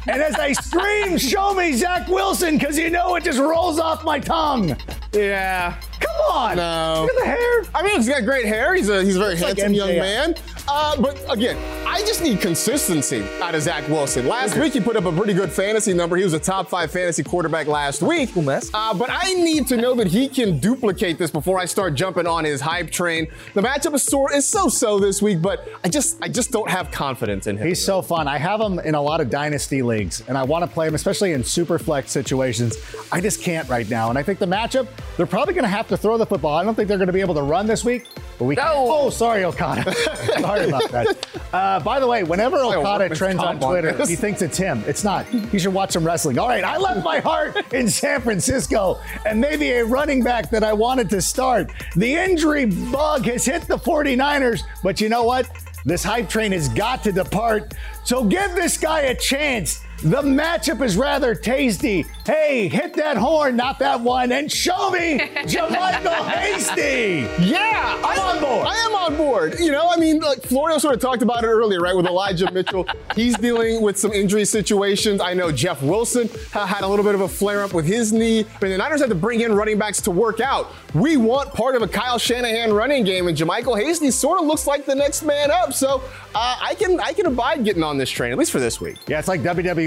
and 0.06 0.20
as 0.22 0.34
I 0.34 0.52
scream, 0.52 1.16
show 1.16 1.54
me 1.54 1.72
Zach 1.72 2.06
Wilson, 2.06 2.58
because 2.58 2.76
you 2.78 2.90
know 2.90 3.14
it 3.16 3.24
just 3.24 3.38
rolls 3.38 3.78
off 3.78 4.04
my 4.04 4.18
tongue. 4.18 4.76
Yeah. 5.14 5.80
Come 6.00 6.36
on. 6.36 6.56
No. 6.56 7.06
Look 7.06 7.14
at 7.14 7.18
the 7.20 7.24
hair. 7.24 7.64
I 7.74 7.82
mean, 7.82 7.96
he's 7.96 8.08
got 8.08 8.24
great 8.24 8.44
hair. 8.44 8.74
He's 8.74 8.90
a 8.90 9.02
he's 9.02 9.16
a 9.16 9.18
very 9.18 9.30
Looks 9.30 9.42
like 9.42 9.56
handsome 9.56 9.72
young 9.72 9.96
man. 9.96 10.34
Uh, 10.68 11.00
but 11.00 11.20
again, 11.30 11.56
I 11.86 12.00
just 12.00 12.22
need 12.22 12.40
consistency 12.40 13.24
out 13.40 13.54
of 13.54 13.62
Zach 13.62 13.86
Wilson. 13.88 14.26
Last 14.26 14.56
week, 14.56 14.72
he 14.72 14.80
put 14.80 14.96
up 14.96 15.04
a 15.04 15.12
pretty 15.12 15.34
good 15.34 15.50
fantasy 15.50 15.92
number. 15.92 16.16
He 16.16 16.24
was 16.24 16.32
a 16.32 16.38
top 16.38 16.68
five 16.68 16.90
fantasy 16.90 17.22
quarterback 17.22 17.66
last 17.66 18.02
week. 18.02 18.30
Uh, 18.36 18.94
but 18.94 19.08
I 19.10 19.34
need 19.34 19.66
to 19.68 19.76
know 19.76 19.94
that 19.94 20.06
he 20.06 20.28
can 20.28 20.58
duplicate 20.58 21.18
this 21.18 21.30
before 21.30 21.58
I 21.58 21.64
start 21.64 21.94
jumping 21.94 22.26
on 22.26 22.44
his 22.44 22.60
hype 22.60 22.90
train. 22.90 23.26
The 23.54 23.60
matchup 23.60 23.94
is, 23.94 24.02
sore, 24.02 24.32
is 24.32 24.46
so-so 24.46 24.98
this 24.98 25.20
week, 25.20 25.42
but 25.42 25.68
I 25.84 25.88
just 25.88 26.22
I 26.22 26.28
just 26.28 26.50
don't 26.50 26.70
have 26.70 26.90
confidence 26.90 27.46
in 27.46 27.56
him. 27.56 27.66
He's 27.66 27.84
so 27.84 28.00
fun. 28.02 28.28
I 28.28 28.38
have 28.38 28.60
him 28.60 28.78
in 28.78 28.94
a 28.94 29.02
lot 29.02 29.20
of 29.20 29.30
dynasty 29.30 29.82
leagues, 29.82 30.22
and 30.28 30.38
I 30.38 30.42
want 30.44 30.64
to 30.64 30.70
play 30.70 30.86
him, 30.86 30.94
especially 30.94 31.32
in 31.32 31.42
super 31.44 31.78
flex 31.78 32.10
situations. 32.10 32.76
I 33.10 33.20
just 33.20 33.42
can't 33.42 33.68
right 33.68 33.88
now. 33.88 34.10
And 34.10 34.18
I 34.18 34.22
think 34.22 34.38
the 34.38 34.46
matchup, 34.46 34.86
they're 35.16 35.26
probably 35.26 35.54
going 35.54 35.64
to 35.64 35.70
have 35.70 35.88
to 35.88 35.96
throw 35.96 36.16
the 36.16 36.26
football. 36.26 36.56
I 36.56 36.64
don't 36.64 36.74
think 36.74 36.88
they're 36.88 36.98
going 36.98 37.08
to 37.08 37.12
be 37.12 37.20
able 37.20 37.34
to 37.34 37.42
run 37.42 37.66
this 37.66 37.84
week, 37.84 38.06
but 38.42 38.46
we. 38.46 38.54
No. 38.56 38.88
Oh, 38.90 39.10
sorry, 39.10 39.44
Okada. 39.44 39.94
sorry 40.40 40.68
about 40.68 40.90
that. 40.90 41.26
Uh, 41.52 41.80
by 41.80 42.00
the 42.00 42.06
way, 42.06 42.24
whenever 42.24 42.56
Okada 42.56 43.14
trends 43.14 43.38
on 43.38 43.58
comp 43.58 43.62
on 43.62 43.70
Twitter, 43.70 44.06
he 44.06 44.16
thinks 44.16 44.42
it's 44.42 44.58
him. 44.58 44.82
It's 44.86 45.04
not. 45.04 45.26
He 45.26 45.58
should 45.58 45.72
watch 45.72 45.92
some 45.92 46.04
wrestling. 46.04 46.38
All 46.38 46.48
right, 46.48 46.64
I 46.64 46.76
left 46.76 47.04
my 47.04 47.20
heart 47.20 47.72
in 47.72 47.88
San 47.88 48.20
Francisco, 48.20 49.00
and 49.24 49.40
maybe 49.40 49.70
a 49.70 49.84
running 49.84 50.22
back 50.22 50.50
that 50.50 50.64
I 50.64 50.72
wanted 50.72 51.08
to 51.10 51.22
start. 51.22 51.70
The 51.94 52.14
injury 52.14 52.66
bug 52.66 53.26
has 53.26 53.44
hit 53.44 53.62
the 53.62 53.78
49ers, 53.78 54.62
but 54.82 55.00
you 55.00 55.08
know 55.08 55.22
what? 55.22 55.48
This 55.84 56.02
hype 56.02 56.28
train 56.28 56.52
has 56.52 56.68
got 56.68 57.02
to 57.04 57.12
depart. 57.12 57.74
So 58.04 58.24
give 58.24 58.54
this 58.54 58.76
guy 58.76 59.02
a 59.02 59.14
chance. 59.14 59.82
The 60.02 60.20
matchup 60.20 60.84
is 60.84 60.96
rather 60.96 61.32
tasty. 61.32 62.04
Hey, 62.26 62.66
hit 62.66 62.94
that 62.94 63.16
horn, 63.16 63.54
not 63.54 63.78
that 63.78 64.00
one, 64.00 64.32
and 64.32 64.50
show 64.50 64.90
me 64.90 65.18
JaMycal 65.20 66.28
Hasty. 66.28 67.28
Yeah, 67.40 68.00
I'm 68.04 68.18
on 68.18 68.40
board. 68.42 68.66
I 68.66 68.74
am 68.78 68.94
on 68.96 69.16
board. 69.16 69.60
You 69.60 69.70
know, 69.70 69.88
I 69.88 69.96
mean, 69.96 70.18
like 70.18 70.42
Florio 70.42 70.78
sort 70.78 70.94
of 70.94 71.00
talked 71.00 71.22
about 71.22 71.44
it 71.44 71.46
earlier, 71.46 71.78
right? 71.78 71.94
With 71.94 72.06
Elijah 72.06 72.50
Mitchell, 72.52 72.84
he's 73.14 73.36
dealing 73.38 73.80
with 73.80 73.96
some 73.96 74.12
injury 74.12 74.44
situations. 74.44 75.20
I 75.20 75.34
know 75.34 75.52
Jeff 75.52 75.80
Wilson 75.82 76.28
had 76.50 76.82
a 76.82 76.88
little 76.88 77.04
bit 77.04 77.14
of 77.14 77.20
a 77.20 77.28
flare 77.28 77.62
up 77.62 77.72
with 77.72 77.86
his 77.86 78.12
knee. 78.12 78.40
I 78.40 78.58
mean, 78.60 78.72
the 78.72 78.78
Niners 78.78 79.00
had 79.00 79.08
to 79.10 79.14
bring 79.14 79.42
in 79.42 79.54
running 79.54 79.78
backs 79.78 80.00
to 80.02 80.10
work 80.10 80.40
out. 80.40 80.72
We 80.94 81.16
want 81.16 81.54
part 81.54 81.76
of 81.76 81.82
a 81.82 81.88
Kyle 81.88 82.18
Shanahan 82.18 82.72
running 82.72 83.04
game, 83.04 83.28
and 83.28 83.36
JaMycal 83.38 83.80
Hasty 83.80 84.10
sort 84.10 84.40
of 84.40 84.46
looks 84.46 84.66
like 84.66 84.84
the 84.84 84.96
next 84.96 85.22
man 85.22 85.52
up. 85.52 85.72
So 85.72 86.02
uh, 86.34 86.56
I 86.60 86.74
can 86.74 86.98
I 86.98 87.12
can 87.12 87.26
abide 87.26 87.64
getting 87.64 87.84
on 87.84 87.98
this 87.98 88.10
train 88.10 88.32
at 88.32 88.38
least 88.38 88.50
for 88.50 88.58
this 88.60 88.80
week. 88.80 88.96
Yeah, 89.06 89.20
it's 89.20 89.28
like 89.28 89.42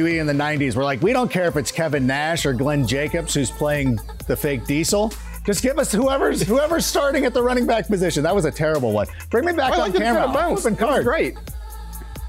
WWE 0.05 0.19
in 0.19 0.27
the 0.27 0.33
90s. 0.33 0.75
We're 0.75 0.83
like, 0.83 1.01
we 1.01 1.13
don't 1.13 1.31
care 1.31 1.45
if 1.47 1.55
it's 1.57 1.71
Kevin 1.71 2.05
Nash 2.07 2.45
or 2.45 2.53
Glenn 2.53 2.85
Jacobs 2.87 3.33
who's 3.33 3.51
playing 3.51 3.99
the 4.27 4.35
fake 4.35 4.65
diesel. 4.65 5.11
Just 5.45 5.61
give 5.61 5.77
us 5.77 5.91
whoever's 5.91 6.41
whoever's 6.41 6.85
starting 6.85 7.25
at 7.25 7.33
the 7.33 7.41
running 7.43 7.67
back 7.67 7.87
position. 7.87 8.23
That 8.23 8.33
was 8.33 8.45
a 8.45 8.51
terrible 8.51 8.91
one. 8.91 9.07
Bring 9.29 9.45
me 9.45 9.53
back 9.53 9.73
I 9.73 9.75
on 9.75 9.79
like 9.81 9.93
camera. 9.95 10.23
kind 10.23 10.29
of 10.29 10.33
bounce. 10.33 10.61
Flipping 10.61 10.77
card. 10.77 11.05
Great. 11.05 11.37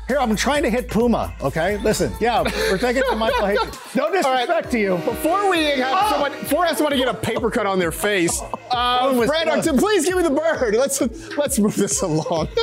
Here, 0.06 0.18
I'm 0.20 0.36
trying 0.36 0.62
to 0.62 0.70
hit 0.70 0.88
Puma. 0.88 1.34
Okay, 1.40 1.78
listen. 1.78 2.12
Yeah, 2.20 2.42
we're 2.42 2.78
taking 2.78 3.02
it 3.02 3.10
to 3.10 3.16
Michael 3.16 3.46
Hayes. 3.46 3.58
No 3.96 4.12
disrespect 4.12 4.70
to 4.72 4.78
you. 4.78 4.96
Before 4.98 5.50
we 5.50 5.64
have 5.64 5.94
Oh. 5.98 6.10
someone, 6.12 6.32
before 6.32 6.64
I 6.64 6.68
have 6.68 6.76
someone 6.76 6.92
to 6.92 6.98
get 6.98 7.08
a 7.08 7.14
paper 7.14 7.50
cut 7.50 7.66
on 7.66 7.78
their 7.80 7.90
face, 7.90 8.40
uh, 8.70 9.26
Fred. 9.26 9.48
Please 9.78 10.04
give 10.06 10.16
me 10.16 10.22
the 10.22 10.30
bird. 10.30 10.74
Let's 10.76 11.00
let's 11.36 11.58
move 11.58 11.74
this 11.74 12.02
along. 12.02 12.48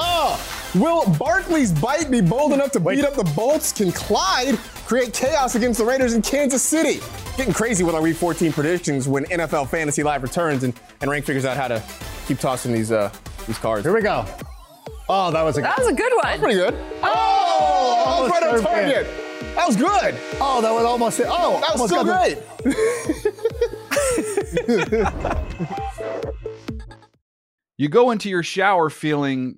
oh, 0.00 0.70
will 0.74 1.08
Barkley's 1.18 1.72
bite 1.72 2.10
be 2.10 2.20
bold 2.20 2.52
enough 2.52 2.70
to 2.72 2.80
beat 2.80 3.04
up 3.04 3.14
the 3.14 3.24
Bolts? 3.36 3.72
Can 3.72 3.92
Clyde 3.92 4.56
create 4.86 5.12
chaos 5.12 5.54
against 5.54 5.78
the 5.78 5.84
Raiders 5.84 6.14
in 6.14 6.22
Kansas 6.22 6.62
City? 6.62 7.00
Getting 7.36 7.52
crazy 7.52 7.84
with 7.84 7.94
our 7.94 8.00
Week 8.00 8.16
14 8.16 8.52
predictions 8.52 9.06
when 9.08 9.24
NFL 9.26 9.68
Fantasy 9.68 10.02
Live 10.02 10.22
returns 10.22 10.64
and, 10.64 10.78
and 11.00 11.10
Rank 11.10 11.24
figures 11.24 11.44
out 11.44 11.56
how 11.56 11.68
to 11.68 11.82
keep 12.26 12.38
tossing 12.38 12.72
these 12.72 12.90
uh, 12.92 13.10
these 13.46 13.58
cards. 13.58 13.84
Here 13.84 13.94
we 13.94 14.02
go. 14.02 14.24
Oh, 15.08 15.30
that 15.30 15.42
was 15.42 15.56
a 15.58 15.62
That 15.62 15.78
was 15.78 15.88
a 15.88 15.92
good 15.94 16.12
one. 16.22 16.38
Pretty 16.38 16.54
good. 16.54 16.74
Oh, 17.02 18.04
almost 18.06 18.32
right 18.32 18.42
on 18.42 18.50
served 18.54 18.66
target. 18.66 19.06
That 19.54 19.66
was 19.66 19.76
good. 19.76 20.14
Oh, 20.40 20.60
that 20.62 20.72
was 20.72 20.84
almost 20.84 21.20
it. 21.20 21.26
Oh, 21.28 21.60
That 21.60 21.78
was 21.78 21.90
so 21.90 22.04
got 22.04 22.28
the- 22.28 22.42
great. 22.64 22.76
You 27.80 27.88
go 27.88 28.10
into 28.10 28.28
your 28.28 28.42
shower 28.42 28.90
feeling 28.90 29.57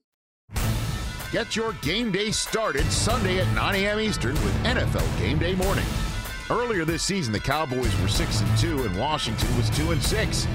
Get 1.31 1.55
your 1.55 1.71
game 1.75 2.11
day 2.11 2.29
started 2.31 2.91
Sunday 2.91 3.39
at 3.39 3.47
9 3.55 3.75
a.m. 3.75 4.01
Eastern 4.01 4.33
with 4.33 4.53
NFL 4.65 5.17
Game 5.17 5.39
Day 5.39 5.55
Morning. 5.55 5.85
Earlier 6.49 6.83
this 6.83 7.03
season, 7.03 7.31
the 7.31 7.39
Cowboys 7.39 7.97
were 8.01 8.09
6 8.09 8.41
and 8.41 8.57
2 8.57 8.83
and 8.83 8.99
Washington 8.99 9.55
was 9.55 9.69
2 9.69 9.91
and 9.91 10.03
6. 10.03 10.45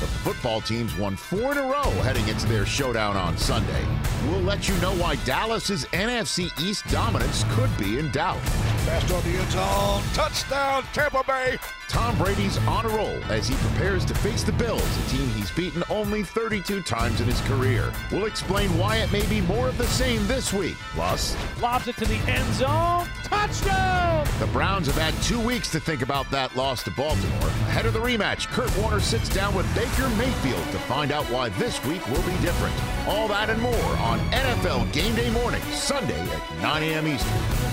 the 0.00 0.18
football 0.18 0.60
teams 0.60 0.96
won 0.96 1.14
four 1.14 1.52
in 1.52 1.58
a 1.58 1.62
row 1.62 1.90
heading 2.02 2.26
into 2.26 2.46
their 2.46 2.66
showdown 2.66 3.16
on 3.16 3.38
Sunday. 3.38 3.86
We'll 4.28 4.40
let 4.40 4.68
you 4.68 4.74
know 4.78 4.94
why 4.96 5.14
Dallas's 5.24 5.84
NFC 5.92 6.50
East 6.60 6.84
dominance 6.88 7.44
could 7.50 7.70
be 7.78 8.00
in 8.00 8.10
doubt. 8.10 8.40
Fast 8.86 9.10
on 9.10 9.22
the 9.24 9.36
end 9.36 9.50
zone. 9.50 10.02
Touchdown, 10.14 10.84
Tampa 10.92 11.24
Bay. 11.26 11.58
Tom 11.88 12.16
Brady's 12.16 12.56
on 12.68 12.86
a 12.86 12.88
roll 12.88 13.16
as 13.24 13.48
he 13.48 13.56
prepares 13.56 14.04
to 14.04 14.14
face 14.14 14.44
the 14.44 14.52
Bills, 14.52 14.80
a 14.80 15.10
team 15.10 15.28
he's 15.30 15.50
beaten 15.50 15.82
only 15.90 16.22
32 16.22 16.82
times 16.82 17.20
in 17.20 17.26
his 17.26 17.40
career. 17.42 17.92
We'll 18.12 18.26
explain 18.26 18.68
why 18.78 18.98
it 18.98 19.10
may 19.10 19.26
be 19.26 19.40
more 19.40 19.68
of 19.68 19.76
the 19.76 19.86
same 19.88 20.24
this 20.28 20.52
week. 20.52 20.76
Plus, 20.92 21.36
Lobs 21.60 21.88
it 21.88 21.96
to 21.96 22.04
the 22.04 22.18
end 22.30 22.54
zone. 22.54 23.08
Touchdown! 23.24 24.24
the 24.38 24.46
Browns 24.48 24.86
have 24.86 24.96
had 24.96 25.20
two 25.22 25.40
weeks 25.40 25.68
to 25.72 25.80
think 25.80 26.02
about 26.02 26.30
that 26.30 26.54
loss 26.54 26.84
to 26.84 26.90
Baltimore. 26.92 27.48
Ahead 27.68 27.86
of 27.86 27.92
the 27.92 27.98
rematch, 27.98 28.46
Kurt 28.48 28.74
Warner 28.78 29.00
sits 29.00 29.28
down 29.28 29.52
with 29.54 29.66
Baker 29.74 30.08
Mayfield 30.10 30.64
to 30.70 30.78
find 30.80 31.10
out 31.10 31.24
why 31.24 31.48
this 31.50 31.84
week 31.86 32.06
will 32.08 32.22
be 32.22 32.36
different. 32.40 32.74
All 33.08 33.26
that 33.28 33.50
and 33.50 33.60
more 33.60 33.96
on 33.98 34.20
NFL 34.30 34.92
Game 34.92 35.16
Day 35.16 35.30
Morning, 35.30 35.62
Sunday 35.72 36.20
at 36.20 36.62
9 36.62 36.82
a.m. 36.84 37.06
Eastern. 37.08 37.65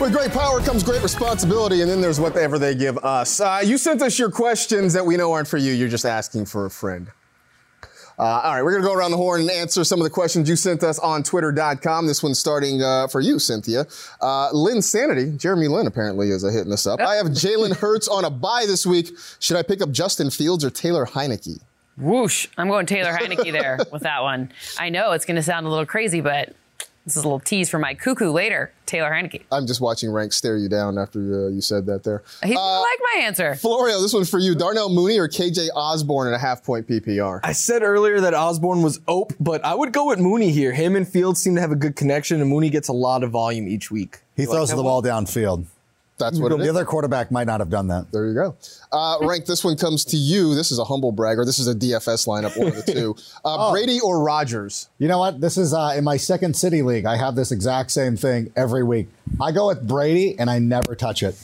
With 0.00 0.12
great 0.12 0.30
power 0.30 0.60
comes 0.60 0.84
great 0.84 1.02
responsibility, 1.02 1.82
and 1.82 1.90
then 1.90 2.00
there's 2.00 2.20
whatever 2.20 2.56
they 2.56 2.76
give 2.76 2.98
us. 2.98 3.40
Uh, 3.40 3.60
you 3.64 3.76
sent 3.76 4.00
us 4.00 4.16
your 4.16 4.30
questions 4.30 4.92
that 4.92 5.04
we 5.04 5.16
know 5.16 5.32
aren't 5.32 5.48
for 5.48 5.56
you. 5.56 5.72
You're 5.72 5.88
just 5.88 6.04
asking 6.04 6.46
for 6.46 6.66
a 6.66 6.70
friend. 6.70 7.08
Uh, 8.16 8.22
all 8.22 8.54
right, 8.54 8.62
we're 8.62 8.70
going 8.70 8.82
to 8.82 8.86
go 8.88 8.94
around 8.94 9.10
the 9.10 9.16
horn 9.16 9.40
and 9.40 9.50
answer 9.50 9.82
some 9.82 9.98
of 9.98 10.04
the 10.04 10.10
questions 10.10 10.48
you 10.48 10.54
sent 10.54 10.84
us 10.84 11.00
on 11.00 11.24
twitter.com. 11.24 12.06
This 12.06 12.22
one's 12.22 12.38
starting 12.38 12.80
uh, 12.80 13.08
for 13.08 13.20
you, 13.20 13.40
Cynthia. 13.40 13.86
Uh, 14.20 14.50
Linsanity, 14.52 15.36
Jeremy 15.36 15.66
Lin 15.66 15.88
apparently 15.88 16.30
is 16.30 16.44
uh, 16.44 16.48
hitting 16.48 16.72
us 16.72 16.86
up. 16.86 17.00
I 17.00 17.16
have 17.16 17.26
Jalen 17.26 17.76
Hurts 17.80 18.06
on 18.06 18.24
a 18.24 18.30
bye 18.30 18.66
this 18.68 18.86
week. 18.86 19.10
Should 19.40 19.56
I 19.56 19.62
pick 19.64 19.82
up 19.82 19.90
Justin 19.90 20.30
Fields 20.30 20.64
or 20.64 20.70
Taylor 20.70 21.06
Heinicke? 21.06 21.60
Whoosh. 21.96 22.46
I'm 22.56 22.68
going 22.68 22.86
Taylor 22.86 23.12
Heinicke 23.12 23.50
there 23.50 23.78
with 23.90 24.02
that 24.02 24.22
one. 24.22 24.52
I 24.78 24.90
know 24.90 25.10
it's 25.10 25.24
going 25.24 25.36
to 25.36 25.42
sound 25.42 25.66
a 25.66 25.68
little 25.68 25.86
crazy, 25.86 26.20
but 26.20 26.54
this 27.08 27.16
is 27.16 27.24
a 27.24 27.26
little 27.26 27.40
tease 27.40 27.68
for 27.68 27.78
my 27.78 27.94
cuckoo 27.94 28.30
later. 28.30 28.72
Taylor 28.86 29.10
Heinicke. 29.10 29.42
I'm 29.52 29.66
just 29.66 29.80
watching 29.82 30.10
Rank 30.10 30.32
stare 30.32 30.56
you 30.56 30.68
down 30.68 30.96
after 30.96 31.18
uh, 31.18 31.48
you 31.48 31.60
said 31.60 31.84
that 31.86 32.04
there. 32.04 32.22
He 32.42 32.48
didn't 32.48 32.62
like 32.62 32.98
my 33.16 33.22
answer. 33.24 33.54
Florio, 33.54 34.00
this 34.00 34.14
one's 34.14 34.30
for 34.30 34.38
you. 34.38 34.54
Darnell 34.54 34.88
Mooney 34.88 35.18
or 35.18 35.28
KJ 35.28 35.68
Osborn 35.74 36.28
in 36.28 36.34
a 36.34 36.38
half 36.38 36.64
point 36.64 36.86
PPR? 36.86 37.40
I 37.42 37.52
said 37.52 37.82
earlier 37.82 38.20
that 38.22 38.32
Osborn 38.32 38.82
was 38.82 39.00
ope, 39.06 39.34
but 39.38 39.62
I 39.64 39.74
would 39.74 39.92
go 39.92 40.06
with 40.06 40.18
Mooney 40.18 40.50
here. 40.52 40.72
Him 40.72 40.96
and 40.96 41.06
Fields 41.06 41.38
seem 41.40 41.54
to 41.56 41.60
have 41.60 41.70
a 41.72 41.76
good 41.76 41.96
connection, 41.96 42.40
and 42.40 42.48
Mooney 42.48 42.70
gets 42.70 42.88
a 42.88 42.92
lot 42.94 43.22
of 43.22 43.30
volume 43.30 43.68
each 43.68 43.90
week. 43.90 44.20
He 44.36 44.42
You 44.44 44.48
throws 44.50 44.70
that 44.70 44.76
the 44.76 44.82
one? 44.82 44.90
ball 44.90 45.02
downfield. 45.02 45.66
That's 46.18 46.38
what 46.38 46.50
it 46.52 46.58
The 46.58 46.64
is. 46.64 46.70
other 46.70 46.84
quarterback 46.84 47.30
might 47.30 47.46
not 47.46 47.60
have 47.60 47.70
done 47.70 47.88
that. 47.88 48.10
There 48.10 48.26
you 48.26 48.34
go. 48.34 48.56
Uh, 48.90 49.18
Rank, 49.22 49.46
this 49.46 49.62
one 49.64 49.76
comes 49.76 50.04
to 50.06 50.16
you. 50.16 50.54
This 50.54 50.72
is 50.72 50.78
a 50.78 50.84
humble 50.84 51.12
brag, 51.12 51.38
or 51.38 51.44
this 51.44 51.58
is 51.60 51.68
a 51.68 51.74
DFS 51.74 52.26
lineup, 52.26 52.56
one 52.58 52.68
of 52.68 52.84
the 52.84 52.92
two. 52.92 53.16
Uh, 53.44 53.70
Brady 53.70 54.00
or 54.00 54.22
Rodgers? 54.22 54.88
You 54.98 55.06
know 55.08 55.18
what? 55.18 55.40
This 55.40 55.56
is 55.56 55.72
uh, 55.72 55.94
in 55.96 56.02
my 56.04 56.16
second 56.16 56.54
city 56.56 56.82
league. 56.82 57.06
I 57.06 57.16
have 57.16 57.34
this 57.36 57.52
exact 57.52 57.90
same 57.92 58.16
thing 58.16 58.52
every 58.56 58.82
week. 58.82 59.08
I 59.40 59.52
go 59.52 59.68
with 59.68 59.86
Brady, 59.86 60.38
and 60.38 60.50
I 60.50 60.58
never 60.58 60.94
touch 60.96 61.22
it. 61.22 61.36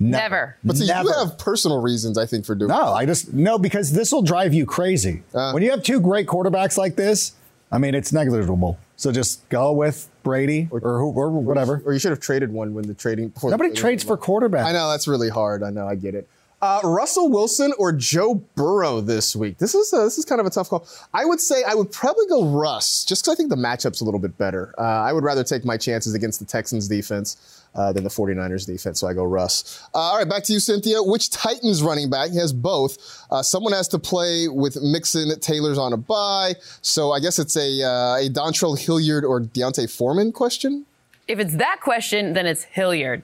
Never. 0.00 0.56
But 0.64 0.76
see, 0.76 0.86
Never. 0.86 1.08
you 1.08 1.14
have 1.14 1.38
personal 1.38 1.80
reasons, 1.80 2.16
I 2.18 2.24
think, 2.26 2.46
for 2.46 2.54
doing 2.54 2.68
No, 2.68 2.92
I 2.92 3.04
just 3.04 3.32
no 3.34 3.58
because 3.58 3.92
this 3.92 4.12
will 4.12 4.22
drive 4.22 4.54
you 4.54 4.64
crazy. 4.64 5.22
Uh. 5.34 5.50
when 5.50 5.62
you 5.62 5.70
have 5.72 5.82
two 5.82 6.00
great 6.00 6.26
quarterbacks 6.28 6.78
like 6.78 6.94
this, 6.94 7.32
I 7.72 7.78
mean, 7.78 7.94
it's 7.96 8.12
negligible. 8.12 8.78
So 8.96 9.10
just 9.12 9.46
go 9.48 9.72
with 9.72 10.08
Brady 10.28 10.68
or, 10.70 10.80
who, 10.80 11.10
or 11.12 11.30
whatever. 11.30 11.82
Or 11.86 11.94
you 11.94 11.98
should 11.98 12.10
have 12.10 12.20
traded 12.20 12.52
one 12.52 12.74
when 12.74 12.86
the 12.86 12.92
trading. 12.92 13.32
Nobody 13.42 13.72
trades 13.72 14.04
for 14.04 14.18
quarterbacks. 14.18 14.64
I 14.64 14.72
know 14.72 14.90
that's 14.90 15.08
really 15.08 15.30
hard. 15.30 15.62
I 15.62 15.70
know. 15.70 15.86
I 15.88 15.94
get 15.94 16.14
it. 16.14 16.28
Uh, 16.60 16.80
Russell 16.82 17.28
Wilson 17.28 17.72
or 17.78 17.92
Joe 17.92 18.34
Burrow 18.56 19.00
this 19.00 19.36
week? 19.36 19.58
This 19.58 19.76
is 19.76 19.92
a, 19.92 19.98
this 19.98 20.18
is 20.18 20.24
kind 20.24 20.40
of 20.40 20.46
a 20.46 20.50
tough 20.50 20.68
call. 20.68 20.88
I 21.14 21.24
would 21.24 21.40
say 21.40 21.62
I 21.66 21.74
would 21.74 21.92
probably 21.92 22.26
go 22.26 22.46
Russ, 22.46 23.04
just 23.04 23.22
because 23.22 23.34
I 23.34 23.36
think 23.36 23.50
the 23.50 23.56
matchup's 23.56 24.00
a 24.00 24.04
little 24.04 24.18
bit 24.18 24.36
better. 24.38 24.74
Uh, 24.76 24.82
I 24.82 25.12
would 25.12 25.22
rather 25.22 25.44
take 25.44 25.64
my 25.64 25.76
chances 25.76 26.14
against 26.14 26.40
the 26.40 26.44
Texans 26.44 26.88
defense 26.88 27.64
uh, 27.76 27.92
than 27.92 28.02
the 28.02 28.10
49ers 28.10 28.66
defense, 28.66 28.98
so 28.98 29.06
I 29.06 29.14
go 29.14 29.22
Russ. 29.22 29.80
Uh, 29.94 29.98
all 29.98 30.18
right, 30.18 30.28
back 30.28 30.42
to 30.44 30.52
you, 30.52 30.58
Cynthia. 30.58 31.00
Which 31.00 31.30
Titans 31.30 31.80
running 31.80 32.10
back? 32.10 32.32
Has 32.32 32.52
both. 32.52 32.98
Uh, 33.30 33.40
someone 33.40 33.72
has 33.72 33.86
to 33.88 33.98
play 34.00 34.48
with 34.48 34.82
Mixon. 34.82 35.38
Taylor's 35.38 35.78
on 35.78 35.92
a 35.92 35.96
bye, 35.96 36.54
so 36.82 37.12
I 37.12 37.20
guess 37.20 37.38
it's 37.38 37.56
a 37.56 37.84
uh, 37.84 38.16
a 38.16 38.28
Dontrell 38.30 38.76
Hilliard 38.76 39.24
or 39.24 39.38
D'Onta 39.38 39.88
Foreman 39.88 40.32
question. 40.32 40.86
If 41.28 41.38
it's 41.38 41.54
that 41.56 41.80
question, 41.82 42.32
then 42.32 42.46
it's 42.46 42.64
Hilliard. 42.64 43.22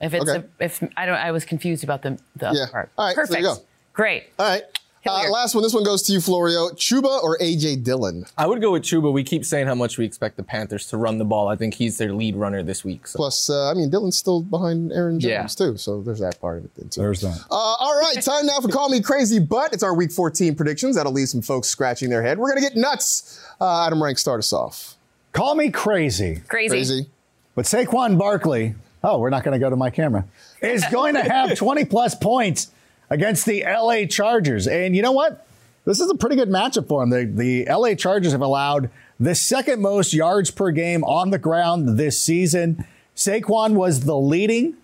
If 0.00 0.14
it's 0.14 0.28
Okay. 0.28 0.44
a, 0.60 0.64
if 0.64 0.82
I 0.96 1.06
don't, 1.06 1.16
I 1.16 1.30
was 1.32 1.44
confused 1.44 1.84
about 1.84 2.02
the 2.02 2.18
the 2.36 2.52
Yeah. 2.52 2.66
part. 2.70 2.90
All 2.96 3.06
right, 3.06 3.12
so 3.14 3.20
Perfect. 3.22 3.32
there 3.32 3.40
you 3.42 3.56
go. 3.56 3.62
Great. 3.92 4.24
All 4.38 4.46
right. 4.48 4.62
Uh, 5.06 5.30
last 5.30 5.54
one. 5.54 5.62
This 5.64 5.72
one 5.72 5.82
goes 5.82 6.02
to 6.02 6.12
you, 6.12 6.20
Florio. 6.20 6.68
Chuba 6.70 7.22
or 7.22 7.38
AJ 7.38 7.82
Dillon? 7.82 8.26
I 8.36 8.46
would 8.46 8.60
go 8.60 8.72
with 8.72 8.82
Chuba. 8.82 9.10
We 9.10 9.24
keep 9.24 9.46
saying 9.46 9.66
how 9.66 9.74
much 9.74 9.96
we 9.96 10.04
expect 10.04 10.36
the 10.36 10.42
Panthers 10.42 10.86
to 10.88 10.98
run 10.98 11.16
the 11.16 11.24
ball. 11.24 11.48
I 11.48 11.56
think 11.56 11.72
he's 11.72 11.96
their 11.96 12.12
lead 12.12 12.36
runner 12.36 12.62
this 12.62 12.84
week. 12.84 13.06
So. 13.06 13.16
Plus, 13.16 13.48
uh, 13.48 13.70
I 13.70 13.74
mean, 13.74 13.88
Dillon's 13.88 14.18
still 14.18 14.42
behind 14.42 14.92
Aaron 14.92 15.18
Jones 15.18 15.30
Yeah. 15.30 15.46
too, 15.46 15.78
so 15.78 16.02
there's 16.02 16.18
that 16.20 16.38
part 16.38 16.58
of 16.58 16.66
it 16.66 16.70
then 16.76 16.90
too. 16.90 17.00
There's 17.00 17.22
that. 17.22 17.40
Uh, 17.50 17.54
all 17.54 17.98
right, 17.98 18.22
time 18.22 18.44
now 18.44 18.60
for 18.60 18.68
Call 18.68 18.90
Me 18.90 19.00
Crazy, 19.00 19.38
but 19.38 19.72
it's 19.72 19.82
our 19.82 19.94
Week 19.94 20.12
14 20.12 20.54
predictions. 20.54 20.96
That'll 20.96 21.12
leave 21.12 21.30
some 21.30 21.40
folks 21.40 21.68
scratching 21.68 22.10
their 22.10 22.22
head. 22.22 22.38
We're 22.38 22.50
gonna 22.50 22.60
get 22.60 22.76
nuts. 22.76 23.40
Uh, 23.58 23.86
Adam 23.86 24.02
Rank, 24.02 24.18
start 24.18 24.40
us 24.40 24.52
off. 24.52 24.96
Call 25.32 25.54
me 25.54 25.70
crazy, 25.70 26.42
Crazy. 26.46 26.68
Crazy. 26.68 27.06
but 27.54 27.64
Saquon 27.64 28.18
Barkley. 28.18 28.74
Oh, 29.02 29.18
we're 29.18 29.30
not 29.30 29.44
going 29.44 29.58
to 29.58 29.58
go 29.58 29.70
to 29.70 29.76
my 29.76 29.90
camera. 29.90 30.24
Is 30.60 30.84
going 30.86 31.14
to 31.14 31.22
have 31.22 31.56
20 31.56 31.84
plus 31.86 32.14
points 32.14 32.70
against 33.08 33.46
the 33.46 33.64
LA 33.64 34.04
Chargers, 34.04 34.66
and 34.66 34.94
you 34.94 35.02
know 35.02 35.12
what? 35.12 35.46
This 35.84 36.00
is 36.00 36.10
a 36.10 36.14
pretty 36.14 36.36
good 36.36 36.50
matchup 36.50 36.86
for 36.88 37.02
him. 37.02 37.10
The, 37.10 37.24
the 37.24 37.64
LA 37.64 37.94
Chargers 37.94 38.32
have 38.32 38.42
allowed 38.42 38.90
the 39.18 39.34
second 39.34 39.80
most 39.80 40.12
yards 40.12 40.50
per 40.50 40.70
game 40.70 41.02
on 41.04 41.30
the 41.30 41.38
ground 41.38 41.98
this 41.98 42.20
season. 42.20 42.84
Saquon 43.16 43.72
was 43.72 44.04
the 44.04 44.16
leading 44.16 44.76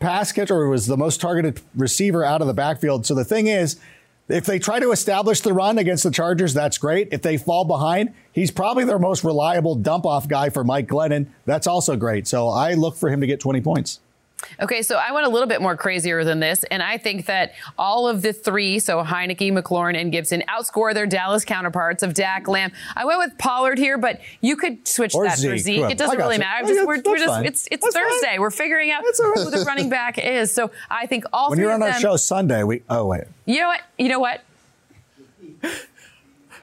pass 0.00 0.32
catcher, 0.32 0.54
or 0.54 0.68
was 0.68 0.86
the 0.86 0.96
most 0.96 1.20
targeted 1.20 1.60
receiver 1.74 2.24
out 2.24 2.40
of 2.40 2.46
the 2.46 2.54
backfield. 2.54 3.04
So 3.06 3.14
the 3.14 3.24
thing 3.24 3.46
is, 3.46 3.78
if 4.28 4.44
they 4.44 4.58
try 4.58 4.78
to 4.78 4.92
establish 4.92 5.40
the 5.40 5.52
run 5.52 5.78
against 5.78 6.04
the 6.04 6.10
Chargers, 6.10 6.54
that's 6.54 6.78
great. 6.78 7.08
If 7.12 7.22
they 7.22 7.38
fall 7.38 7.64
behind, 7.64 8.14
he's 8.32 8.50
probably 8.50 8.84
their 8.84 8.98
most 8.98 9.24
reliable 9.24 9.74
dump 9.74 10.04
off 10.04 10.28
guy 10.28 10.50
for 10.50 10.64
Mike 10.64 10.86
Glennon. 10.86 11.28
That's 11.46 11.66
also 11.66 11.96
great. 11.96 12.26
So 12.26 12.48
I 12.48 12.74
look 12.74 12.96
for 12.96 13.08
him 13.08 13.20
to 13.20 13.26
get 13.26 13.40
20 13.40 13.60
points. 13.62 14.00
Okay, 14.60 14.82
so 14.82 14.96
I 14.96 15.12
went 15.12 15.26
a 15.26 15.28
little 15.28 15.48
bit 15.48 15.60
more 15.60 15.76
crazier 15.76 16.24
than 16.24 16.40
this, 16.40 16.64
and 16.64 16.82
I 16.82 16.96
think 16.96 17.26
that 17.26 17.54
all 17.76 18.06
of 18.08 18.22
the 18.22 18.32
three, 18.32 18.78
so 18.78 19.02
Heinicke, 19.02 19.52
McLaurin, 19.52 20.00
and 20.00 20.12
Gibson, 20.12 20.42
outscore 20.48 20.94
their 20.94 21.06
Dallas 21.06 21.44
counterparts 21.44 22.02
of 22.02 22.14
Dak, 22.14 22.46
Lamb. 22.48 22.72
I 22.96 23.04
went 23.04 23.18
with 23.18 23.36
Pollard 23.38 23.78
here, 23.78 23.98
but 23.98 24.20
you 24.40 24.56
could 24.56 24.86
switch 24.86 25.14
Or 25.14 25.24
that 25.24 25.34
for 25.34 25.56
Zeke, 25.56 25.60
Zeke. 25.60 25.90
It 25.90 25.98
doesn't 25.98 26.16
really 26.18 26.36
you. 26.36 26.40
matter. 26.40 26.64
Oh, 26.64 26.68
just, 26.68 26.86
we're, 26.86 27.02
we're 27.04 27.18
just, 27.18 27.44
it's, 27.44 27.68
it's 27.70 27.84
That's 27.84 27.94
fine. 27.96 28.04
Thursday. 28.10 28.38
We're 28.38 28.50
figuring 28.50 28.90
out 28.90 29.02
right. 29.02 29.38
who 29.38 29.50
the 29.50 29.64
running 29.66 29.88
back 29.90 30.18
is. 30.18 30.54
So 30.54 30.70
I 30.90 31.06
think 31.06 31.24
all 31.32 31.50
When 31.50 31.56
three 31.56 31.64
you're 31.64 31.72
on 31.74 31.82
our 31.82 31.90
them. 31.90 32.00
show 32.00 32.16
Sunday, 32.16 32.62
we 32.62 32.82
oh 32.88 33.06
wait. 33.06 33.24
You 33.46 33.60
know 33.60 33.68
what? 33.68 33.82
You 33.98 34.08
know 34.08 34.20
what? 34.20 34.42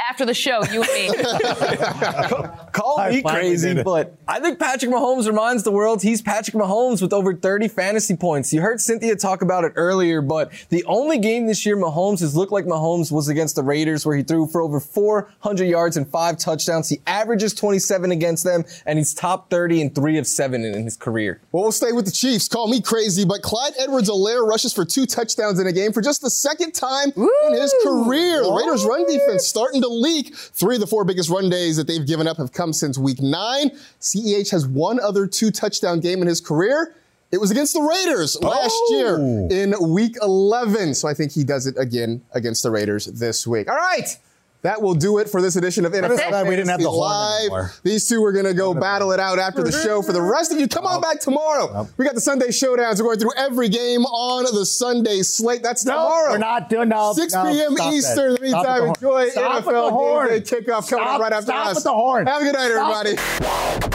After 0.09 0.26
the 0.26 0.34
show, 0.34 0.63
you 0.65 0.84
and 0.84 0.93
me. 0.93 2.49
Call 2.76 2.99
I 2.99 3.09
me 3.09 3.23
crazy, 3.23 3.82
but 3.84 4.17
I 4.28 4.41
think 4.41 4.59
Patrick 4.59 4.91
Mahomes 4.91 5.28
reminds 5.28 5.63
the 5.63 5.71
world 5.71 6.01
he's 6.01 6.21
Patrick 6.21 6.57
Mahomes 6.57 7.01
with 7.01 7.13
over 7.13 7.34
30 7.34 7.69
fantasy 7.69 8.17
points. 8.17 8.51
You 8.51 8.59
heard 8.59 8.82
Cynthia 8.82 9.15
talk 9.15 9.41
about 9.41 9.63
it 9.63 9.71
earlier, 9.78 10.21
but 10.21 10.51
the 10.67 10.84
only 10.84 11.17
game 11.17 11.47
this 11.47 11.65
year 11.65 11.78
Mahomes 11.78 12.19
has 12.19 12.36
looked 12.36 12.51
like 12.51 12.65
Mahomes 12.65 13.13
was 13.13 13.30
against 13.30 13.55
the 13.55 13.63
Raiders, 13.63 14.05
where 14.05 14.17
he 14.17 14.23
threw 14.23 14.45
for 14.45 14.59
over 14.59 14.82
400 14.82 15.63
yards 15.63 15.95
and 15.95 16.05
five 16.05 16.38
touchdowns. 16.38 16.89
He 16.89 16.99
averages 17.07 17.53
27 17.53 18.11
against 18.11 18.43
them, 18.43 18.65
and 18.86 18.99
he's 18.99 19.13
top 19.13 19.49
30 19.49 19.80
in 19.80 19.89
three 19.91 20.17
of 20.17 20.28
seven 20.28 20.65
in, 20.65 20.76
in 20.76 20.84
his 20.84 20.97
career. 20.97 21.39
Well, 21.53 21.63
we'll 21.63 21.71
stay 21.71 21.93
with 21.93 22.03
the 22.03 22.11
Chiefs. 22.11 22.49
Call 22.49 22.67
me 22.67 22.82
crazy, 22.82 23.23
but 23.23 23.41
Clyde 23.41 23.71
Edwards-Helaire 23.80 24.45
rushes 24.45 24.73
for 24.73 24.84
two 24.84 25.05
touchdowns 25.05 25.61
in 25.61 25.67
a 25.67 25.71
game 25.71 25.93
for 25.93 26.01
just 26.01 26.21
the 26.21 26.30
second 26.30 26.73
time 26.73 27.13
in 27.15 27.53
his 27.53 27.73
career. 27.86 28.43
The 28.43 28.51
Raiders' 28.51 28.84
run 28.84 29.05
defense 29.05 29.47
starting 29.47 29.82
to 29.82 29.88
leak. 29.88 30.36
Three 30.36 30.76
of 30.76 30.82
the 30.82 30.88
four 30.88 31.05
biggest 31.05 31.30
run 31.30 31.49
days 31.49 31.78
that 31.78 31.88
they've 31.88 32.05
given 32.05 32.28
up 32.28 32.36
have 32.36 32.51
come 32.51 32.64
since 32.74 32.97
week 32.97 33.22
nine. 33.22 33.72
CEH 33.99 34.51
has 34.51 34.68
one 34.68 34.99
other 34.99 35.28
two 35.28 35.51
touchdown 35.51 35.99
game 35.99 36.22
in 36.22 36.28
his 36.28 36.41
career. 36.41 36.95
It 37.32 37.39
was 37.39 37.51
against 37.51 37.74
the 37.74 37.82
Raiders 37.82 38.41
last 38.41 38.76
oh! 38.76 39.47
year 39.49 39.61
in 39.63 39.76
week 39.89 40.16
11. 40.22 40.93
So 40.93 41.07
I 41.07 41.13
think 41.13 41.32
he 41.32 41.43
does 41.43 41.68
it 41.68 41.76
again 41.78 42.22
against 42.32 42.63
the 42.63 42.72
Raiders 42.72 43.07
this 43.07 43.45
week. 43.45 43.70
All 43.70 43.76
right. 43.76 44.18
That 44.66 44.82
will 44.82 44.95
do 44.95 45.20
it 45.20 45.30
for 45.30 45.43
this 45.43 45.55
edition 45.55 45.86
of 45.86 45.91
NFL 45.91 46.28
glad 46.30 46.47
we 46.47 46.55
didn't 46.55 46.70
have 46.70 46.80
the 46.82 46.89
Live. 46.89 47.39
anymore. 47.41 47.72
These 47.84 48.09
two 48.09 48.24
are 48.26 48.32
going 48.32 48.45
to 48.45 48.53
go 48.55 48.74
battle 48.74 49.11
it 49.11 49.20
out 49.20 49.38
after 49.38 49.61
the 49.61 49.72
show. 49.72 50.01
For 50.01 50.11
the 50.11 50.24
rest 50.24 50.51
of 50.51 50.59
you, 50.59 50.68
come 50.68 50.88
on 50.88 51.01
back 51.01 51.20
tomorrow. 51.20 51.88
We 51.97 52.05
got 52.05 52.16
the 52.16 52.22
Sunday 52.22 52.47
showdowns. 52.47 52.97
We're 52.99 53.05
going 53.05 53.20
through 53.20 53.36
every 53.38 53.70
game 53.70 54.05
on 54.05 54.45
the 54.55 54.66
Sunday 54.66 55.22
slate. 55.22 55.61
That's 55.61 55.84
tomorrow. 55.84 56.32
we're 56.32 56.39
not 56.39 56.68
doing 56.70 56.89
no. 56.89 57.13
6 57.13 57.34
no, 57.34 57.43
p.m. 57.43 57.93
Eastern. 57.93 58.26
In 58.26 58.32
that. 58.32 58.39
the 58.39 58.41
meantime, 58.41 58.88
with 58.89 58.99
the 58.99 59.07
horn. 59.07 59.24
enjoy 59.26 59.30
Stop 59.30 59.63
NFL 59.66 59.91
horn. 59.91 60.28
Game 60.30 60.39
Day 60.39 60.43
kickoff 60.45 60.89
coming 60.89 61.05
Stop- 61.05 61.07
up 61.07 61.22
right 61.22 61.34
after 61.34 61.45
stop 61.45 61.68
us. 61.68 61.76
with 61.76 61.84
the 61.84 61.93
horn. 61.93 62.26
Have 62.26 62.41
a 62.41 62.45
good 62.45 62.53
night, 62.55 62.72
Stop 62.72 63.05
everybody. 63.05 63.94